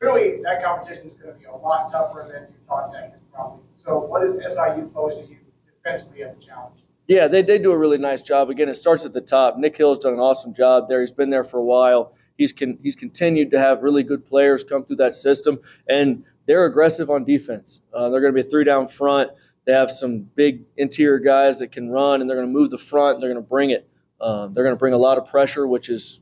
Clearly, 0.00 0.42
that 0.42 0.62
competition 0.62 1.10
is 1.10 1.16
going 1.16 1.34
to 1.34 1.38
be 1.38 1.46
a 1.46 1.54
lot 1.54 1.90
tougher 1.90 2.28
than 2.32 2.48
Utah 2.60 2.86
Tech 2.86 3.12
is 3.14 3.22
probably 3.32 3.64
so 3.84 3.98
what 3.98 4.22
does 4.22 4.32
SIU 4.32 4.90
pose 4.94 5.14
to 5.14 5.28
you 5.28 5.36
defensively 5.66 6.22
as 6.22 6.34
a 6.34 6.40
challenge? 6.40 6.80
Yeah, 7.06 7.28
they, 7.28 7.42
they 7.42 7.58
do 7.58 7.70
a 7.70 7.76
really 7.76 7.98
nice 7.98 8.22
job. 8.22 8.48
Again, 8.48 8.68
it 8.70 8.76
starts 8.76 9.04
at 9.04 9.12
the 9.12 9.20
top. 9.20 9.58
Nick 9.58 9.76
Hill's 9.76 9.98
done 9.98 10.14
an 10.14 10.20
awesome 10.20 10.54
job 10.54 10.88
there. 10.88 11.00
He's 11.00 11.12
been 11.12 11.28
there 11.28 11.44
for 11.44 11.58
a 11.58 11.64
while. 11.64 12.14
He's 12.38 12.52
con- 12.52 12.78
he's 12.82 12.96
continued 12.96 13.50
to 13.50 13.58
have 13.58 13.82
really 13.82 14.02
good 14.02 14.26
players 14.26 14.64
come 14.64 14.84
through 14.84 14.96
that 14.96 15.14
system, 15.14 15.60
and 15.88 16.24
they're 16.46 16.64
aggressive 16.64 17.10
on 17.10 17.24
defense. 17.24 17.82
Uh, 17.92 18.08
they're 18.08 18.20
going 18.20 18.34
to 18.34 18.42
be 18.42 18.46
a 18.46 18.50
three 18.50 18.64
down 18.64 18.88
front. 18.88 19.30
They 19.66 19.72
have 19.72 19.90
some 19.90 20.28
big 20.34 20.64
interior 20.76 21.18
guys 21.18 21.58
that 21.60 21.72
can 21.72 21.88
run, 21.88 22.20
and 22.20 22.28
they're 22.28 22.36
going 22.36 22.48
to 22.48 22.52
move 22.52 22.70
the 22.70 22.78
front. 22.78 23.20
they're 23.20 23.32
going 23.32 23.42
to 23.42 23.48
bring 23.48 23.70
it. 23.70 23.88
Um, 24.20 24.54
they're 24.54 24.64
going 24.64 24.76
to 24.76 24.78
bring 24.78 24.94
a 24.94 24.98
lot 24.98 25.18
of 25.18 25.26
pressure, 25.26 25.66
which 25.66 25.88
is, 25.88 26.20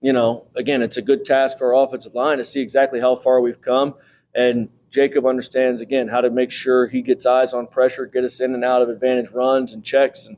you 0.00 0.12
know, 0.12 0.46
again, 0.56 0.82
it's 0.82 0.96
a 0.96 1.02
good 1.02 1.24
task 1.24 1.58
for 1.58 1.74
our 1.74 1.84
offensive 1.84 2.14
line 2.14 2.38
to 2.38 2.44
see 2.44 2.60
exactly 2.60 3.00
how 3.00 3.16
far 3.16 3.40
we've 3.40 3.60
come. 3.60 3.94
And 4.34 4.68
Jacob 4.90 5.26
understands 5.26 5.80
again 5.80 6.08
how 6.08 6.20
to 6.20 6.30
make 6.30 6.50
sure 6.50 6.86
he 6.86 7.02
gets 7.02 7.24
eyes 7.26 7.54
on 7.54 7.66
pressure, 7.66 8.06
get 8.06 8.24
us 8.24 8.40
in 8.40 8.54
and 8.54 8.64
out 8.64 8.82
of 8.82 8.88
advantage 8.88 9.30
runs 9.30 9.72
and 9.72 9.82
checks, 9.82 10.26
and 10.26 10.36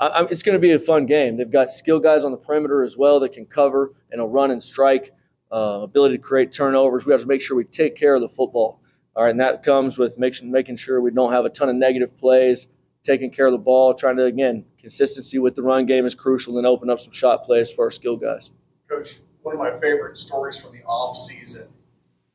I, 0.00 0.26
it's 0.30 0.42
going 0.42 0.54
to 0.54 0.60
be 0.60 0.72
a 0.72 0.78
fun 0.78 1.06
game. 1.06 1.36
They've 1.36 1.50
got 1.50 1.70
skill 1.70 2.00
guys 2.00 2.24
on 2.24 2.30
the 2.32 2.36
perimeter 2.36 2.82
as 2.82 2.96
well 2.96 3.20
that 3.20 3.32
can 3.32 3.46
cover 3.46 3.92
and 4.10 4.20
will 4.20 4.28
run 4.28 4.50
and 4.50 4.62
strike. 4.62 5.12
Uh, 5.52 5.82
ability 5.82 6.16
to 6.16 6.22
create 6.22 6.50
turnovers. 6.50 7.06
We 7.06 7.12
have 7.12 7.20
to 7.20 7.28
make 7.28 7.40
sure 7.40 7.56
we 7.56 7.64
take 7.64 7.94
care 7.94 8.16
of 8.16 8.20
the 8.20 8.28
football. 8.28 8.80
All 9.16 9.24
right, 9.24 9.30
and 9.30 9.40
that 9.40 9.62
comes 9.62 9.98
with 9.98 10.18
making 10.18 10.50
making 10.50 10.76
sure 10.76 11.00
we 11.00 11.10
don't 11.10 11.32
have 11.32 11.44
a 11.44 11.50
ton 11.50 11.68
of 11.68 11.76
negative 11.76 12.16
plays, 12.18 12.66
taking 13.04 13.30
care 13.30 13.46
of 13.46 13.52
the 13.52 13.58
ball, 13.58 13.94
trying 13.94 14.16
to 14.16 14.24
again 14.24 14.64
consistency 14.80 15.38
with 15.38 15.54
the 15.54 15.62
run 15.62 15.86
game 15.86 16.04
is 16.04 16.14
crucial, 16.14 16.58
and 16.58 16.66
open 16.66 16.90
up 16.90 17.00
some 17.00 17.12
shot 17.12 17.44
plays 17.44 17.70
for 17.70 17.84
our 17.84 17.90
skill 17.90 18.16
guys. 18.16 18.50
Coach, 18.88 19.18
one 19.42 19.54
of 19.54 19.60
my 19.60 19.78
favorite 19.78 20.18
stories 20.18 20.60
from 20.60 20.72
the 20.72 20.82
off 20.84 21.16
season 21.16 21.68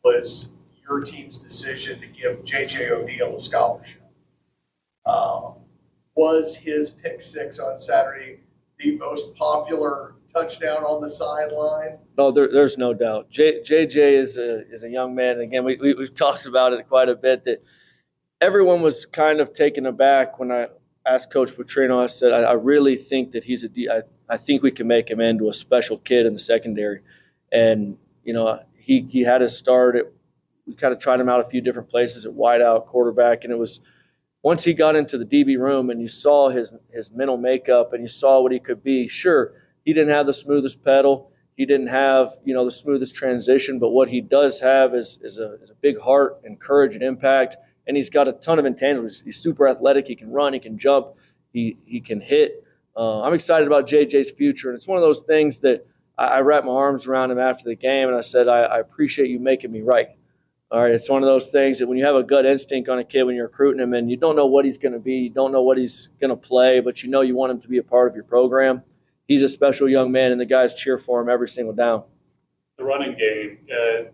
was 0.03 0.49
your 0.87 1.01
team's 1.01 1.39
decision 1.39 1.99
to 1.99 2.07
give 2.07 2.43
J.J. 2.45 2.89
O'Neal 2.89 3.35
a 3.35 3.39
scholarship. 3.39 4.01
Um, 5.05 5.55
was 6.15 6.55
his 6.55 6.89
pick 6.89 7.21
six 7.21 7.59
on 7.59 7.77
Saturday 7.79 8.39
the 8.77 8.97
most 8.97 9.35
popular 9.35 10.15
touchdown 10.33 10.83
on 10.83 11.01
the 11.01 11.09
sideline? 11.09 11.97
No, 12.17 12.31
there, 12.31 12.51
there's 12.51 12.77
no 12.77 12.93
doubt. 12.93 13.29
J, 13.29 13.61
JJ 13.61 14.19
is 14.19 14.37
a 14.37 14.67
is 14.69 14.83
a 14.83 14.89
young 14.89 15.15
man. 15.15 15.39
Again, 15.39 15.63
we, 15.63 15.77
we 15.77 15.93
we've 15.93 16.13
talked 16.13 16.45
about 16.45 16.73
it 16.73 16.87
quite 16.87 17.09
a 17.09 17.15
bit. 17.15 17.45
That 17.45 17.63
everyone 18.41 18.81
was 18.81 19.05
kind 19.05 19.39
of 19.39 19.53
taken 19.53 19.85
aback 19.85 20.39
when 20.39 20.51
I 20.51 20.67
asked 21.05 21.31
Coach 21.31 21.51
Petrino. 21.51 22.03
I 22.03 22.07
said, 22.07 22.33
I, 22.33 22.41
I 22.41 22.53
really 22.53 22.95
think 22.95 23.31
that 23.31 23.43
he's 23.43 23.63
a. 23.63 23.69
I, 23.91 24.01
I 24.33 24.37
think 24.37 24.63
we 24.63 24.71
can 24.71 24.87
make 24.87 25.09
him 25.09 25.19
into 25.19 25.49
a 25.49 25.53
special 25.53 25.97
kid 25.97 26.25
in 26.25 26.33
the 26.33 26.39
secondary, 26.39 27.01
and 27.51 27.97
you 28.23 28.33
know 28.33 28.59
he 28.77 29.07
he 29.09 29.21
had 29.21 29.39
to 29.39 29.49
start 29.49 29.95
at. 29.95 30.05
We 30.67 30.75
kind 30.75 30.93
of 30.93 30.99
tried 30.99 31.19
him 31.19 31.29
out 31.29 31.43
a 31.43 31.49
few 31.49 31.61
different 31.61 31.89
places 31.89 32.27
at 32.27 32.33
wideout, 32.33 32.85
quarterback, 32.85 33.43
and 33.43 33.51
it 33.51 33.57
was 33.57 33.79
once 34.43 34.63
he 34.63 34.73
got 34.73 34.95
into 34.95 35.17
the 35.17 35.25
DB 35.25 35.57
room 35.57 35.89
and 35.89 36.01
you 36.01 36.07
saw 36.07 36.49
his 36.49 36.73
his 36.93 37.11
mental 37.11 37.37
makeup 37.37 37.93
and 37.93 38.03
you 38.03 38.07
saw 38.07 38.41
what 38.41 38.51
he 38.51 38.59
could 38.59 38.83
be. 38.83 39.07
Sure, 39.07 39.51
he 39.85 39.93
didn't 39.93 40.13
have 40.13 40.25
the 40.25 40.33
smoothest 40.33 40.83
pedal. 40.83 41.31
He 41.55 41.65
didn't 41.65 41.87
have 41.87 42.31
you 42.45 42.53
know 42.53 42.65
the 42.65 42.71
smoothest 42.71 43.15
transition, 43.15 43.79
but 43.79 43.89
what 43.89 44.09
he 44.09 44.21
does 44.21 44.59
have 44.61 44.95
is 44.95 45.17
is 45.21 45.37
a, 45.37 45.55
is 45.61 45.69
a 45.69 45.75
big 45.75 45.99
heart 45.99 46.41
and 46.43 46.59
courage 46.59 46.95
and 46.95 47.03
impact. 47.03 47.57
And 47.87 47.97
he's 47.97 48.09
got 48.09 48.27
a 48.27 48.33
ton 48.33 48.59
of 48.59 48.65
intangibles. 48.65 49.23
He's 49.23 49.37
super 49.37 49.67
athletic. 49.67 50.07
He 50.07 50.15
can 50.15 50.31
run. 50.31 50.53
He 50.53 50.59
can 50.59 50.77
jump. 50.77 51.07
He 51.51 51.77
he 51.85 52.01
can 52.01 52.21
hit. 52.21 52.63
Uh, 52.95 53.21
I'm 53.21 53.33
excited 53.33 53.67
about 53.67 53.87
JJ's 53.87 54.31
future, 54.31 54.69
and 54.69 54.75
it's 54.77 54.87
one 54.87 54.97
of 54.97 55.03
those 55.03 55.21
things 55.21 55.59
that 55.59 55.85
I, 56.17 56.25
I 56.25 56.39
wrapped 56.41 56.65
my 56.65 56.73
arms 56.73 57.07
around 57.07 57.31
him 57.31 57.39
after 57.39 57.63
the 57.63 57.75
game, 57.75 58.09
and 58.09 58.17
I 58.17 58.21
said, 58.21 58.47
I, 58.47 58.61
I 58.63 58.79
appreciate 58.79 59.29
you 59.29 59.39
making 59.39 59.71
me 59.71 59.81
right. 59.81 60.09
All 60.71 60.81
right, 60.81 60.91
it's 60.91 61.09
one 61.09 61.23
of 61.23 61.27
those 61.27 61.49
things 61.49 61.79
that 61.79 61.87
when 61.87 61.97
you 61.97 62.05
have 62.05 62.15
a 62.15 62.23
gut 62.23 62.45
instinct 62.45 62.89
on 62.89 62.99
a 62.99 63.03
kid 63.03 63.23
when 63.23 63.35
you're 63.35 63.47
recruiting 63.47 63.81
him, 63.81 63.93
and 63.93 64.11
you 64.11 64.17
don't 64.17 64.35
know 64.35 64.45
what 64.45 64.65
he's 64.65 64.77
going 64.77 64.91
to 64.91 64.99
be, 64.99 65.15
you 65.15 65.29
don't 65.29 65.51
know 65.51 65.63
what 65.63 65.77
he's 65.77 66.09
going 66.21 66.29
to 66.29 66.35
play, 66.35 66.79
but 66.79 67.01
you 67.01 67.09
know 67.09 67.21
you 67.21 67.35
want 67.35 67.51
him 67.51 67.61
to 67.61 67.67
be 67.67 67.79
a 67.79 67.83
part 67.83 68.09
of 68.09 68.15
your 68.15 68.25
program. 68.25 68.83
He's 69.29 69.43
a 69.43 69.47
special 69.47 69.87
young 69.87 70.11
man, 70.11 70.31
and 70.31 70.41
the 70.41 70.45
guys 70.45 70.73
cheer 70.73 70.97
for 70.97 71.21
him 71.21 71.29
every 71.29 71.47
single 71.47 71.73
down. 71.73 72.01
The 72.79 72.83
running 72.83 73.15
game. 73.15 73.59
Uh, 73.71 74.05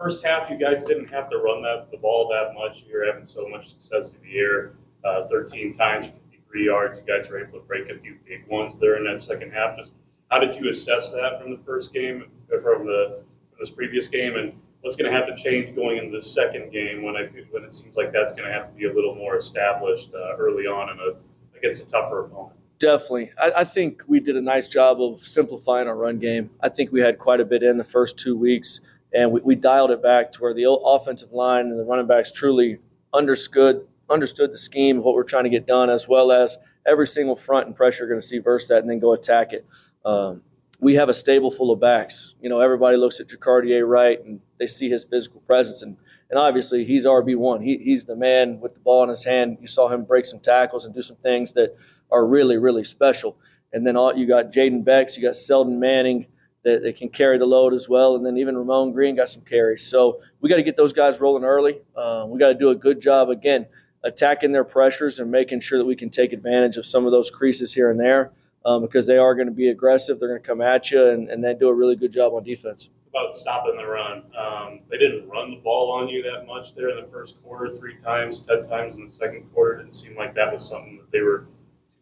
first 0.00 0.24
half, 0.24 0.48
you 0.48 0.56
guys 0.56 0.86
didn't 0.86 1.10
have 1.10 1.28
to 1.28 1.36
run 1.36 1.62
that 1.62 1.90
the 1.90 1.98
ball 1.98 2.26
that 2.30 2.54
much. 2.54 2.82
You 2.88 2.96
were 2.96 3.04
having 3.04 3.26
so 3.26 3.46
much 3.46 3.68
success 3.68 4.14
in 4.14 4.26
the 4.26 4.38
air. 4.38 4.72
Uh, 5.04 5.28
13 5.28 5.74
times, 5.74 6.06
53 6.06 6.64
yards. 6.64 6.98
You 6.98 7.04
guys 7.04 7.28
were 7.28 7.38
able 7.38 7.60
to 7.60 7.66
break 7.66 7.90
a 7.90 7.98
few 7.98 8.16
big 8.26 8.46
ones 8.48 8.78
there 8.78 8.96
in 8.96 9.04
that 9.04 9.20
second 9.20 9.52
half. 9.52 9.76
Just 9.76 9.92
how 10.30 10.38
did 10.38 10.56
you 10.56 10.70
assess 10.70 11.10
that 11.10 11.42
from 11.42 11.50
the 11.50 11.62
first 11.66 11.92
game, 11.92 12.30
from 12.48 12.86
the 12.86 13.24
from 13.50 13.58
this 13.60 13.70
previous 13.70 14.08
game, 14.08 14.36
and 14.36 14.54
what's 14.80 14.96
going 14.96 15.12
to 15.12 15.14
have 15.14 15.26
to 15.26 15.36
change 15.36 15.76
going 15.76 15.98
into 15.98 16.16
the 16.16 16.22
second 16.22 16.72
game 16.72 17.02
when 17.02 17.14
I 17.14 17.28
when 17.50 17.62
it 17.64 17.74
seems 17.74 17.94
like 17.96 18.10
that's 18.10 18.32
going 18.32 18.46
to 18.46 18.52
have 18.54 18.64
to 18.68 18.72
be 18.72 18.86
a 18.86 18.92
little 18.94 19.14
more 19.14 19.36
established 19.36 20.14
uh, 20.14 20.34
early 20.38 20.64
on 20.64 20.88
in 20.88 20.98
a 20.98 21.58
against 21.58 21.82
a 21.82 21.86
tougher 21.86 22.24
opponent. 22.24 22.58
Definitely, 22.82 23.30
I, 23.40 23.52
I, 23.58 23.64
think 23.64 24.02
we 24.08 24.18
did 24.18 24.34
a 24.36 24.40
nice 24.40 24.66
job 24.66 25.00
of 25.00 25.20
simplifying 25.20 25.86
our 25.86 25.94
run 25.94 26.18
game. 26.18 26.50
I 26.60 26.68
think 26.68 26.90
we 26.90 27.00
had 27.00 27.16
quite 27.16 27.38
a 27.38 27.44
bit 27.44 27.62
in 27.62 27.76
the 27.76 27.84
first 27.84 28.18
two 28.18 28.36
weeks, 28.36 28.80
and 29.14 29.30
we, 29.30 29.40
we 29.40 29.54
dialed 29.54 29.92
it 29.92 30.02
back 30.02 30.32
to 30.32 30.40
where 30.40 30.52
the 30.52 30.68
offensive 30.68 31.32
line 31.32 31.66
and 31.66 31.78
the 31.78 31.84
running 31.84 32.08
backs 32.08 32.32
truly 32.32 32.80
understood 33.14 33.86
understood 34.10 34.52
the 34.52 34.58
scheme 34.58 34.98
of 34.98 35.04
what 35.04 35.14
we're 35.14 35.22
trying 35.22 35.44
to 35.44 35.50
get 35.50 35.64
done, 35.64 35.90
as 35.90 36.08
well 36.08 36.32
as 36.32 36.58
every 36.84 37.06
single 37.06 37.36
front 37.36 37.68
and 37.68 37.76
pressure 37.76 38.08
going 38.08 38.20
to 38.20 38.26
see 38.26 38.38
versus 38.38 38.68
that, 38.70 38.78
and 38.78 38.90
then 38.90 38.98
go 38.98 39.12
attack 39.12 39.52
it. 39.52 39.64
Um, 40.04 40.42
we 40.80 40.96
have 40.96 41.08
a 41.08 41.14
stable 41.14 41.52
full 41.52 41.70
of 41.70 41.78
backs. 41.78 42.34
You 42.42 42.48
know, 42.48 42.60
everybody 42.60 42.96
looks 42.96 43.20
at 43.20 43.28
Jacardia 43.28 43.86
Wright 43.86 44.18
and 44.24 44.40
they 44.58 44.66
see 44.66 44.90
his 44.90 45.04
physical 45.04 45.40
presence, 45.42 45.82
and 45.82 45.96
and 46.30 46.38
obviously 46.40 46.84
he's 46.84 47.06
RB 47.06 47.36
one. 47.36 47.60
He, 47.60 47.76
he's 47.76 48.06
the 48.06 48.16
man 48.16 48.58
with 48.58 48.74
the 48.74 48.80
ball 48.80 49.04
in 49.04 49.10
his 49.10 49.22
hand. 49.22 49.58
You 49.60 49.68
saw 49.68 49.88
him 49.88 50.02
break 50.02 50.26
some 50.26 50.40
tackles 50.40 50.84
and 50.84 50.92
do 50.92 51.02
some 51.02 51.16
things 51.16 51.52
that 51.52 51.76
are 52.12 52.26
really 52.26 52.58
really 52.58 52.84
special. 52.84 53.36
And 53.72 53.86
then 53.86 53.96
all, 53.96 54.14
you 54.14 54.26
got 54.26 54.52
Jaden 54.52 54.84
Becks, 54.84 55.16
you 55.16 55.22
got 55.22 55.34
Selden 55.34 55.80
Manning 55.80 56.26
that, 56.62 56.82
that 56.82 56.96
can 56.96 57.08
carry 57.08 57.38
the 57.38 57.46
load 57.46 57.72
as 57.72 57.88
well, 57.88 58.16
and 58.16 58.24
then 58.24 58.36
even 58.36 58.56
Ramon 58.56 58.92
Green 58.92 59.16
got 59.16 59.30
some 59.30 59.42
carries. 59.42 59.86
So 59.86 60.20
we 60.40 60.50
got 60.50 60.56
to 60.56 60.62
get 60.62 60.76
those 60.76 60.92
guys 60.92 61.20
rolling 61.20 61.44
early. 61.44 61.80
Uh, 61.96 62.26
we 62.28 62.38
got 62.38 62.48
to 62.48 62.54
do 62.54 62.70
a 62.70 62.74
good 62.74 63.00
job 63.00 63.30
again 63.30 63.66
attacking 64.04 64.52
their 64.52 64.64
pressures 64.64 65.18
and 65.18 65.30
making 65.30 65.60
sure 65.60 65.78
that 65.78 65.84
we 65.84 65.96
can 65.96 66.10
take 66.10 66.32
advantage 66.32 66.76
of 66.76 66.84
some 66.84 67.06
of 67.06 67.12
those 67.12 67.30
creases 67.30 67.72
here 67.72 67.90
and 67.90 67.98
there 67.98 68.32
um, 68.64 68.82
because 68.82 69.06
they 69.06 69.16
are 69.16 69.34
going 69.34 69.46
to 69.46 69.52
be 69.52 69.68
aggressive. 69.68 70.18
They're 70.18 70.28
going 70.28 70.42
to 70.42 70.46
come 70.46 70.60
at 70.60 70.90
you 70.90 71.08
and, 71.08 71.28
and 71.28 71.42
then 71.42 71.58
do 71.58 71.68
a 71.68 71.74
really 71.74 71.96
good 71.96 72.12
job 72.12 72.32
on 72.34 72.42
defense. 72.42 72.90
About 73.10 73.34
stopping 73.34 73.76
the 73.76 73.86
run. 73.86 74.22
Um, 74.36 74.80
they 74.90 74.96
didn't 74.96 75.28
run 75.28 75.50
the 75.50 75.58
ball 75.58 75.92
on 75.92 76.08
you 76.08 76.22
that 76.22 76.46
much 76.46 76.74
there 76.74 76.90
in 76.90 77.04
the 77.04 77.10
first 77.10 77.42
quarter, 77.42 77.70
three 77.70 77.98
times, 77.98 78.40
10 78.40 78.68
times 78.68 78.96
in 78.96 79.04
the 79.04 79.10
second 79.10 79.44
quarter. 79.52 79.74
It 79.74 79.82
didn't 79.82 79.94
seem 79.94 80.16
like 80.16 80.34
that 80.34 80.52
was 80.52 80.66
something 80.66 80.96
that 80.98 81.12
they 81.12 81.20
were 81.20 81.46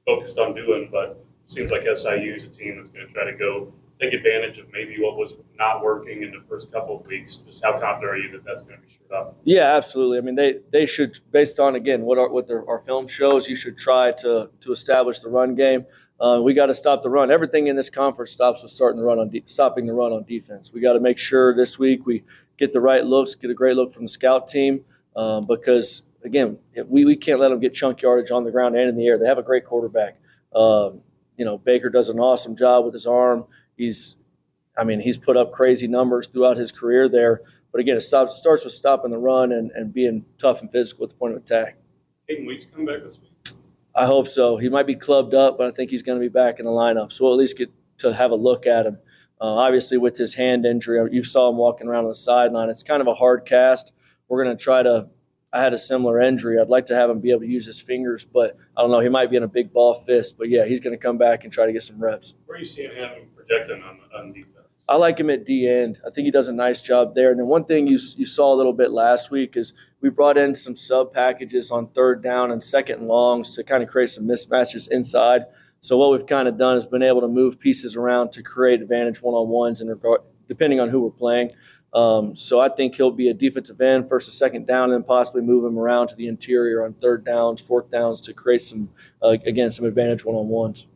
focused 0.07 0.39
on 0.39 0.55
doing, 0.55 0.89
but 0.91 1.25
seems 1.47 1.71
like 1.71 1.83
SIU 1.83 2.35
is 2.35 2.45
a 2.45 2.49
team 2.49 2.77
that's 2.77 2.91
going 2.91 3.07
to 3.07 3.13
try 3.13 3.25
to 3.25 3.37
go 3.37 3.73
take 4.01 4.13
advantage 4.15 4.59
of 4.59 4.67
maybe 4.73 4.97
what 4.99 5.17
was 5.17 5.35
not 5.59 5.83
working 5.83 6.23
in 6.23 6.31
the 6.31 6.43
first 6.49 6.73
couple 6.73 6.99
of 6.99 7.07
weeks. 7.07 7.37
Just 7.47 7.63
how 7.63 7.73
confident 7.79 8.05
are 8.05 8.17
you 8.17 8.33
that 8.33 8.45
that's 8.45 8.63
going 8.63 8.81
to 8.81 8.87
be 8.87 8.93
shored 8.93 9.13
up? 9.13 9.37
Yeah, 9.45 9.77
absolutely. 9.77 10.19
I 10.19 10.21
mean, 10.23 10.35
they 10.35 10.61
they 10.73 10.87
should, 10.87 11.19
based 11.33 11.61
on 11.61 11.75
again 11.75 12.03
what 12.03 12.19
our, 12.19 12.31
what 12.31 12.47
their, 12.47 12.69
our 12.69 12.81
film 12.81 13.07
shows, 13.07 13.49
you 13.49 13.55
should 13.55 13.77
try 13.77 14.13
to 14.13 14.49
to 14.61 14.73
establish 14.73 15.21
the 15.21 15.29
run 15.29 15.55
game. 15.55 15.85
Uh, 16.21 16.39
we 16.43 16.53
got 16.53 16.67
to 16.67 16.75
stop 16.75 17.03
the 17.03 17.09
run. 17.09 17.31
Everything 17.31 17.69
in 17.69 17.77
this 17.77 17.89
conference 17.89 18.31
stops 18.31 18.63
with 18.63 18.71
starting 18.71 19.01
the 19.01 19.07
run 19.07 19.19
on 19.19 19.31
de- 19.31 19.43
stopping 19.47 19.87
the 19.87 19.93
run 19.93 20.13
on 20.13 20.23
defense. 20.25 20.71
We 20.73 20.81
got 20.81 20.93
to 20.93 21.01
make 21.01 21.19
sure 21.19 21.55
this 21.55 21.79
week 21.79 22.05
we 22.07 22.23
get 22.59 22.73
the 22.73 22.81
right 22.81 23.05
looks, 23.05 23.35
get 23.35 23.51
a 23.51 23.55
great 23.55 23.75
look 23.75 23.91
from 23.91 24.03
the 24.03 24.09
scout 24.09 24.47
team, 24.47 24.85
um, 25.17 25.47
because 25.47 26.03
again, 26.25 26.59
we, 26.87 27.05
we 27.05 27.17
can't 27.17 27.41
let 27.41 27.49
them 27.49 27.61
get 27.61 27.75
chunk 27.75 28.03
yardage 28.03 28.31
on 28.31 28.45
the 28.45 28.51
ground 28.51 28.77
and 28.77 28.89
in 28.89 28.97
the 28.97 29.07
air. 29.07 29.19
They 29.19 29.27
have 29.27 29.39
a 29.39 29.43
great 29.43 29.65
quarterback. 29.65 30.17
Um, 30.55 31.01
you 31.37 31.45
know, 31.45 31.59
Baker 31.59 31.89
does 31.89 32.11
an 32.11 32.19
awesome 32.19 32.57
job 32.57 32.85
with 32.85 32.95
his 32.95 33.07
arm. 33.07 33.47
He's, 33.77 34.17
I 34.77 34.85
mean, 34.85 35.01
he's 35.01 35.19
put 35.19 35.37
up 35.37 35.53
crazy 35.53 35.87
numbers 35.87 36.27
throughout 36.27 36.57
his 36.57 36.73
career 36.73 37.09
there. 37.09 37.43
But 37.73 37.81
again, 37.81 37.97
it 37.97 38.03
stops, 38.03 38.37
starts 38.37 38.65
with 38.65 38.75
stopping 38.75 39.11
the 39.11 39.19
run 39.19 39.53
and, 39.53 39.71
and 39.73 39.93
being 39.93 40.25
tough 40.39 40.61
and 40.61 40.71
physical 40.71 41.05
at 41.05 41.11
the 41.11 41.17
point 41.17 41.35
of 41.35 41.43
attack. 41.43 41.77
Hayden 42.29 42.47
Weeks 42.47 42.67
coming 42.67 42.87
back 42.87 43.03
this 43.03 43.19
week. 43.21 43.57
I 43.95 44.07
hope 44.07 44.29
so. 44.29 44.57
He 44.57 44.69
might 44.69 44.87
be 44.87 44.95
clubbed 44.95 45.35
up, 45.35 45.59
but 45.59 45.67
I 45.67 45.71
think 45.71 45.91
he's 45.91 46.03
going 46.03 46.19
to 46.19 46.21
be 46.21 46.29
back 46.29 46.59
in 46.59 46.65
the 46.65 46.71
lineup. 46.71 47.13
So 47.13 47.25
we'll 47.25 47.35
at 47.35 47.39
least 47.39 47.59
get 47.59 47.71
to 47.99 48.13
have 48.13 48.31
a 48.31 48.37
look 48.37 48.67
at 48.67 48.87
him. 48.87 48.99
Uh, 49.41 49.55
obviously, 49.55 49.99
with 49.99 50.17
his 50.17 50.35
hand 50.35 50.67
injury, 50.67 51.09
you 51.13 51.25
saw 51.25 51.49
him 51.49 51.57
walking 51.57 51.89
around 51.89 52.05
on 52.05 52.11
the 52.11 52.15
sideline. 52.15 52.69
It's 52.69 52.83
kind 52.83 53.01
of 53.01 53.07
a 53.07 53.15
hard 53.15 53.47
cast. 53.47 53.93
We're 54.29 54.45
going 54.45 54.57
to 54.57 54.63
try 54.63 54.83
to. 54.83 55.09
I 55.53 55.61
had 55.61 55.75
a 55.75 55.79
similar 55.79 56.21
injury. 56.21 56.61
I'd 56.61 56.69
like 56.69 56.87
to 56.87 56.95
have 56.95 57.11
him 57.11 57.21
be 57.21 57.31
able 57.31 57.41
to 57.41 57.47
use 57.47 57.67
his 57.67 57.81
fingers, 57.81 58.25
but 58.25 58.57
I 58.77 58.83
don't 58.83 58.91
know. 58.91 59.01
He 59.01 59.09
might 59.09 59.31
be 59.31 59.37
in 59.37 59.43
a 59.43 59.49
big 59.49 59.73
ball 59.73 59.95
fist. 59.95 60.39
But 60.39 60.49
yeah, 60.49 60.65
he's 60.65 60.81
going 60.81 60.97
to 60.97 61.03
come 61.03 61.19
back 61.19 61.45
and 61.45 61.53
try 61.53 61.67
to 61.67 61.73
get 61.73 61.83
some 61.83 62.01
reps. 62.01 62.35
Where 62.47 62.57
are 62.57 62.61
you 62.61 62.67
seeing 62.67 62.95
him 62.95 63.11
projecting 63.35 63.83
on, 63.83 63.99
on 64.17 64.33
defense? 64.33 64.57
I 64.89 64.97
like 64.97 65.19
him 65.19 65.31
at 65.31 65.47
D 65.47 65.69
end. 65.69 65.99
I 66.07 66.11
think 66.11 66.25
he 66.25 66.31
does 66.33 66.49
a 66.49 66.53
nice 66.53 66.83
job 66.83 67.15
there. 67.15 67.31
And 67.31 67.39
then 67.39 67.47
one 67.47 67.65
thing 67.65 67.87
you 67.87 67.99
you 68.17 68.27
saw 68.27 68.53
a 68.53 68.57
little 68.57 68.73
bit 68.73 68.91
last 68.91 69.31
week 69.31 69.57
is 69.57 69.73
we 70.01 70.11
brought 70.11 70.37
in 70.37 70.55
some 70.55 70.75
sub 70.75 71.13
packages 71.13 71.71
on 71.71 71.89
third 71.89 72.23
down 72.23 72.51
and 72.51 72.63
second 72.63 72.99
and 73.01 73.09
longs 73.09 73.55
to 73.55 73.63
kind 73.63 73.83
of 73.83 73.89
create 73.89 74.11
some 74.11 74.25
mismatches 74.25 74.91
inside. 74.91 75.43
So 75.81 75.97
what 75.97 76.11
we've 76.11 76.27
kind 76.27 76.49
of 76.49 76.59
done 76.59 76.77
is 76.77 76.87
been 76.87 77.03
able 77.03 77.21
to 77.21 77.29
move 77.29 77.59
pieces 77.59 77.97
around 77.97 78.33
to 78.33 78.43
create 78.43 78.83
advantage 78.83 79.23
one 79.23 79.35
on 79.35 79.49
ones 79.49 79.81
and 79.81 79.89
regard 79.89 80.23
depending 80.49 80.81
on 80.81 80.89
who 80.89 81.01
we're 81.01 81.11
playing. 81.11 81.53
Um, 81.93 82.37
so 82.37 82.61
I 82.61 82.69
think 82.69 82.95
he'll 82.95 83.11
be 83.11 83.29
a 83.29 83.35
defensive 83.35 83.81
end 83.81 84.09
first 84.09 84.29
or 84.29 84.33
second 84.33 84.67
down, 84.67 84.85
and 84.85 84.93
then 84.93 85.03
possibly 85.03 85.43
move 85.43 85.65
him 85.65 85.79
around 85.79 86.09
to 86.09 86.17
the 86.17 86.29
interior 86.29 86.85
on 86.85 86.95
third 86.95 87.25
downs, 87.25 87.61
fourth 87.61 87.91
downs 87.91 88.21
to 88.23 88.33
create 88.33 88.63
some 88.63 88.89
uh, 89.23 89.37
again 89.45 89.71
some 89.71 89.87
advantage 89.87 90.25
one 90.25 90.37
on 90.37 90.49
ones 90.49 90.87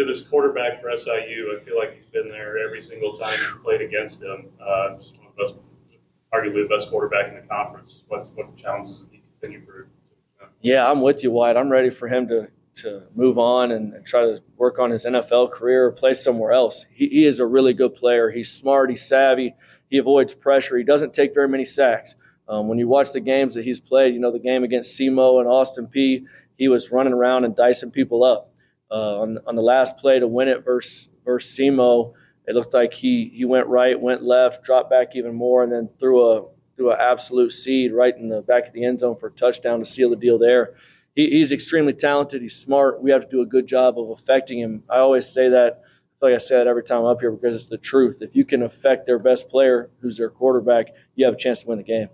with 0.00 0.08
his 0.08 0.22
quarterback 0.22 0.80
for 0.80 0.96
SIU, 0.96 1.56
I 1.56 1.64
feel 1.64 1.76
like 1.76 1.94
he's 1.94 2.06
been 2.06 2.28
there 2.28 2.58
every 2.58 2.80
single 2.80 3.12
time 3.12 3.30
he's 3.30 3.58
played 3.62 3.80
against 3.80 4.22
him. 4.22 4.46
Uh, 4.60 4.96
just 4.96 5.18
one 5.18 5.28
of 5.28 5.36
the 5.36 5.42
best, 5.42 5.54
arguably 6.32 6.68
the 6.68 6.74
best 6.74 6.90
quarterback 6.90 7.28
in 7.28 7.34
the 7.34 7.46
conference. 7.46 8.04
What's 8.08 8.30
what 8.34 8.56
challenges 8.56 9.04
he 9.10 9.22
continue 9.40 9.64
for? 9.64 9.88
Yeah, 10.62 10.90
I'm 10.90 11.00
with 11.00 11.22
you, 11.22 11.30
Wyatt. 11.30 11.56
I'm 11.56 11.70
ready 11.70 11.90
for 11.90 12.08
him 12.08 12.28
to 12.28 12.48
to 12.76 13.02
move 13.14 13.36
on 13.36 13.72
and, 13.72 13.92
and, 13.94 14.06
try 14.06 14.20
to 14.20 14.40
work 14.56 14.78
on 14.78 14.90
his 14.90 15.04
NFL 15.04 15.50
career 15.50 15.86
or 15.86 15.92
play 15.92 16.14
somewhere 16.14 16.52
else. 16.52 16.86
He, 16.94 17.08
he 17.08 17.26
is 17.26 17.40
a 17.40 17.44
really 17.44 17.74
good 17.74 17.96
player. 17.96 18.30
He's 18.30 18.50
smart. 18.50 18.90
He's 18.90 19.04
savvy. 19.06 19.54
He 19.90 19.98
avoids 19.98 20.34
pressure. 20.34 20.78
He 20.78 20.84
doesn't 20.84 21.12
take 21.12 21.34
very 21.34 21.48
many 21.48 21.64
sacks. 21.64 22.14
Um, 22.48 22.68
when 22.68 22.78
you 22.78 22.88
watch 22.88 23.12
the 23.12 23.20
games 23.20 23.54
that 23.54 23.64
he's 23.64 23.80
played, 23.80 24.14
you 24.14 24.20
know 24.20 24.32
the 24.32 24.38
game 24.38 24.64
against 24.64 24.98
SEMO 24.98 25.40
and 25.40 25.48
Austin 25.48 25.86
Peay, 25.86 26.24
he 26.56 26.68
was 26.68 26.90
running 26.90 27.12
around 27.12 27.44
and 27.44 27.54
dicing 27.54 27.90
people 27.90 28.24
up. 28.24 28.52
Uh, 28.90 29.20
on, 29.20 29.38
on 29.46 29.54
the 29.54 29.62
last 29.62 29.98
play 29.98 30.18
to 30.18 30.26
win 30.26 30.48
it 30.48 30.64
versus 30.64 31.08
versus 31.24 31.60
it 32.50 32.54
looked 32.54 32.74
like 32.74 32.92
he 32.92 33.30
he 33.32 33.44
went 33.44 33.68
right, 33.68 34.00
went 34.00 34.24
left, 34.24 34.64
dropped 34.64 34.90
back 34.90 35.14
even 35.14 35.34
more, 35.34 35.62
and 35.62 35.72
then 35.72 35.88
threw 36.00 36.28
a 36.28 36.44
threw 36.76 36.90
an 36.90 36.98
absolute 37.00 37.52
seed 37.52 37.92
right 37.92 38.16
in 38.16 38.28
the 38.28 38.42
back 38.42 38.66
of 38.66 38.72
the 38.72 38.84
end 38.84 38.98
zone 38.98 39.16
for 39.16 39.28
a 39.28 39.30
touchdown 39.30 39.78
to 39.78 39.84
seal 39.84 40.10
the 40.10 40.16
deal 40.16 40.38
there. 40.38 40.74
He, 41.14 41.30
he's 41.30 41.52
extremely 41.52 41.92
talented. 41.92 42.42
He's 42.42 42.56
smart. 42.56 43.02
We 43.02 43.12
have 43.12 43.22
to 43.22 43.30
do 43.30 43.42
a 43.42 43.46
good 43.46 43.68
job 43.68 43.98
of 43.98 44.10
affecting 44.10 44.58
him. 44.58 44.82
I 44.88 44.98
always 44.98 45.28
say 45.28 45.50
that. 45.50 45.82
Like 46.22 46.34
I 46.34 46.38
said 46.38 46.66
every 46.66 46.82
time 46.82 46.98
I'm 47.00 47.06
up 47.06 47.20
here 47.20 47.30
because 47.30 47.56
it's 47.56 47.66
the 47.66 47.78
truth. 47.78 48.18
If 48.20 48.36
you 48.36 48.44
can 48.44 48.62
affect 48.62 49.06
their 49.06 49.18
best 49.18 49.48
player, 49.48 49.90
who's 50.00 50.18
their 50.18 50.30
quarterback, 50.30 50.88
you 51.14 51.24
have 51.24 51.34
a 51.34 51.38
chance 51.38 51.62
to 51.62 51.68
win 51.68 51.78
the 51.78 51.84
game 51.84 52.08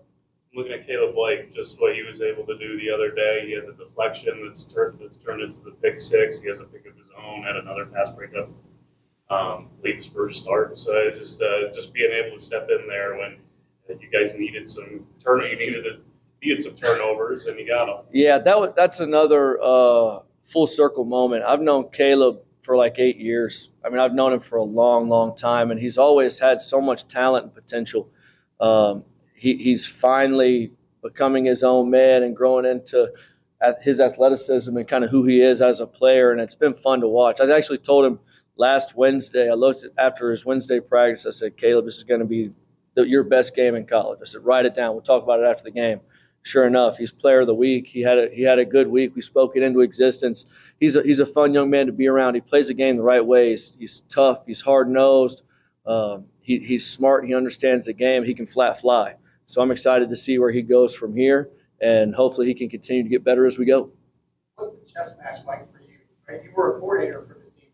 looking 0.57 0.73
at 0.73 0.87
Caleb 0.87 1.15
Blake, 1.15 1.55
just 1.55 1.79
what 1.81 1.95
he 1.95 2.03
was 2.03 2.23
able 2.23 2.45
to 2.47 2.57
do 2.57 2.81
the 2.81 2.91
other 2.91 3.15
day. 3.15 3.45
He 3.47 3.53
had 3.53 3.67
the 3.67 3.85
deflection 3.85 4.43
that's 4.45 4.65
turned 4.65 4.99
that's 5.01 5.19
turned 5.19 5.43
into 5.43 5.59
the 5.61 5.73
pick 5.83 6.01
six. 6.01 6.41
He 6.41 6.49
has 6.49 6.61
a 6.61 6.65
pick 6.65 6.87
of 6.87 6.97
his 6.97 7.11
own, 7.23 7.43
had 7.43 7.57
another 7.57 7.87
pass 7.87 8.11
breakup. 8.11 8.49
Um, 9.29 9.69
his 9.85 10.07
first 10.07 10.43
start. 10.43 10.79
So 10.79 11.11
just 11.11 11.43
uh, 11.43 11.73
just 11.75 11.93
being 11.93 12.11
able 12.13 12.37
to 12.37 12.43
step 12.43 12.69
in 12.71 12.89
there 12.89 13.17
when 13.17 13.39
you 14.01 14.09
guys 14.11 14.35
needed 14.35 14.69
some 14.69 15.07
turn, 15.23 15.43
you 15.43 15.59
needed 15.59 15.87
a, 15.87 15.99
needed 16.43 16.63
some 16.63 16.75
turnovers, 16.77 17.47
and 17.47 17.59
you 17.59 17.67
got 17.67 17.87
them. 17.87 18.05
Yeah, 18.13 18.39
that 18.39 18.59
was 18.59 18.73
that's 18.75 19.01
another 19.01 19.61
uh, 19.63 20.21
full 20.43 20.67
circle 20.67 21.05
moment. 21.05 21.45
I've 21.45 21.61
known 21.61 21.91
Caleb 21.91 22.41
for 22.67 22.77
like 22.77 22.99
eight 22.99 23.17
years. 23.17 23.71
I 23.85 23.89
mean, 23.89 24.01
I've 24.01 24.13
known 24.13 24.33
him 24.33 24.41
for 24.41 24.57
a 24.57 24.65
long, 24.65 25.09
long 25.09 25.37
time, 25.37 25.71
and 25.71 25.79
he's 25.79 25.97
always 25.97 26.41
had 26.41 26.61
so 26.61 26.81
much 26.81 27.07
talent 27.07 27.45
and 27.45 27.55
potential. 27.55 28.11
Um, 28.61 29.05
he, 29.35 29.57
he's 29.57 29.87
finally 29.87 30.73
becoming 31.01 31.45
his 31.45 31.63
own 31.63 31.91
man 31.91 32.25
and 32.25 32.37
growing 32.37 32.67
into 32.67 33.13
his 33.83 34.01
athleticism 34.01 34.77
and 34.77 34.89
kind 34.89 35.05
of 35.05 35.11
who 35.11 35.25
he 35.25 35.41
is 35.41 35.63
as 35.63 35.79
a 35.81 35.87
player. 35.87 36.33
And 36.33 36.41
it's 36.41 36.57
been 36.57 36.75
fun 36.75 37.01
to 37.03 37.09
watch. 37.09 37.41
I 37.41 37.57
actually 37.57 37.79
told 37.79 38.05
him 38.05 38.19
last 38.57 38.97
Wednesday, 38.97 39.49
I 39.49 39.55
looked 39.55 39.85
at, 39.85 39.93
after 39.97 40.33
his 40.33 40.45
Wednesday 40.45 40.81
practice, 40.81 41.25
I 41.25 41.31
said, 41.31 41.57
Caleb, 41.57 41.85
this 41.85 41.97
is 41.97 42.05
going 42.05 42.21
to 42.21 42.27
be 42.27 42.51
the, 42.97 43.05
your 43.05 43.23
best 43.23 43.55
game 43.55 43.77
in 43.77 43.87
college. 43.87 44.19
I 44.21 44.25
said, 44.25 44.45
write 44.45 44.67
it 44.67 44.75
down. 44.75 44.93
We'll 44.93 45.03
talk 45.03 45.23
about 45.23 45.39
it 45.39 45.47
after 45.47 45.63
the 45.63 45.71
game. 45.71 46.01
Sure 46.47 46.65
enough, 46.65 46.99
he's 46.99 47.11
player 47.11 47.41
of 47.41 47.49
the 47.49 47.55
week. 47.55 47.89
He 47.89 48.03
had 48.03 48.19
a, 48.19 48.29
he 48.33 48.43
had 48.43 48.61
a 48.61 48.65
good 48.65 48.87
week. 48.87 49.17
We 49.17 49.21
spoke 49.21 49.57
it 49.57 49.65
into 49.65 49.81
existence. 49.81 50.47
He's 50.79 50.95
a, 50.95 51.03
he's 51.03 51.19
a 51.19 51.27
fun 51.27 51.53
young 51.53 51.71
man 51.71 51.87
to 51.87 51.93
be 51.93 52.07
around. 52.07 52.37
He 52.37 52.41
plays 52.41 52.69
the 52.69 52.75
game 52.75 52.97
the 52.97 53.03
right 53.03 53.27
way. 53.27 53.51
He's, 53.51 53.73
he's 53.77 54.03
tough. 54.09 54.47
He's 54.47 54.61
hard 54.61 54.89
nosed. 54.89 55.43
Um, 55.87 56.27
he, 56.41 56.61
he's 56.61 56.89
smart. 56.89 57.27
He 57.27 57.35
understands 57.35 57.87
the 57.87 57.95
game. 57.95 58.23
He 58.23 58.33
can 58.33 58.47
flat 58.47 58.81
fly. 58.81 59.17
So 59.47 59.61
I'm 59.61 59.73
excited 59.73 60.09
to 60.09 60.15
see 60.15 60.39
where 60.39 60.53
he 60.53 60.63
goes 60.63 60.95
from 60.95 61.17
here, 61.17 61.51
and 61.81 62.15
hopefully 62.15 62.47
he 62.47 62.55
can 62.55 62.69
continue 62.69 63.03
to 63.03 63.09
get 63.09 63.25
better 63.25 63.45
as 63.45 63.59
we 63.59 63.65
go. 63.65 63.91
What's 64.55 64.71
the 64.71 64.89
chess 64.89 65.17
match 65.19 65.45
like 65.49 65.69
for 65.73 65.81
you? 65.81 65.99
Right? 66.29 66.45
You 66.45 66.53
were 66.55 66.77
a 66.77 66.81
coordinator 66.81 67.27
for 67.27 67.41
this 67.41 67.51
team. 67.51 67.71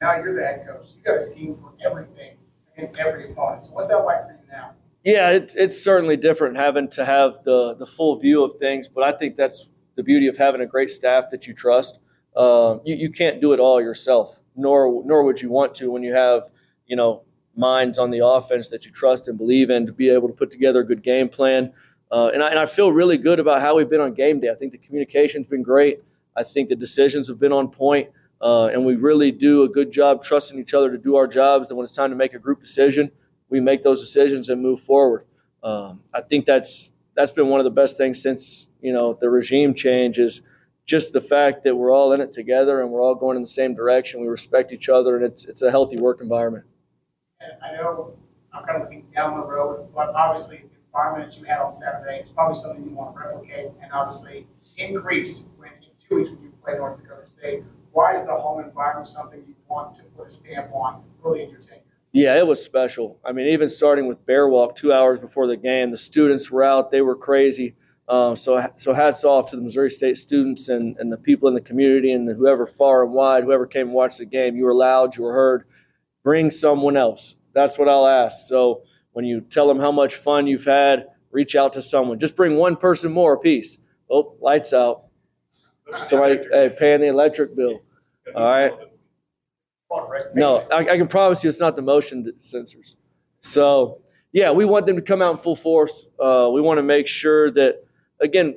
Now 0.00 0.14
you're 0.18 0.36
the 0.36 0.46
head 0.46 0.64
coach. 0.68 0.90
You 0.96 1.02
got 1.02 1.16
a 1.16 1.20
scheme 1.20 1.56
for 1.60 1.72
everything 1.84 2.36
against 2.76 2.96
every 2.96 3.32
opponent. 3.32 3.64
So 3.64 3.72
what's 3.72 3.88
that 3.88 3.96
like 4.04 4.24
for 4.24 4.34
you 4.34 4.52
now? 4.52 4.70
Yeah, 5.04 5.30
it, 5.30 5.54
it's 5.56 5.82
certainly 5.82 6.16
different 6.16 6.56
having 6.56 6.88
to 6.90 7.04
have 7.04 7.42
the 7.44 7.74
the 7.74 7.86
full 7.86 8.16
view 8.16 8.44
of 8.44 8.54
things, 8.54 8.88
but 8.88 9.04
I 9.04 9.16
think 9.16 9.36
that's 9.36 9.70
the 9.96 10.02
beauty 10.02 10.26
of 10.26 10.36
having 10.36 10.60
a 10.60 10.66
great 10.66 10.90
staff 10.90 11.30
that 11.30 11.46
you 11.46 11.54
trust. 11.54 12.00
Uh, 12.36 12.78
you, 12.84 12.94
you 12.96 13.10
can't 13.10 13.40
do 13.40 13.52
it 13.52 13.60
all 13.60 13.80
yourself, 13.80 14.42
nor 14.56 15.02
nor 15.04 15.24
would 15.24 15.40
you 15.40 15.50
want 15.50 15.74
to 15.76 15.90
when 15.90 16.02
you 16.02 16.14
have 16.14 16.50
you 16.86 16.96
know 16.96 17.22
minds 17.56 17.98
on 17.98 18.10
the 18.10 18.24
offense 18.24 18.68
that 18.68 18.84
you 18.84 18.92
trust 18.92 19.28
and 19.28 19.38
believe 19.38 19.70
in 19.70 19.86
to 19.86 19.92
be 19.92 20.08
able 20.10 20.28
to 20.28 20.34
put 20.34 20.50
together 20.50 20.80
a 20.80 20.84
good 20.84 21.02
game 21.02 21.28
plan. 21.28 21.72
Uh, 22.10 22.30
and, 22.32 22.42
I, 22.42 22.50
and 22.50 22.58
I 22.58 22.66
feel 22.66 22.92
really 22.92 23.18
good 23.18 23.40
about 23.40 23.60
how 23.60 23.76
we've 23.76 23.90
been 23.90 24.00
on 24.00 24.14
game 24.14 24.40
day. 24.40 24.48
I 24.48 24.54
think 24.54 24.70
the 24.72 24.78
communication's 24.78 25.48
been 25.48 25.62
great. 25.62 26.00
I 26.36 26.44
think 26.44 26.68
the 26.68 26.76
decisions 26.76 27.26
have 27.28 27.40
been 27.40 27.52
on 27.52 27.68
point, 27.68 28.10
uh, 28.40 28.66
and 28.66 28.86
we 28.86 28.94
really 28.94 29.32
do 29.32 29.64
a 29.64 29.68
good 29.68 29.90
job 29.90 30.22
trusting 30.22 30.58
each 30.58 30.72
other 30.72 30.90
to 30.90 30.98
do 30.98 31.16
our 31.16 31.26
jobs. 31.26 31.68
That 31.68 31.74
when 31.74 31.84
it's 31.84 31.94
time 31.94 32.10
to 32.10 32.16
make 32.16 32.32
a 32.32 32.38
group 32.38 32.60
decision, 32.60 33.10
we 33.50 33.60
make 33.60 33.82
those 33.82 34.00
decisions 34.00 34.48
and 34.48 34.62
move 34.62 34.80
forward. 34.80 35.24
Um, 35.62 36.00
I 36.14 36.20
think 36.20 36.46
that's 36.46 36.90
that's 37.14 37.32
been 37.32 37.48
one 37.48 37.60
of 37.60 37.64
the 37.64 37.70
best 37.70 37.96
things 37.96 38.22
since 38.22 38.68
you 38.80 38.92
know 38.92 39.18
the 39.20 39.28
regime 39.28 39.74
change 39.74 40.18
is 40.18 40.42
just 40.84 41.12
the 41.12 41.20
fact 41.20 41.64
that 41.64 41.76
we're 41.76 41.92
all 41.92 42.12
in 42.12 42.20
it 42.20 42.32
together 42.32 42.80
and 42.80 42.90
we're 42.90 43.02
all 43.02 43.14
going 43.14 43.36
in 43.36 43.42
the 43.42 43.48
same 43.48 43.74
direction. 43.74 44.20
We 44.20 44.28
respect 44.28 44.72
each 44.72 44.88
other, 44.88 45.16
and 45.16 45.24
it's 45.24 45.44
it's 45.44 45.62
a 45.62 45.70
healthy 45.70 45.96
work 45.98 46.20
environment. 46.20 46.64
I 47.62 47.76
know 47.76 48.14
I'm 48.52 48.64
kind 48.64 48.76
of 48.76 48.82
looking 48.84 49.06
down 49.14 49.38
the 49.38 49.46
road, 49.46 49.88
but 49.94 50.10
obviously 50.14 50.58
the 50.58 50.78
environment 50.86 51.30
that 51.30 51.38
you 51.38 51.44
had 51.44 51.58
on 51.58 51.72
Saturday 51.72 52.20
is 52.20 52.30
probably 52.30 52.56
something 52.56 52.84
you 52.84 52.94
want 52.94 53.14
to 53.14 53.20
replicate 53.20 53.66
and 53.82 53.92
obviously 53.92 54.46
increase 54.76 55.48
when 55.56 55.70
in 55.70 55.88
two 56.08 56.16
weeks 56.16 56.30
when 56.30 56.42
you 56.42 56.52
play 56.64 56.74
North 56.76 57.00
Dakota 57.00 57.26
State. 57.26 57.64
Why 57.92 58.16
is 58.16 58.24
the 58.26 58.34
home 58.34 58.62
environment 58.62 59.08
something 59.08 59.42
you 59.46 59.54
want 59.68 59.96
to 59.96 60.02
put 60.16 60.28
a 60.28 60.30
stamp 60.30 60.72
on 60.72 61.02
early 61.24 61.42
in 61.42 61.50
your 61.50 61.60
tenure? 61.60 61.82
Yeah, 62.12 62.38
it 62.38 62.46
was 62.46 62.64
special. 62.64 63.18
I 63.24 63.32
mean, 63.32 63.48
even 63.48 63.68
starting 63.68 64.08
with 64.08 64.24
Bear 64.24 64.48
Walk 64.48 64.76
two 64.76 64.92
hours 64.92 65.20
before 65.20 65.46
the 65.46 65.56
game, 65.56 65.90
the 65.90 65.96
students 65.96 66.50
were 66.50 66.64
out; 66.64 66.90
they 66.90 67.02
were 67.02 67.16
crazy. 67.16 67.74
Um, 68.08 68.36
so, 68.36 68.66
so 68.78 68.94
hats 68.94 69.22
off 69.24 69.50
to 69.50 69.56
the 69.56 69.62
Missouri 69.62 69.90
State 69.90 70.16
students 70.16 70.70
and, 70.70 70.96
and 70.98 71.12
the 71.12 71.18
people 71.18 71.46
in 71.46 71.54
the 71.54 71.60
community 71.60 72.10
and 72.10 72.26
whoever 72.26 72.66
far 72.66 73.04
and 73.04 73.12
wide, 73.12 73.44
whoever 73.44 73.66
came 73.66 73.88
and 73.88 73.94
watched 73.94 74.16
the 74.16 74.24
game. 74.24 74.56
You 74.56 74.64
were 74.64 74.74
loud, 74.74 75.14
you 75.14 75.24
were 75.24 75.34
heard 75.34 75.64
bring 76.28 76.50
someone 76.50 76.96
else. 76.96 77.36
That's 77.54 77.78
what 77.78 77.88
I'll 77.88 78.06
ask. 78.06 78.48
So 78.48 78.82
when 79.12 79.24
you 79.24 79.40
tell 79.40 79.66
them 79.66 79.80
how 79.80 79.92
much 79.92 80.16
fun 80.16 80.46
you've 80.46 80.64
had, 80.64 81.06
reach 81.30 81.56
out 81.56 81.72
to 81.72 81.82
someone. 81.82 82.18
Just 82.18 82.36
bring 82.36 82.56
one 82.56 82.76
person 82.76 83.12
more 83.12 83.32
apiece. 83.34 83.78
Oh, 84.10 84.36
lights 84.40 84.72
out. 84.72 85.04
Somebody 86.04 86.38
hey, 86.52 86.74
paying 86.78 87.00
the 87.00 87.06
electric 87.08 87.56
bill. 87.56 87.80
All 88.34 88.42
right. 88.42 88.72
No, 90.34 90.60
I, 90.70 90.78
I, 90.78 90.96
can 90.96 91.08
promise 91.08 91.42
you 91.42 91.48
it's 91.48 91.60
not 91.60 91.76
the 91.76 91.82
motion 91.82 92.30
sensors. 92.40 92.96
So, 93.40 94.02
yeah, 94.32 94.50
we 94.50 94.64
want 94.64 94.86
them 94.86 94.96
to 94.96 95.02
come 95.02 95.22
out 95.22 95.32
in 95.32 95.38
full 95.38 95.56
force. 95.56 96.06
Uh, 96.18 96.50
we 96.52 96.60
want 96.60 96.78
to 96.78 96.82
make 96.82 97.06
sure 97.06 97.50
that, 97.52 97.84
again, 98.20 98.56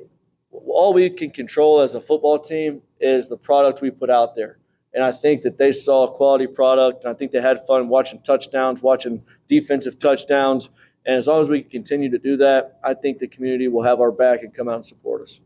all 0.50 0.92
we 0.92 1.08
can 1.10 1.30
control 1.30 1.80
as 1.80 1.94
a 1.94 2.00
football 2.00 2.38
team 2.38 2.82
is 3.00 3.28
the 3.28 3.36
product 3.36 3.80
we 3.80 3.90
put 3.90 4.10
out 4.10 4.34
there. 4.36 4.58
And 4.94 5.02
I 5.02 5.12
think 5.12 5.42
that 5.42 5.56
they 5.56 5.72
saw 5.72 6.06
a 6.06 6.12
quality 6.12 6.46
product. 6.46 7.04
And 7.04 7.14
I 7.14 7.16
think 7.16 7.32
they 7.32 7.40
had 7.40 7.64
fun 7.64 7.88
watching 7.88 8.20
touchdowns, 8.20 8.82
watching 8.82 9.22
defensive 9.48 9.98
touchdowns. 9.98 10.68
And 11.06 11.16
as 11.16 11.26
long 11.26 11.40
as 11.40 11.48
we 11.48 11.62
continue 11.62 12.10
to 12.10 12.18
do 12.18 12.36
that, 12.36 12.78
I 12.84 12.94
think 12.94 13.18
the 13.18 13.26
community 13.26 13.68
will 13.68 13.82
have 13.82 14.00
our 14.00 14.12
back 14.12 14.42
and 14.42 14.54
come 14.54 14.68
out 14.68 14.76
and 14.76 14.86
support 14.86 15.22
us. 15.22 15.40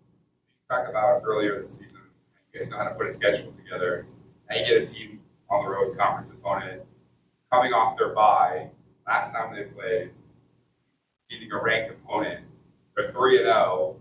Talk 0.69 0.89
about 0.89 1.23
earlier 1.25 1.63
this 1.63 1.79
season, 1.79 2.01
you 2.53 2.59
guys 2.59 2.69
know 2.71 2.79
how 2.79 2.89
to 2.89 2.95
put 2.95 3.07
a 3.07 3.13
schedule 3.13 3.53
together. 3.53 4.07
Now 4.51 4.57
you 4.57 4.65
get 4.65 4.83
a 4.83 4.87
team 4.87 5.21
on 5.51 5.65
the 5.65 5.71
road 5.71 5.97
conference 5.97 6.31
opponent 6.31 6.83
coming 7.53 7.73
off 7.73 7.97
their 7.99 8.15
bye. 8.15 8.69
Last 9.07 9.35
time 9.35 9.55
they 9.55 9.65
played, 9.65 10.11
beating 11.29 11.51
a 11.53 11.63
ranked 11.63 11.93
opponent, 11.93 12.45
they're 12.97 13.13
three 13.13 13.39
and 13.39 13.47
zero. 13.47 13.55
Oh. 13.55 13.97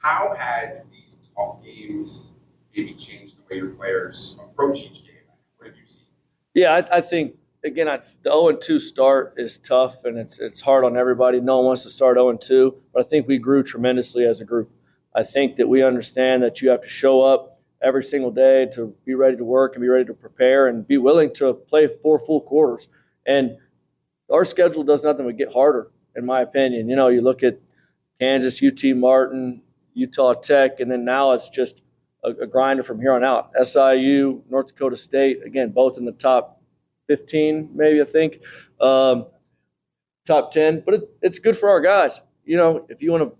How 0.00 0.34
has 0.34 0.86
these 0.90 1.18
tough 1.36 1.62
games 1.64 2.30
maybe 2.74 2.94
changed 2.94 3.36
the 3.36 3.42
way 3.50 3.60
your 3.60 3.70
players 3.70 4.38
approach 4.42 4.78
each 4.80 5.04
game? 5.04 5.26
What 5.58 5.68
have 5.68 5.76
you 5.76 5.86
seen? 5.86 6.02
Yeah, 6.54 6.74
I, 6.74 6.98
I 6.98 7.00
think 7.00 7.34
again, 7.64 7.88
I, 7.88 7.98
the 8.22 8.30
0 8.30 8.56
2 8.56 8.78
start 8.78 9.34
is 9.36 9.58
tough 9.58 10.04
and 10.04 10.16
it's 10.16 10.38
it's 10.38 10.60
hard 10.60 10.84
on 10.84 10.96
everybody. 10.96 11.40
No 11.40 11.56
one 11.58 11.66
wants 11.66 11.82
to 11.82 11.90
start 11.90 12.16
0 12.16 12.36
2, 12.36 12.74
but 12.94 13.04
I 13.04 13.08
think 13.08 13.26
we 13.26 13.38
grew 13.38 13.62
tremendously 13.62 14.24
as 14.24 14.40
a 14.40 14.44
group. 14.44 14.70
I 15.14 15.22
think 15.22 15.56
that 15.56 15.68
we 15.68 15.82
understand 15.82 16.42
that 16.42 16.62
you 16.62 16.70
have 16.70 16.82
to 16.82 16.88
show 16.88 17.22
up 17.22 17.55
every 17.86 18.02
single 18.02 18.32
day 18.32 18.66
to 18.74 18.92
be 19.04 19.14
ready 19.14 19.36
to 19.36 19.44
work 19.44 19.74
and 19.74 19.80
be 19.80 19.88
ready 19.88 20.04
to 20.04 20.14
prepare 20.14 20.66
and 20.66 20.86
be 20.86 20.98
willing 20.98 21.32
to 21.34 21.54
play 21.54 21.86
four 21.86 22.18
full 22.18 22.40
quarters. 22.40 22.88
And 23.26 23.56
our 24.30 24.44
schedule 24.44 24.82
does 24.82 25.04
nothing 25.04 25.24
but 25.24 25.36
get 25.36 25.52
harder, 25.52 25.90
in 26.16 26.26
my 26.26 26.40
opinion. 26.40 26.88
You 26.88 26.96
know, 26.96 27.08
you 27.08 27.20
look 27.20 27.44
at 27.44 27.60
Kansas, 28.18 28.60
UT 28.60 28.82
Martin, 28.96 29.62
Utah 29.94 30.34
Tech, 30.34 30.80
and 30.80 30.90
then 30.90 31.04
now 31.04 31.32
it's 31.32 31.48
just 31.48 31.82
a, 32.24 32.30
a 32.30 32.46
grinder 32.46 32.82
from 32.82 33.00
here 33.00 33.12
on 33.12 33.22
out. 33.22 33.52
SIU, 33.62 34.42
North 34.50 34.68
Dakota 34.68 34.96
State, 34.96 35.44
again, 35.44 35.70
both 35.70 35.96
in 35.96 36.04
the 36.04 36.12
top 36.12 36.60
15, 37.08 37.70
maybe 37.72 38.00
I 38.00 38.04
think, 38.04 38.40
um, 38.80 39.26
top 40.26 40.50
10. 40.50 40.82
But 40.84 40.94
it, 40.94 41.10
it's 41.22 41.38
good 41.38 41.56
for 41.56 41.68
our 41.68 41.80
guys. 41.80 42.20
You 42.44 42.56
know, 42.56 42.84
if 42.88 43.00
you 43.00 43.12
want 43.12 43.30
to 43.30 43.36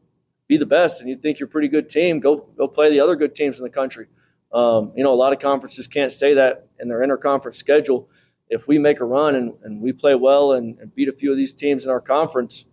be 0.49 0.57
the 0.57 0.67
best 0.67 1.01
and 1.01 1.11
you 1.11 1.17
think 1.17 1.41
you're 1.41 1.49
a 1.49 1.51
pretty 1.51 1.69
good 1.69 1.89
team, 1.89 2.21
go 2.21 2.49
go 2.57 2.69
play 2.69 2.91
the 2.91 3.01
other 3.01 3.17
good 3.17 3.35
teams 3.35 3.59
in 3.59 3.65
the 3.65 3.71
country. 3.71 4.07
Um, 4.53 4.93
you 4.97 5.05
know, 5.05 5.13
a 5.13 5.17
lot 5.17 5.33
of 5.33 5.39
conferences 5.39 5.87
can't 5.87 6.13
say 6.13 6.35
that 6.35 6.69
in 6.81 6.89
their 6.89 7.01
interconference 7.01 7.57
schedule. 7.57 8.09
If 8.49 8.69
we 8.69 8.79
make 8.79 9.01
a 9.01 9.05
run 9.05 9.35
and, 9.35 9.55
and 9.65 9.81
we 9.81 9.93
play 9.93 10.15
well 10.15 10.53
and, 10.53 10.79
and 10.79 10.95
beat 10.95 11.09
a 11.09 11.13
few 11.13 11.31
of 11.31 11.37
these 11.37 11.53
teams 11.53 11.85
in 11.85 11.91
our 11.91 12.01
conference, 12.01 12.65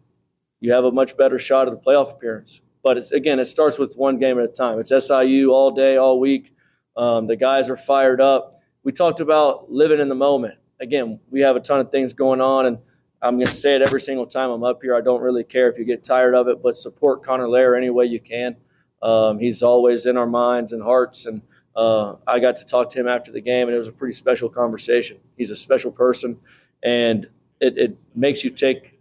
you 0.59 0.71
have 0.71 0.86
a 0.86 0.91
much 0.91 1.17
better 1.17 1.39
shot 1.39 1.67
at 1.67 1.74
the 1.74 1.80
playoff 1.80 2.11
appearance. 2.11 2.61
But 2.84 2.97
it's, 2.97 3.11
again, 3.11 3.39
it 3.39 3.45
starts 3.45 3.80
with 3.80 3.95
one 3.95 4.19
game 4.19 4.38
at 4.39 4.45
a 4.45 4.49
time. 4.49 4.80
It's 4.80 4.91
SIU 4.91 5.51
all 5.51 5.71
day, 5.71 5.97
all 5.97 6.19
week. 6.19 6.53
Um, 6.95 7.28
the 7.28 7.36
guys 7.36 7.69
are 7.69 7.78
fired 7.78 8.21
up. 8.21 8.61
We 8.84 8.91
talked 8.91 9.19
about 9.19 9.71
living 9.71 9.99
in 9.99 10.09
the 10.09 10.15
moment. 10.15 10.55
Again, 10.80 11.19
we 11.32 11.41
have 11.41 11.55
a 11.55 11.59
ton 11.59 11.80
of 11.80 11.91
things 11.91 12.13
going 12.13 12.41
on, 12.41 12.65
and 12.65 12.78
I'm 13.21 13.36
going 13.36 13.47
to 13.47 13.55
say 13.55 13.76
it 13.76 13.82
every 13.82 14.01
single 14.01 14.26
time 14.26 14.49
I'm 14.49 14.63
up 14.63 14.82
here. 14.82 14.95
I 14.95 15.01
don't 15.01 15.21
really 15.21 15.45
care 15.45 15.69
if 15.69 15.80
you 15.80 15.86
get 15.86 16.03
tired 16.03 16.36
of 16.36 16.49
it, 16.49 16.61
but 16.61 16.76
support 16.76 17.24
Connor 17.24 17.47
Lair 17.47 17.76
any 17.76 17.89
way 17.89 18.05
you 18.05 18.19
can. 18.19 18.57
Um, 19.01 19.39
he's 19.39 19.63
always 19.63 20.05
in 20.05 20.17
our 20.17 20.28
minds 20.28 20.74
and 20.74 20.84
hearts, 20.84 21.26
and 21.26 21.41
uh, 21.76 22.15
I 22.28 22.39
got 22.39 22.55
to 22.57 22.65
talk 22.65 22.89
to 22.91 22.99
him 22.99 23.07
after 23.07 23.32
the 23.32 23.41
game, 23.41 23.67
and 23.67 23.76
it 23.76 23.80
was 23.80 23.88
a 23.88 23.91
pretty 23.93 24.13
special 24.13 24.49
conversation. 24.49 25.17
He's 25.38 25.51
a 25.51 25.55
special 25.55 25.91
person, 25.91 26.39
and 26.84 27.26
it, 27.59 27.78
it 27.78 27.97
makes 28.15 28.43
you 28.43 28.49
take 28.49 28.99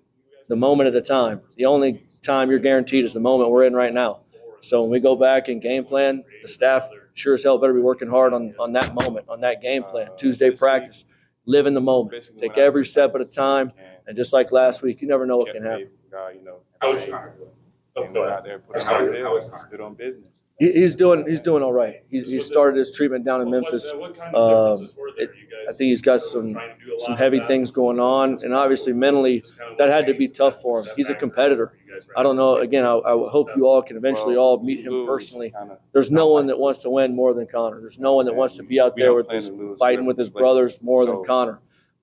the 0.48 0.56
moment 0.56 0.88
at 0.88 0.94
a 0.96 1.02
time. 1.02 1.40
The 1.56 1.66
only 1.66 2.04
time 2.22 2.50
you're 2.50 2.58
guaranteed 2.58 3.04
is 3.04 3.12
the 3.14 3.20
moment 3.20 3.50
we're 3.50 3.64
in 3.64 3.74
right 3.74 3.92
now. 3.92 4.20
So 4.60 4.80
when 4.82 4.90
we 4.90 5.00
go 5.00 5.16
back 5.16 5.48
and 5.48 5.60
game 5.60 5.84
plan, 5.84 6.24
the 6.42 6.48
staff 6.48 6.88
sure 7.14 7.34
as 7.34 7.42
hell 7.44 7.58
better 7.58 7.74
be 7.74 7.80
working 7.80 8.08
hard 8.08 8.32
on, 8.32 8.54
on 8.58 8.72
that 8.72 8.94
moment, 8.94 9.26
on 9.28 9.40
that 9.42 9.60
game 9.60 9.82
plan. 9.82 10.08
Tuesday 10.16 10.50
practice, 10.50 11.04
live 11.46 11.66
in 11.66 11.74
the 11.74 11.80
moment, 11.80 12.30
take 12.38 12.56
every 12.56 12.84
step 12.84 13.14
at 13.14 13.20
a 13.20 13.24
time, 13.24 13.72
and 14.06 14.16
just 14.16 14.32
like 14.32 14.50
last 14.52 14.82
week, 14.82 15.02
you 15.02 15.08
never 15.08 15.26
know 15.26 15.36
what 15.36 15.52
can 15.52 15.62
happen. 15.64 15.88
You 16.34 16.42
know, 16.44 16.60
How 16.80 16.92
is 16.94 17.04
Connor 17.04 17.34
doing? 17.36 17.48
Oh, 17.96 18.04
and 18.04 18.14
go 18.14 18.22
ahead. 18.22 18.38
out 18.38 18.44
there, 18.44 18.58
put 18.60 18.82
How 18.82 18.96
on 18.96 19.02
is- 19.02 19.12
his 19.12 19.22
how 19.22 19.36
is 19.36 19.44
head, 19.44 19.52
Connor? 19.52 19.66
stood 19.68 19.80
on 19.80 19.94
business. 19.94 20.30
He, 20.62 20.70
he's 20.72 20.94
doing 20.94 21.26
he's 21.28 21.40
doing 21.40 21.62
all 21.64 21.72
right. 21.72 22.04
He's, 22.08 22.30
he 22.30 22.38
started 22.38 22.78
his 22.78 22.94
treatment 22.94 23.24
down 23.24 23.40
in 23.40 23.48
What- 23.50 23.62
Memphis. 23.62 23.90
What, 23.90 24.00
what 24.00 24.16
kind 24.16 24.34
of 24.36 24.76
differences 24.76 24.96
were 24.96 25.10
there? 25.16 25.24
it- 25.24 25.30
You 25.36 25.46
guys 25.48 25.74
I 25.74 25.76
think 25.76 25.88
he's 25.88 26.02
got 26.02 26.20
some 26.22 26.52
trying 26.52 26.78
to 26.78 26.84
do 26.84 26.96
a 26.96 27.00
some 27.00 27.16
heavy 27.16 27.40
things 27.48 27.72
going 27.72 27.98
on, 27.98 28.38
and 28.44 28.54
obviously 28.54 28.92
mentally, 28.92 29.40
kind 29.58 29.72
of 29.72 29.78
that 29.78 29.88
had 29.88 30.06
to 30.06 30.14
be 30.14 30.28
tough 30.28 30.62
for 30.62 30.80
him. 30.80 30.88
He's 30.96 31.10
a 31.10 31.14
competitor. 31.16 31.66
for 31.68 31.76
you 31.84 31.92
guys 31.92 32.06
right 32.08 32.20
I 32.20 32.22
don't 32.22 32.36
know. 32.36 32.58
Again, 32.58 32.84
I, 32.84 32.94
I 32.94 33.10
hope 33.36 33.48
you 33.56 33.66
all 33.66 33.82
can 33.82 33.96
eventually 33.96 34.36
all 34.36 34.62
meet 34.62 34.84
him 34.86 35.04
personally. 35.06 35.52
There's 35.92 36.12
no 36.12 36.28
one 36.28 36.46
that 36.46 36.58
wants 36.58 36.82
to 36.82 36.90
win 36.90 37.16
more 37.16 37.34
than 37.34 37.46
Connor. 37.48 37.80
There's 37.80 37.98
no 37.98 38.14
one 38.14 38.24
that 38.26 38.34
wants 38.34 38.54
to 38.54 38.62
be 38.62 38.80
out 38.80 38.94
there 38.96 39.14
with 39.14 39.28
his 39.30 39.50
fighting 39.80 40.06
with 40.06 40.18
his 40.18 40.30
brothers 40.30 40.80
more 40.80 41.04
than 41.06 41.24
Connor. 41.24 41.58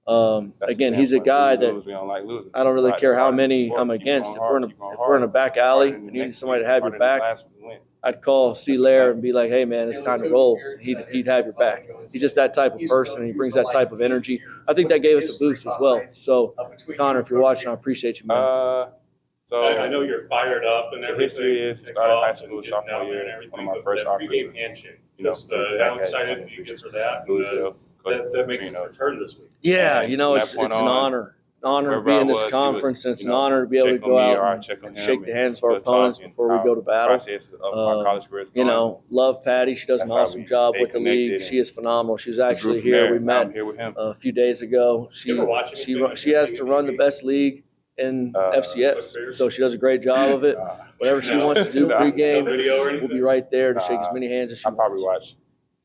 Um, 0.08 0.54
again, 0.62 0.94
he's 0.96 1.14
a 1.14 1.20
guy 1.20 1.56
that 1.56 1.74
lose, 1.76 1.86
don't 1.86 2.08
like. 2.08 2.24
I 2.54 2.64
don't 2.64 2.74
really 2.74 2.94
care 2.94 3.16
how 3.16 3.32
many 3.32 3.72
I'm 3.78 3.92
against. 3.92 4.32
If 4.32 4.40
we're 4.40 4.58
in 4.58 4.64
a 4.64 4.68
hard, 4.68 4.72
keep 4.72 4.80
going 4.80 4.94
if 4.94 5.00
we're 5.00 5.18
in 5.18 5.24
a 5.24 5.28
back 5.28 5.56
alley 5.58 5.92
and 5.92 6.14
you 6.14 6.24
need 6.26 6.36
somebody 6.36 6.64
to 6.64 6.68
have 6.68 6.82
your 6.84 6.98
back, 6.98 7.22
last 7.22 7.46
week, 7.46 7.66
win. 7.68 7.78
I'd 8.04 8.22
call 8.22 8.56
C. 8.56 8.78
Lair 8.78 9.12
and 9.12 9.22
be 9.22 9.34
like, 9.34 9.50
"Hey, 9.50 9.66
man, 9.66 9.90
it's 9.90 10.00
time 10.00 10.22
to 10.22 10.30
roll." 10.30 10.58
He'd 10.80 10.98
he'd 11.12 11.28
have 11.28 11.46
your 11.46 11.54
back. 11.54 11.86
He's 12.12 12.22
just 12.22 12.36
that 12.36 12.54
type 12.54 12.76
of 12.76 12.82
person. 12.88 13.26
He 13.26 13.34
brings 13.34 13.56
that 13.56 13.68
type 13.72 13.92
of 13.92 14.02
energy. 14.02 14.42
I 14.68 14.74
think 14.74 14.90
that 14.90 15.02
gave 15.02 15.18
us 15.18 15.36
a 15.36 15.40
boost 15.40 15.66
as 15.66 15.76
well. 15.80 16.02
So, 16.12 16.56
Connor, 16.98 17.20
if 17.20 17.30
you're 17.30 17.42
watching, 17.42 17.70
I 17.70 17.74
appreciate 17.74 18.22
you, 18.22 18.28
man. 18.28 18.38
Uh, 18.38 18.90
so 19.46 19.64
I, 19.66 19.86
I 19.86 19.88
know 19.90 20.02
you're 20.02 20.28
fired 20.28 20.64
up 20.64 20.92
and 20.94 21.02
the 21.04 21.08
everything. 21.08 21.24
history 21.26 21.60
is 21.70 21.82
Take 21.82 21.90
started 21.94 22.14
off 22.14 22.24
high 22.24 22.30
and 22.30 22.38
school, 22.38 22.62
get 22.62 22.70
sophomore 22.70 23.00
down 23.00 23.08
there 23.08 23.26
year, 23.26 23.42
and 23.42 23.52
one 23.52 23.62
of 23.62 23.66
my 23.66 23.82
first 23.84 24.04
that 24.06 24.10
offers 24.12 24.28
pregame 24.28 24.56
handshake. 24.56 25.00
you 25.18 25.24
know, 25.24 25.32
Just 25.32 25.52
uh, 25.52 25.84
how 25.84 25.98
excited 25.98 26.48
do 26.48 26.54
you 26.54 26.64
get 26.64 26.80
for 26.80 26.90
that? 26.90 27.24
Uh, 27.28 27.74
that, 28.10 28.32
that 28.32 28.48
makes 28.48 28.68
its 28.68 28.76
Petrino. 28.76 28.88
return 28.88 29.20
this 29.20 29.38
week. 29.38 29.50
Yeah, 29.62 30.04
you 30.04 30.18
know, 30.18 30.36
it's 30.36 30.54
it's 30.54 30.64
an 30.64 30.72
honor, 30.88 31.22
an 31.22 31.34
honor 31.64 31.96
to 31.96 32.02
be 32.02 32.12
in 32.16 32.28
this 32.28 32.36
was, 32.36 32.40
he 32.40 32.46
would, 32.46 32.52
conference, 32.52 33.06
and 33.06 33.14
it's 33.14 33.24
an 33.24 33.30
know, 33.32 33.36
honor 33.38 33.64
to 33.64 33.70
be 33.70 33.78
able 33.78 33.90
to 33.90 33.98
go 34.00 34.18
out 34.18 34.54
and 34.56 34.64
check 34.64 34.84
on 34.84 34.96
shake 34.96 35.24
the 35.24 35.34
hands 35.34 35.58
of 35.60 35.66
our 35.66 35.72
opponents 35.78 36.20
before 36.20 36.48
we 36.58 36.64
go 36.64 36.76
to 36.76 36.82
battle. 36.82 37.18
process 37.18 37.50
of 37.50 37.62
Um, 37.62 37.98
my 37.98 38.04
college 38.04 38.30
career 38.30 38.46
You 38.54 38.64
know, 38.66 39.04
love 39.10 39.44
Patty. 39.44 39.76
She 39.76 39.86
does 39.86 40.02
an 40.02 40.08
That's 40.08 40.16
how 40.16 40.22
awesome 40.22 40.46
job 40.46 40.76
with 40.80 40.92
the 40.94 41.00
league. 41.00 41.42
She 41.42 41.58
is 41.60 41.70
phenomenal. 41.70 42.18
She 42.18 42.30
was 42.30 42.40
actually 42.40 42.82
here. 42.82 43.12
We 43.12 43.20
met 43.20 43.52
here 43.52 43.66
with 43.66 43.78
him. 43.78 43.94
a 43.98 44.14
few 44.14 44.32
days 44.32 44.62
ago. 44.62 45.10
She 45.12 45.30
You 45.30 45.38
ever 45.38 45.46
watch 45.46 45.78
she 45.78 46.02
she 46.16 46.32
has 46.32 46.52
to 46.54 46.64
run 46.64 46.86
the 46.86 46.94
best 46.98 47.24
league 47.24 47.64
in 47.98 48.34
Uh, 48.34 48.52
FCS, 48.56 49.34
so 49.34 49.50
she 49.50 49.60
does 49.62 49.74
a 49.74 49.78
great 49.78 50.02
job 50.02 50.32
of 50.34 50.44
it. 50.46 50.56
Uh, 50.56 50.76
Whatever 51.00 51.22
she 51.22 51.36
wants 51.36 51.66
to 51.66 51.72
do 51.72 51.88
No. 51.88 52.00
No 52.00 52.12
pregame, 52.12 52.46
video 52.46 52.84
we'll 53.00 53.08
be 53.10 53.22
right 53.22 53.50
there 53.52 53.74
to 53.74 53.80
shake 53.82 54.00
as 54.00 54.08
many 54.14 54.30
hands 54.30 54.52
as 54.54 54.60
she 54.60 54.66
I 54.68 54.72
probably 54.72 55.02
wants. 55.04 55.32
watch 55.32 55.36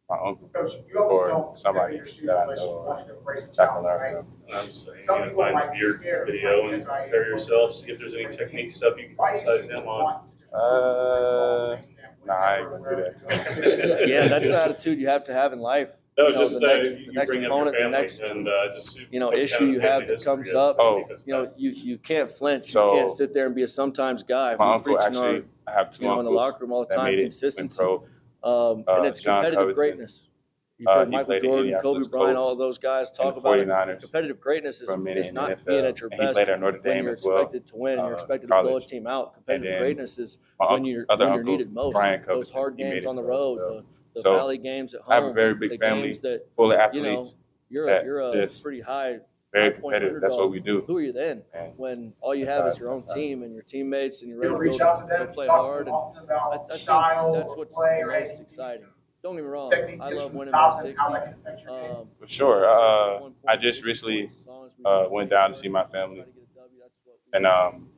my 0.09 0.17
uncle 0.17 0.51
Coach, 0.55 0.73
you 0.93 0.99
always 1.01 1.19
or 1.19 1.29
don't 1.29 1.59
somebody 1.59 1.95
step 1.97 2.07
your 2.07 2.15
shoes 2.15 2.27
that 2.27 2.37
I 2.37 2.43
unless 2.43 2.61
you 2.61 2.67
know 2.67 2.85
want 2.87 3.07
to 3.09 3.17
embrace 3.17 3.45
the 3.47 3.57
that 3.57 3.57
can 3.57 3.67
challenge, 3.67 3.85
learn 3.85 4.01
right? 4.01 4.15
from. 4.17 4.27
And 4.49 4.57
I'm 4.59 4.67
just 4.67 4.85
saying, 4.85 4.99
Some 5.01 5.15
you 5.17 5.21
know, 5.23 5.29
people 5.31 5.43
find 5.45 5.55
might 5.55 5.73
be 5.73 5.79
your 5.79 5.91
scared 5.95 6.29
of 6.29 6.35
video 6.35 6.51
and 6.51 6.61
playing 6.69 6.79
SIU 6.79 6.87
compare 7.05 7.29
yourself, 7.29 7.75
see 7.75 7.91
if 7.91 7.99
there's 7.99 8.15
any 8.15 8.27
technique 8.29 8.71
stuff 8.71 8.95
you 8.99 9.07
can 9.09 9.17
Why 9.17 9.33
do 9.33 9.39
you 9.39 9.45
criticize 9.45 9.67
seem 9.67 9.77
to 9.77 9.81
him 9.83 9.89
on. 9.89 10.03
want 10.05 10.23
to 10.23 11.77
just- 11.83 11.91
Uh, 11.93 12.01
Nah, 12.27 12.33
I 12.33 12.59
ain't 12.61 12.71
gonna 12.71 12.97
do 12.97 13.03
that. 13.03 14.07
Yeah, 14.09 14.29
that's 14.29 14.49
the 14.49 14.63
attitude 14.63 14.99
you 14.99 15.09
have 15.09 15.27
to 15.27 15.35
have 15.35 15.53
in 15.53 15.59
life. 15.59 15.93
No, 16.17 16.29
You 16.29 16.33
know, 16.35 16.39
just 16.39 16.59
the 16.61 16.67
uh, 16.71 16.75
next- 16.77 16.91
you 16.91 16.97
the 16.97 17.03
you 17.05 17.13
next 17.13 17.31
bring 17.33 17.45
up 17.45 17.51
opponent, 17.51 17.77
the 17.77 17.83
family 17.83 17.99
next, 17.99 18.21
and 18.21 18.49
uh, 18.49 18.53
just 18.73 18.99
you 19.11 19.21
know, 19.21 19.27
what's 19.29 19.45
issue 19.45 19.59
kind 19.59 19.69
of 19.69 19.75
you 19.75 19.81
the 19.81 19.87
have 19.89 20.01
family 20.03 20.17
that 20.17 20.25
comes 20.25 20.47
history 20.47 20.59
up. 20.59 20.77
Oh. 20.79 21.05
because 21.07 21.23
You 21.27 21.33
know, 21.35 21.53
you 21.57 21.71
you 21.71 21.99
can't 21.99 22.31
flinch. 22.31 22.71
So- 22.73 22.95
you 22.95 23.01
can't 23.01 23.11
sit 23.11 23.35
there 23.35 23.45
and 23.47 23.55
be 23.55 23.63
a 23.63 23.69
sometimes 23.69 24.23
guy. 24.23 24.55
My 24.57 24.67
We're 24.69 24.75
uncle 24.75 24.97
preaching 24.97 25.17
our- 25.17 25.35
actually, 25.37 25.49
I 25.67 25.73
have 25.73 25.91
two 25.91 26.03
you 26.05 26.09
know, 26.09 26.19
in 26.21 26.25
the 26.25 26.31
uncles 26.31 26.45
locker 26.53 26.59
room 26.65 26.73
all 26.73 26.81
the 26.83 26.89
that 26.89 26.97
time, 26.97 27.05
made 27.07 27.13
it 27.15 27.23
went 27.25 27.33
consistency. 27.33 27.79
pro. 27.79 28.05
Um, 28.45 28.85
Uh, 28.87 28.97
and 28.99 29.07
it's 29.07 29.21
John 29.21 29.43
competitive 29.45 29.75
greatness. 29.77 30.29
You've 30.77 30.89
Uh, 30.89 30.95
heard 30.99 31.09
he 31.09 31.13
Michael 31.13 31.27
played 31.27 31.43
Jordan, 31.43 31.55
Kobe 31.55 31.67
Indianapolis 31.69 32.09
Bryant, 32.09 32.35
Colts 32.37 32.47
all 32.49 32.57
those 32.57 32.79
guys 32.79 33.11
talk 33.11 33.37
about 33.37 33.59
it. 33.59 33.69
49ers 33.69 34.01
Competitive 34.03 34.41
greatness 34.41 34.83
is, 34.83 34.89
is 34.91 34.95
the 35.29 35.33
not 35.33 35.51
NFL. 35.51 35.65
being 35.67 35.85
at 35.87 36.01
your 36.01 36.11
And 36.11 36.21
he 36.21 36.27
best 36.27 36.37
played 36.37 36.49
at 36.49 36.61
Notre 36.61 36.73
when 36.73 36.83
Dame 36.83 37.05
you're 37.05 37.13
as 37.13 37.23
well. 37.25 37.37
expected 37.39 37.67
to 37.69 37.77
win 37.77 37.93
and 37.99 38.03
you're 38.09 38.11
uh, 38.11 38.15
expected 38.15 38.47
to 38.49 38.53
blow 38.53 38.61
a 38.61 38.69
college. 38.71 38.87
team 38.87 39.07
out. 39.07 39.35
Competitive 39.35 39.71
then 39.71 39.81
greatness 39.81 40.19
is 40.19 40.39
My 40.59 40.67
when 40.67 40.75
uncle- 40.75 40.91
you're, 40.91 41.07
other 41.09 41.25
when 41.27 41.33
you're 41.35 41.41
uncle, 41.43 41.53
needed 41.53 41.73
most. 41.73 41.93
Brian 41.95 42.21
those 42.21 42.27
Covington, 42.51 42.55
hard 42.55 42.75
he 42.77 42.83
made 42.85 42.91
games 42.91 43.05
it 43.05 43.09
on 43.09 43.17
the 43.17 43.23
pro, 43.23 43.31
road, 43.39 43.59
so- 43.59 43.75
the, 43.77 43.85
the 44.15 44.21
so, 44.23 44.37
valley 44.37 44.59
games 44.59 44.95
at 44.95 45.01
home. 45.03 45.13
I 45.13 45.15
have 45.15 45.25
a 45.25 45.33
very 45.33 45.55
big 45.55 45.71
the 45.71 45.79
family 45.79 46.03
games 46.09 46.21
that 46.21 46.45
full 46.57 46.73
of 46.73 46.95
you 46.95 47.03
know 47.03 47.09
athletes, 47.13 47.35
you're 47.71 47.85
a, 47.89 47.91
that 47.91 48.05
you're 48.05 48.21
a 48.21 48.33
just 48.47 48.63
pretty 48.63 48.81
high. 48.81 49.21
Very 49.55 49.73
high 49.73 49.81
point 49.81 49.95
competitive. 49.95 50.21
That's 50.21 50.37
what 50.37 50.51
we 50.51 50.61
do. 50.61 50.83
Who 50.87 50.99
are 50.99 51.03
you 51.03 51.13
then? 51.13 51.43
And 51.55 51.73
When 51.77 52.13
all 52.21 52.35
you 52.35 52.45
That's 52.45 52.55
have 52.57 52.65
how 52.65 52.71
is 52.71 52.77
I- 52.77 52.81
your 52.81 52.91
own 52.91 53.01
that's 53.03 53.13
how 53.15 53.19
I- 53.19 53.23
team 53.23 53.43
and 53.45 53.55
your 53.55 53.63
teammates 53.63 54.21
and 54.23 54.31
you're 54.31 54.39
ready 54.41 54.55
ever 54.55 54.65
to 54.65 54.69
go, 54.69 54.73
reach 54.73 54.81
out 54.83 54.97
to 54.97 55.03
go 55.07 55.25
them, 55.25 55.33
play 55.35 55.47
talk 55.47 55.61
hard. 55.61 55.87
And 55.89 55.97
I, 55.97 56.01
I 56.01 56.25
about 56.25 56.69
think 56.69 56.81
style 56.81 57.33
that's 57.35 57.57
what's 57.57 57.75
play 57.75 58.01
the 58.03 58.07
most 58.07 58.41
exciting. 58.41 58.87
Don't 59.23 59.37
get 59.37 59.43
me 59.45 59.49
wrong. 59.49 59.73
I 59.73 60.11
love 60.11 60.33
the 60.33 60.39
winning 60.39 60.53
by 60.53 60.59
top 60.59 60.75
and 60.75 60.83
60. 60.83 60.97
how 60.99 61.11
that 61.13 61.25
can 61.25 61.35
affect 61.41 61.63
your 61.63 61.81
game. 61.83 61.97
Um, 61.97 62.09
For 62.21 62.27
sure. 62.29 62.69
Uh, 62.69 63.31
I 63.49 63.57
just 63.57 63.83
recently 63.85 64.23
points, 64.27 64.37
as 64.41 64.47
long 64.47 64.67
as 64.67 64.73
we 64.79 64.85
uh, 64.85 65.09
went 65.09 65.31
down 65.31 65.51
to 65.51 65.57
see 65.57 65.69
my 65.69 65.85
family, 65.87 66.17
to 66.17 66.25
get 66.27 66.35
a 66.35 66.61
W, 66.61 66.81
that's 66.83 66.93
what 67.05 67.17
we 67.33 67.37
and 67.37 67.47
um, 67.47 67.89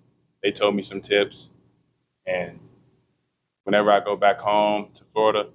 they 0.43 0.53
told 0.53 0.77
me 0.77 0.83
some 0.83 1.01
tips. 1.01 1.51
And 2.27 2.61
whenever 3.65 3.91
I 3.91 4.01
go 4.01 4.15
back 4.15 4.39
home 4.39 4.91
to 4.95 5.03
Florida, 5.13 5.49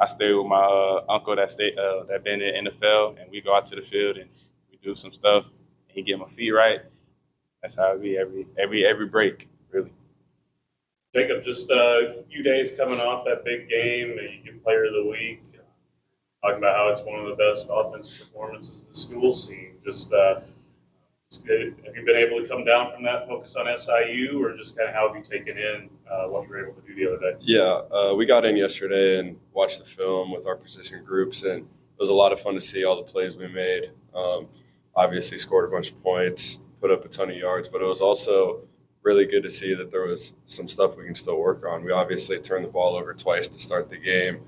I 0.00 0.06
stay 0.06 0.32
with 0.32 0.46
my 0.46 0.56
uh, 0.56 1.04
uncle 1.08 1.36
that 1.36 1.50
stay 1.50 1.74
uh, 1.76 2.04
that 2.04 2.24
been 2.24 2.40
in 2.40 2.64
the 2.64 2.70
NFL, 2.70 3.20
and 3.20 3.30
we 3.30 3.40
go 3.42 3.54
out 3.54 3.66
to 3.66 3.76
the 3.76 3.82
field 3.82 4.16
and 4.16 4.30
we 4.80 4.88
do 4.88 4.94
some 4.94 5.12
stuff. 5.12 5.46
And 5.46 5.96
he 5.96 6.02
get 6.02 6.18
my 6.18 6.28
feet 6.28 6.50
right. 6.50 6.80
That's 7.62 7.74
how 7.74 7.92
it 7.92 8.02
be 8.02 8.16
every 8.16 8.46
every 8.58 8.86
every 8.86 9.06
break, 9.06 9.48
really. 9.70 9.90
Jacob, 11.14 11.44
just 11.44 11.70
uh, 11.70 11.74
a 11.74 12.22
few 12.30 12.42
days 12.42 12.70
coming 12.76 13.00
off 13.00 13.24
that 13.24 13.44
big 13.44 13.68
game, 13.68 14.16
uh, 14.18 14.22
you 14.22 14.42
get 14.44 14.62
player 14.62 14.84
of 14.84 14.92
the 14.92 15.10
week. 15.10 15.42
Talking 16.42 16.58
about 16.58 16.76
how 16.76 16.88
it's 16.90 17.00
one 17.00 17.18
of 17.18 17.26
the 17.26 17.34
best 17.34 17.66
offensive 17.68 18.26
performances 18.26 18.86
the 18.88 18.94
school's 18.94 19.48
seen. 19.48 19.74
Just, 19.84 20.12
uh, 20.12 20.40
good. 21.44 21.74
have 21.84 21.96
you 21.96 22.04
been 22.04 22.14
able 22.14 22.40
to 22.40 22.46
come 22.46 22.64
down 22.64 22.92
from 22.92 23.02
that, 23.02 23.26
focus 23.26 23.56
on 23.56 23.66
SIU, 23.76 24.40
or 24.40 24.56
just 24.56 24.76
kind 24.76 24.88
of 24.88 24.94
how 24.94 25.08
have 25.08 25.16
you 25.16 25.22
taken 25.22 25.58
in 25.58 25.90
uh, 26.08 26.28
what 26.28 26.44
you 26.44 26.50
were 26.50 26.64
able 26.64 26.80
to 26.80 26.86
do 26.86 26.94
the 26.94 27.12
other 27.12 27.32
day? 27.32 27.38
Yeah, 27.40 27.80
uh, 27.90 28.14
we 28.14 28.24
got 28.24 28.44
in 28.44 28.56
yesterday 28.56 29.18
and 29.18 29.36
watched 29.52 29.80
the 29.80 29.84
film 29.84 30.30
with 30.30 30.46
our 30.46 30.54
position 30.54 31.02
groups, 31.04 31.42
and 31.42 31.62
it 31.62 31.98
was 31.98 32.10
a 32.10 32.14
lot 32.14 32.32
of 32.32 32.40
fun 32.40 32.54
to 32.54 32.60
see 32.60 32.84
all 32.84 32.96
the 32.96 33.02
plays 33.02 33.36
we 33.36 33.48
made. 33.48 33.90
Um, 34.14 34.46
obviously, 34.98 35.38
scored 35.38 35.68
a 35.68 35.72
bunch 35.72 35.92
of 35.92 36.02
points, 36.02 36.60
put 36.80 36.90
up 36.90 37.04
a 37.04 37.08
ton 37.08 37.30
of 37.30 37.36
yards, 37.36 37.68
but 37.68 37.80
it 37.80 37.84
was 37.84 38.00
also 38.00 38.62
really 39.02 39.24
good 39.24 39.44
to 39.44 39.50
see 39.50 39.72
that 39.72 39.92
there 39.92 40.02
was 40.02 40.34
some 40.46 40.66
stuff 40.66 40.96
we 40.96 41.06
can 41.06 41.14
still 41.14 41.38
work 41.38 41.64
on. 41.64 41.84
We 41.84 41.92
obviously 41.92 42.38
turned 42.40 42.64
the 42.64 42.68
ball 42.68 42.96
over 42.96 43.14
twice 43.14 43.46
to 43.48 43.60
start 43.60 43.88
the 43.88 43.96
game, 43.96 44.40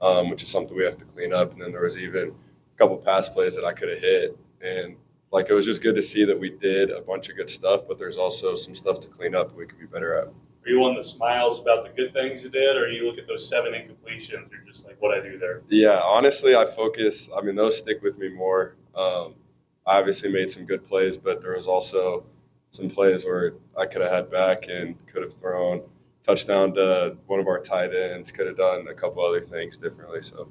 um, 0.00 0.28
which 0.28 0.42
is 0.42 0.48
something 0.48 0.76
we 0.76 0.84
have 0.84 0.98
to 0.98 1.04
clean 1.04 1.32
up. 1.32 1.52
And 1.52 1.62
then 1.62 1.70
there 1.70 1.84
was 1.84 1.96
even 1.98 2.30
a 2.30 2.78
couple 2.78 2.96
pass 2.96 3.28
plays 3.28 3.54
that 3.54 3.64
I 3.64 3.72
could 3.72 3.90
have 3.90 4.00
hit, 4.00 4.36
and 4.60 4.96
like 5.30 5.46
it 5.48 5.54
was 5.54 5.66
just 5.66 5.82
good 5.82 5.94
to 5.94 6.02
see 6.02 6.24
that 6.24 6.38
we 6.38 6.50
did 6.50 6.90
a 6.90 7.00
bunch 7.00 7.28
of 7.28 7.36
good 7.36 7.50
stuff, 7.50 7.82
but 7.86 7.96
there's 7.96 8.18
also 8.18 8.56
some 8.56 8.74
stuff 8.74 8.98
to 9.00 9.08
clean 9.08 9.36
up 9.36 9.54
we 9.56 9.66
could 9.66 9.78
be 9.78 9.86
better 9.86 10.18
at. 10.18 10.26
Are 10.26 10.68
you 10.68 10.84
on 10.84 10.94
the 10.94 11.02
smiles 11.02 11.58
about 11.58 11.84
the 11.84 11.90
good 11.90 12.12
things 12.12 12.42
you 12.42 12.48
did, 12.48 12.76
or 12.76 12.88
you 12.88 13.06
look 13.06 13.18
at 13.18 13.26
those 13.26 13.48
seven 13.48 13.72
incompletions, 13.72 14.50
you're 14.50 14.66
just 14.66 14.84
like, 14.84 15.00
what 15.00 15.16
I 15.16 15.20
do 15.20 15.38
there? 15.38 15.62
Yeah, 15.68 16.00
honestly, 16.04 16.54
I 16.54 16.66
focus. 16.66 17.30
I 17.36 17.40
mean, 17.40 17.56
those 17.56 17.78
stick 17.78 18.02
with 18.02 18.18
me 18.18 18.28
more. 18.28 18.76
Um, 18.94 19.34
obviously 19.86 20.30
made 20.30 20.50
some 20.50 20.64
good 20.64 20.86
plays, 20.86 21.16
but 21.16 21.40
there 21.40 21.56
was 21.56 21.66
also 21.66 22.24
some 22.68 22.88
plays 22.88 23.24
where 23.24 23.54
I 23.76 23.86
could 23.86 24.00
have 24.02 24.10
had 24.10 24.30
back 24.30 24.64
and 24.68 24.94
could 25.06 25.22
have 25.22 25.34
thrown 25.34 25.82
touchdown 26.22 26.74
to 26.74 27.16
one 27.26 27.40
of 27.40 27.46
our 27.48 27.60
tight 27.60 27.94
ends. 27.94 28.30
Could 28.32 28.46
have 28.46 28.56
done 28.56 28.86
a 28.88 28.94
couple 28.94 29.24
other 29.24 29.40
things 29.40 29.76
differently. 29.76 30.22
So 30.22 30.48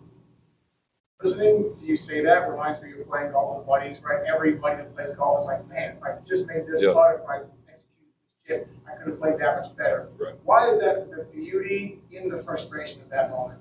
Listening 1.23 1.75
to 1.75 1.85
you 1.85 1.95
say 1.95 2.21
that 2.23 2.49
reminds 2.49 2.81
me 2.81 2.93
of 2.99 3.07
playing 3.07 3.31
golf 3.31 3.59
with 3.59 3.67
buddies, 3.67 4.01
right? 4.03 4.23
Everybody 4.25 4.77
that 4.77 4.95
plays 4.95 5.13
golf 5.13 5.41
is 5.41 5.45
like, 5.45 5.67
man, 5.69 5.97
if 5.97 6.03
I 6.03 6.15
just 6.27 6.47
made 6.47 6.65
this 6.65 6.81
Yeah. 6.81 6.93
putt, 6.93 7.21
if 7.21 7.29
I 7.29 7.35
executed 7.71 8.09
this 8.15 8.47
chip, 8.47 8.67
I 8.87 8.95
could 8.95 9.07
have 9.11 9.19
played 9.19 9.37
that 9.37 9.61
much 9.61 9.75
better. 9.77 10.09
Right. 10.17 10.33
Why 10.45 10.67
is 10.67 10.79
that 10.79 11.11
the 11.11 11.25
beauty 11.25 11.99
in 12.11 12.27
the 12.27 12.39
frustration 12.39 13.01
of 13.03 13.09
that 13.09 13.29
moment? 13.29 13.59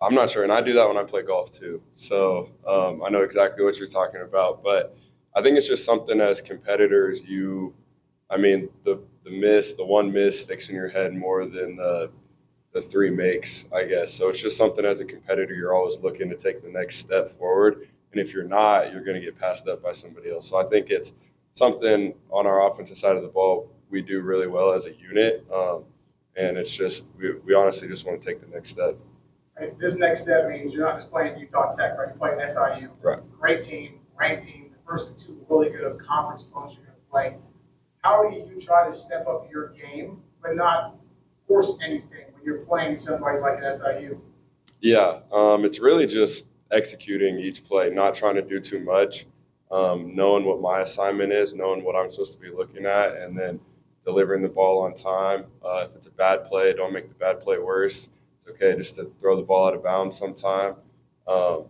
I'm 0.00 0.14
not 0.14 0.30
sure, 0.30 0.44
and 0.44 0.52
I 0.52 0.60
do 0.60 0.72
that 0.74 0.86
when 0.86 0.96
I 0.96 1.02
play 1.02 1.22
golf 1.22 1.50
too. 1.50 1.82
So 1.96 2.50
um, 2.66 3.02
I 3.02 3.08
know 3.08 3.22
exactly 3.22 3.64
what 3.64 3.78
you're 3.78 3.88
talking 3.88 4.20
about, 4.20 4.62
but 4.62 4.96
I 5.34 5.42
think 5.42 5.58
it's 5.58 5.66
just 5.66 5.84
something 5.84 6.20
as 6.20 6.40
competitors, 6.40 7.24
you, 7.24 7.74
I 8.30 8.36
mean, 8.36 8.68
the 8.84 9.00
the 9.24 9.30
miss, 9.30 9.72
the 9.72 9.84
one 9.84 10.12
miss 10.12 10.40
sticks 10.40 10.68
in 10.68 10.76
your 10.76 10.88
head 10.88 11.14
more 11.14 11.46
than 11.46 11.76
the 11.76 12.10
the 12.72 12.80
three 12.80 13.10
makes, 13.10 13.64
I 13.74 13.84
guess. 13.84 14.12
So 14.12 14.28
it's 14.28 14.40
just 14.40 14.56
something 14.56 14.84
as 14.84 15.00
a 15.00 15.04
competitor, 15.04 15.54
you're 15.54 15.74
always 15.74 16.00
looking 16.00 16.28
to 16.30 16.36
take 16.36 16.62
the 16.62 16.68
next 16.68 16.98
step 16.98 17.32
forward, 17.36 17.88
and 18.12 18.20
if 18.20 18.32
you're 18.32 18.44
not, 18.44 18.92
you're 18.92 19.04
going 19.04 19.20
to 19.20 19.24
get 19.24 19.38
passed 19.38 19.66
up 19.66 19.82
by 19.82 19.94
somebody 19.94 20.30
else. 20.30 20.48
So 20.48 20.58
I 20.58 20.68
think 20.68 20.90
it's 20.90 21.12
something 21.54 22.14
on 22.30 22.46
our 22.46 22.68
offensive 22.70 22.98
side 22.98 23.16
of 23.16 23.22
the 23.22 23.28
ball 23.28 23.72
we 23.90 24.02
do 24.02 24.20
really 24.20 24.46
well 24.46 24.72
as 24.72 24.86
a 24.86 24.94
unit, 24.94 25.44
um, 25.52 25.84
and 26.36 26.56
it's 26.56 26.74
just 26.74 27.06
we, 27.18 27.34
we 27.44 27.54
honestly 27.54 27.88
just 27.88 28.06
want 28.06 28.20
to 28.22 28.28
take 28.28 28.40
the 28.40 28.54
next 28.54 28.70
step. 28.70 28.96
Right, 29.58 29.78
This 29.78 29.96
next 29.96 30.22
step 30.22 30.48
means 30.48 30.72
you're 30.72 30.84
not 30.84 30.96
just 30.96 31.10
playing 31.10 31.38
Utah 31.38 31.72
Tech, 31.72 31.98
right? 31.98 32.08
You're 32.08 32.16
playing 32.16 32.40
SIU. 32.46 32.90
Right. 33.02 33.18
Great 33.38 33.62
team, 33.62 34.00
ranked 34.18 34.46
team, 34.46 34.70
the 34.70 34.78
first 34.90 35.10
of 35.10 35.16
two 35.16 35.44
really 35.48 35.70
good 35.70 35.98
conference 36.00 36.44
opponents 36.44 36.76
you're 36.76 36.86
gonna 36.86 36.98
play. 37.10 37.36
How 38.02 38.28
do 38.28 38.36
you 38.36 38.60
try 38.60 38.86
to 38.86 38.92
step 38.92 39.26
up 39.26 39.48
your 39.50 39.70
game, 39.70 40.22
but 40.42 40.54
not 40.54 40.96
force 41.46 41.76
anything 41.82 42.26
when 42.32 42.44
you're 42.44 42.64
playing 42.64 42.96
somebody 42.96 43.40
like 43.40 43.58
an 43.58 43.72
SIU? 43.72 44.20
Yeah, 44.80 45.20
um, 45.32 45.64
it's 45.64 45.80
really 45.80 46.06
just 46.06 46.46
executing 46.70 47.38
each 47.38 47.64
play, 47.64 47.90
not 47.90 48.14
trying 48.14 48.36
to 48.36 48.42
do 48.42 48.60
too 48.60 48.78
much, 48.78 49.26
um, 49.72 50.14
knowing 50.14 50.44
what 50.44 50.60
my 50.60 50.82
assignment 50.82 51.32
is, 51.32 51.54
knowing 51.54 51.82
what 51.82 51.96
I'm 51.96 52.10
supposed 52.10 52.32
to 52.32 52.38
be 52.38 52.50
looking 52.50 52.86
at, 52.86 53.16
and 53.16 53.36
then 53.36 53.58
delivering 54.04 54.42
the 54.42 54.48
ball 54.48 54.80
on 54.82 54.94
time. 54.94 55.46
Uh, 55.64 55.84
if 55.88 55.96
it's 55.96 56.06
a 56.06 56.12
bad 56.12 56.44
play, 56.44 56.72
don't 56.72 56.92
make 56.92 57.08
the 57.08 57.14
bad 57.14 57.40
play 57.40 57.58
worse. 57.58 58.08
Okay 58.50 58.76
just 58.76 58.96
to 58.96 59.10
throw 59.20 59.36
the 59.36 59.42
ball 59.42 59.68
out 59.68 59.74
of 59.74 59.82
bounds 59.82 60.16
sometime. 60.16 60.74
Um, 61.26 61.64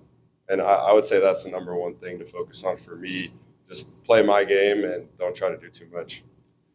and 0.48 0.60
I, 0.60 0.64
I 0.64 0.92
would 0.92 1.06
say 1.06 1.20
that's 1.20 1.44
the 1.44 1.50
number 1.50 1.76
one 1.76 1.94
thing 1.96 2.18
to 2.18 2.24
focus 2.24 2.64
on 2.64 2.76
for 2.76 2.96
me. 2.96 3.32
Just 3.68 3.88
play 4.04 4.22
my 4.22 4.44
game 4.44 4.84
and 4.84 5.06
don't 5.18 5.36
try 5.36 5.50
to 5.50 5.58
do 5.58 5.68
too 5.68 5.88
much. 5.92 6.24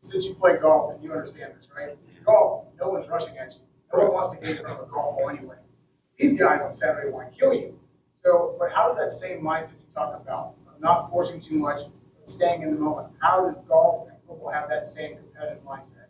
Since 0.02 0.26
you 0.26 0.36
play 0.36 0.58
golf 0.58 0.94
and 0.94 1.04
you 1.04 1.12
understand 1.12 1.54
this, 1.58 1.68
right? 1.76 1.98
Golf, 2.26 2.66
no 2.80 2.90
one's 2.90 3.08
rushing 3.08 3.38
at 3.38 3.52
you. 3.52 3.60
No 3.94 4.06
one 4.06 4.14
wants 4.14 4.30
to 4.32 4.38
get 4.38 4.58
in 4.58 4.58
front 4.58 4.80
of 4.80 4.88
a 4.88 4.92
golf 4.92 5.18
ball 5.18 5.30
anyways. 5.30 5.72
These 6.18 6.38
guys 6.38 6.62
on 6.62 6.74
Saturday 6.74 7.10
want 7.10 7.34
to 7.34 7.40
kill 7.40 7.54
you. 7.54 7.80
So, 8.24 8.56
but 8.60 8.72
how 8.72 8.88
does 8.88 8.98
that 8.98 9.12
same 9.12 9.42
mindset 9.42 9.74
you 9.74 9.88
talk 9.96 10.20
about, 10.22 10.54
not 10.80 11.10
forcing 11.10 11.40
too 11.42 11.58
much, 11.58 11.80
but 12.18 12.28
staying 12.28 12.62
in 12.62 12.74
the 12.74 12.80
moment, 12.80 13.10
how 13.22 13.44
does 13.44 13.60
golf 13.68 14.08
and 14.10 14.18
football 14.28 14.52
have 14.52 14.70
that 14.70 14.86
same 14.86 15.18
competitive 15.18 15.64
mindset? 15.64 16.08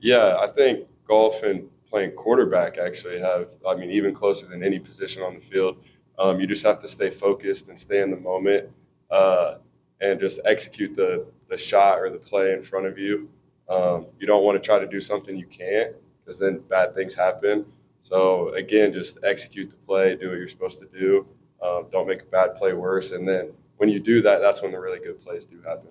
Yeah, 0.00 0.36
I 0.40 0.48
think 0.48 0.88
golf 1.06 1.42
and 1.42 1.68
playing 1.92 2.12
quarterback 2.12 2.78
actually 2.78 3.20
have, 3.20 3.54
I 3.68 3.76
mean, 3.76 3.90
even 3.90 4.14
closer 4.14 4.46
than 4.46 4.64
any 4.64 4.78
position 4.78 5.22
on 5.22 5.34
the 5.34 5.40
field. 5.42 5.76
Um, 6.18 6.40
you 6.40 6.46
just 6.46 6.64
have 6.64 6.80
to 6.80 6.88
stay 6.88 7.10
focused 7.10 7.68
and 7.68 7.78
stay 7.78 8.00
in 8.00 8.10
the 8.10 8.16
moment 8.16 8.70
uh, 9.10 9.56
and 10.00 10.18
just 10.18 10.40
execute 10.46 10.96
the, 10.96 11.26
the 11.50 11.58
shot 11.58 11.98
or 11.98 12.08
the 12.08 12.16
play 12.16 12.54
in 12.54 12.62
front 12.62 12.86
of 12.86 12.98
you. 12.98 13.28
Um, 13.68 14.06
you 14.18 14.26
don't 14.26 14.42
want 14.42 14.60
to 14.60 14.66
try 14.66 14.78
to 14.78 14.86
do 14.86 15.02
something 15.02 15.36
you 15.36 15.46
can't 15.46 15.94
because 16.24 16.38
then 16.38 16.60
bad 16.70 16.94
things 16.94 17.14
happen. 17.14 17.66
So, 18.00 18.48
again, 18.54 18.94
just 18.94 19.18
execute 19.22 19.70
the 19.70 19.76
play, 19.76 20.16
do 20.16 20.30
what 20.30 20.38
you're 20.38 20.48
supposed 20.48 20.78
to 20.80 20.86
do. 20.98 21.26
Um, 21.62 21.86
don't 21.92 22.08
make 22.08 22.22
a 22.22 22.24
bad 22.24 22.56
play 22.56 22.72
worse. 22.72 23.12
And 23.12 23.28
then 23.28 23.52
when 23.76 23.90
you 23.90 24.00
do 24.00 24.22
that, 24.22 24.40
that's 24.40 24.62
when 24.62 24.72
the 24.72 24.80
really 24.80 24.98
good 24.98 25.20
plays 25.20 25.44
do 25.44 25.60
happen. 25.60 25.90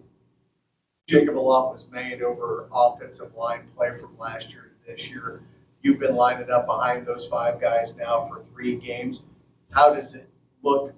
Jacob, 1.08 1.38
a 1.38 1.40
lot 1.40 1.72
was 1.72 1.88
made 1.92 2.24
over 2.24 2.68
offensive 2.74 3.36
line 3.36 3.68
play 3.76 3.96
from 3.98 4.18
last 4.18 4.52
year 4.52 4.64
to 4.64 4.92
this 4.92 5.10
year. 5.10 5.42
You've 5.82 6.00
been 6.00 6.16
lining 6.16 6.50
up 6.52 6.68
behind 6.68 7.08
those 7.08 7.26
five 7.28 7.60
guys 7.60 7.96
now 7.96 8.26
for 8.28 8.44
three 8.54 8.76
games. 8.76 9.22
How 9.72 9.94
does 9.94 10.14
it 10.14 10.30
look 10.64 10.94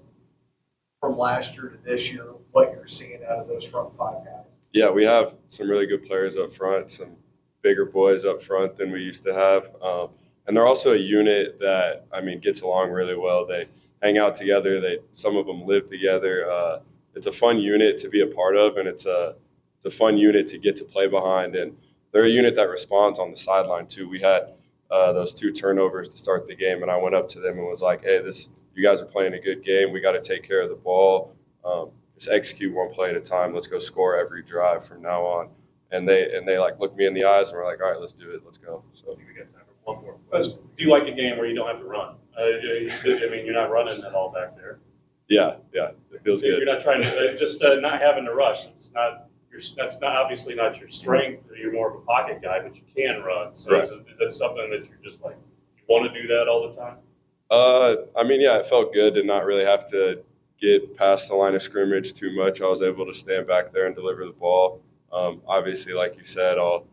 from 0.99 1.17
last 1.17 1.55
year 1.55 1.69
to 1.69 1.77
this 1.83 2.11
year, 2.11 2.27
what 2.51 2.71
you're 2.73 2.87
seeing 2.87 3.21
out 3.23 3.39
of 3.39 3.47
those 3.47 3.65
front 3.65 3.95
five 3.97 4.25
guys? 4.25 4.45
Yeah, 4.73 4.89
we 4.89 5.05
have 5.05 5.35
some 5.49 5.69
really 5.69 5.85
good 5.85 6.05
players 6.05 6.37
up 6.37 6.53
front, 6.53 6.91
some 6.91 7.15
bigger 7.61 7.85
boys 7.85 8.25
up 8.25 8.41
front 8.41 8.75
than 8.77 8.91
we 8.91 8.99
used 8.99 9.23
to 9.23 9.33
have. 9.33 9.69
Um, 9.81 10.09
and 10.47 10.57
they're 10.57 10.67
also 10.67 10.93
a 10.93 10.97
unit 10.97 11.59
that, 11.59 12.05
I 12.11 12.21
mean, 12.21 12.39
gets 12.39 12.61
along 12.61 12.91
really 12.91 13.15
well. 13.15 13.45
They 13.45 13.67
hang 14.01 14.17
out 14.17 14.35
together. 14.35 14.81
They 14.81 14.99
Some 15.13 15.37
of 15.37 15.45
them 15.45 15.65
live 15.65 15.89
together. 15.89 16.49
Uh, 16.49 16.79
it's 17.15 17.27
a 17.27 17.31
fun 17.31 17.59
unit 17.59 17.97
to 17.99 18.09
be 18.09 18.21
a 18.21 18.27
part 18.27 18.57
of, 18.57 18.77
and 18.77 18.87
it's 18.87 19.05
a, 19.05 19.35
it's 19.77 19.85
a 19.85 19.97
fun 19.97 20.17
unit 20.17 20.47
to 20.49 20.57
get 20.57 20.75
to 20.77 20.83
play 20.83 21.07
behind. 21.07 21.55
And 21.55 21.77
they're 22.11 22.25
a 22.25 22.29
unit 22.29 22.55
that 22.55 22.69
responds 22.69 23.19
on 23.19 23.31
the 23.31 23.37
sideline, 23.37 23.87
too. 23.87 24.09
We 24.09 24.19
had 24.19 24.53
uh, 24.91 25.11
those 25.13 25.33
two 25.33 25.51
turnovers 25.51 26.09
to 26.09 26.17
start 26.17 26.47
the 26.47 26.55
game, 26.55 26.81
and 26.81 26.91
I 26.91 26.97
went 26.97 27.15
up 27.15 27.27
to 27.29 27.39
them 27.39 27.57
and 27.57 27.67
was 27.67 27.81
like, 27.81 28.03
hey, 28.03 28.21
this 28.21 28.51
you 28.75 28.83
guys 28.83 29.01
are 29.01 29.05
playing 29.05 29.33
a 29.33 29.39
good 29.39 29.63
game. 29.63 29.91
We 29.91 30.01
got 30.01 30.13
to 30.13 30.21
take 30.21 30.47
care 30.47 30.61
of 30.61 30.69
the 30.69 30.75
ball. 30.75 31.35
Um, 31.63 31.91
just 32.17 32.29
execute 32.29 32.73
one 32.73 32.91
play 32.93 33.09
at 33.11 33.15
a 33.15 33.21
time. 33.21 33.53
Let's 33.53 33.67
go 33.67 33.79
score 33.79 34.17
every 34.17 34.43
drive 34.43 34.85
from 34.85 35.01
now 35.01 35.23
on. 35.23 35.49
And 35.91 36.07
they 36.07 36.35
and 36.35 36.47
they 36.47 36.57
like 36.57 36.79
looked 36.79 36.97
me 36.97 37.05
in 37.05 37.13
the 37.13 37.23
eyes 37.23 37.49
and 37.49 37.57
were 37.59 37.65
like, 37.65 37.81
all 37.81 37.91
right, 37.91 37.99
let's 37.99 38.13
do 38.13 38.31
it. 38.31 38.41
Let's 38.43 38.57
go. 38.57 38.83
So 38.93 39.15
We 39.15 39.33
got 39.39 39.49
time 39.49 39.61
for 39.83 39.93
one 39.93 40.03
more 40.03 40.15
question. 40.29 40.57
Do 40.75 40.83
you 40.83 40.89
like 40.89 41.07
a 41.07 41.11
game 41.11 41.37
where 41.37 41.45
you 41.45 41.53
don't 41.55 41.67
have 41.67 41.79
to 41.79 41.85
run? 41.85 42.15
Uh, 42.37 42.41
I 42.41 43.29
mean, 43.29 43.45
you're 43.45 43.53
not 43.53 43.69
running 43.69 44.03
at 44.03 44.13
all 44.13 44.31
back 44.31 44.55
there. 44.55 44.79
yeah, 45.29 45.57
yeah, 45.71 45.91
it 46.11 46.23
feels 46.23 46.41
good. 46.41 46.57
You're 46.57 46.65
not 46.65 46.81
trying 46.81 47.01
to, 47.03 47.33
uh, 47.33 47.37
just 47.37 47.61
uh, 47.61 47.75
not 47.75 48.01
having 48.01 48.25
to 48.25 48.33
rush. 48.33 48.65
It's 48.65 48.89
not, 48.91 49.27
your 49.53 49.61
that's 49.77 50.01
not, 50.01 50.15
obviously 50.15 50.55
not 50.55 50.79
your 50.79 50.89
strength. 50.89 51.43
You're 51.57 51.71
more 51.71 51.91
of 51.91 51.95
a 51.97 52.05
pocket 52.05 52.41
guy, 52.41 52.59
but 52.61 52.75
you 52.75 52.81
can 52.93 53.21
run. 53.21 53.55
So 53.55 53.79
is, 53.79 53.91
it- 53.91 54.05
is 54.11 54.17
that 54.17 54.31
something 54.31 54.69
that 54.71 54.89
you're 54.89 54.97
just 55.03 55.23
like, 55.23 55.37
you 55.77 55.83
want 55.87 56.11
to 56.11 56.21
do 56.21 56.27
that 56.27 56.47
all 56.47 56.67
the 56.67 56.75
time? 56.75 56.97
Uh, 57.51 57.95
I 58.17 58.23
mean, 58.23 58.41
yeah, 58.41 58.57
it 58.57 58.67
felt 58.67 58.93
good 58.93 59.13
to 59.13 59.23
not 59.23 59.45
really 59.45 59.63
have 59.63 59.85
to 59.87 60.23
get 60.59 60.97
past 60.97 61.29
the 61.29 61.35
line 61.35 61.53
of 61.55 61.61
scrimmage 61.61 62.13
too 62.13 62.35
much. 62.35 62.61
I 62.61 62.67
was 62.67 62.81
able 62.81 63.05
to 63.05 63.13
stand 63.13 63.47
back 63.47 63.71
there 63.71 63.85
and 63.85 63.95
deliver 63.95 64.25
the 64.25 64.31
ball. 64.31 64.81
Um, 65.11 65.41
obviously, 65.47 65.93
like 65.93 66.17
you 66.17 66.25
said, 66.25 66.57
I'll 66.57 66.87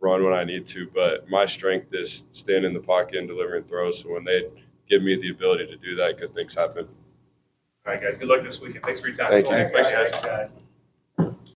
run 0.00 0.22
when 0.22 0.34
I 0.34 0.44
need 0.44 0.66
to, 0.66 0.88
but 0.94 1.28
my 1.28 1.46
strength 1.46 1.88
is 1.92 2.26
staying 2.30 2.64
in 2.64 2.74
the 2.74 2.80
pocket 2.80 3.16
and 3.16 3.26
delivering 3.26 3.64
throws. 3.64 4.00
So 4.00 4.12
when 4.12 4.24
they 4.24 4.44
give 4.88 5.02
me 5.02 5.16
the 5.16 5.30
ability 5.30 5.66
to 5.66 5.76
do 5.76 5.96
that, 5.96 6.18
good 6.20 6.32
things 6.34 6.54
happen. 6.54 6.86
All 7.86 7.92
right, 7.92 8.00
guys, 8.00 8.16
good 8.18 8.28
luck 8.28 8.42
this 8.42 8.60
weekend. 8.60 8.84
Thanks 8.84 9.00
for 9.00 9.08
your 9.08 9.16
time. 9.16 9.30
Thank 9.30 9.46
you. 9.46 9.82
Thanks, 9.82 10.20
guys. 10.20 10.54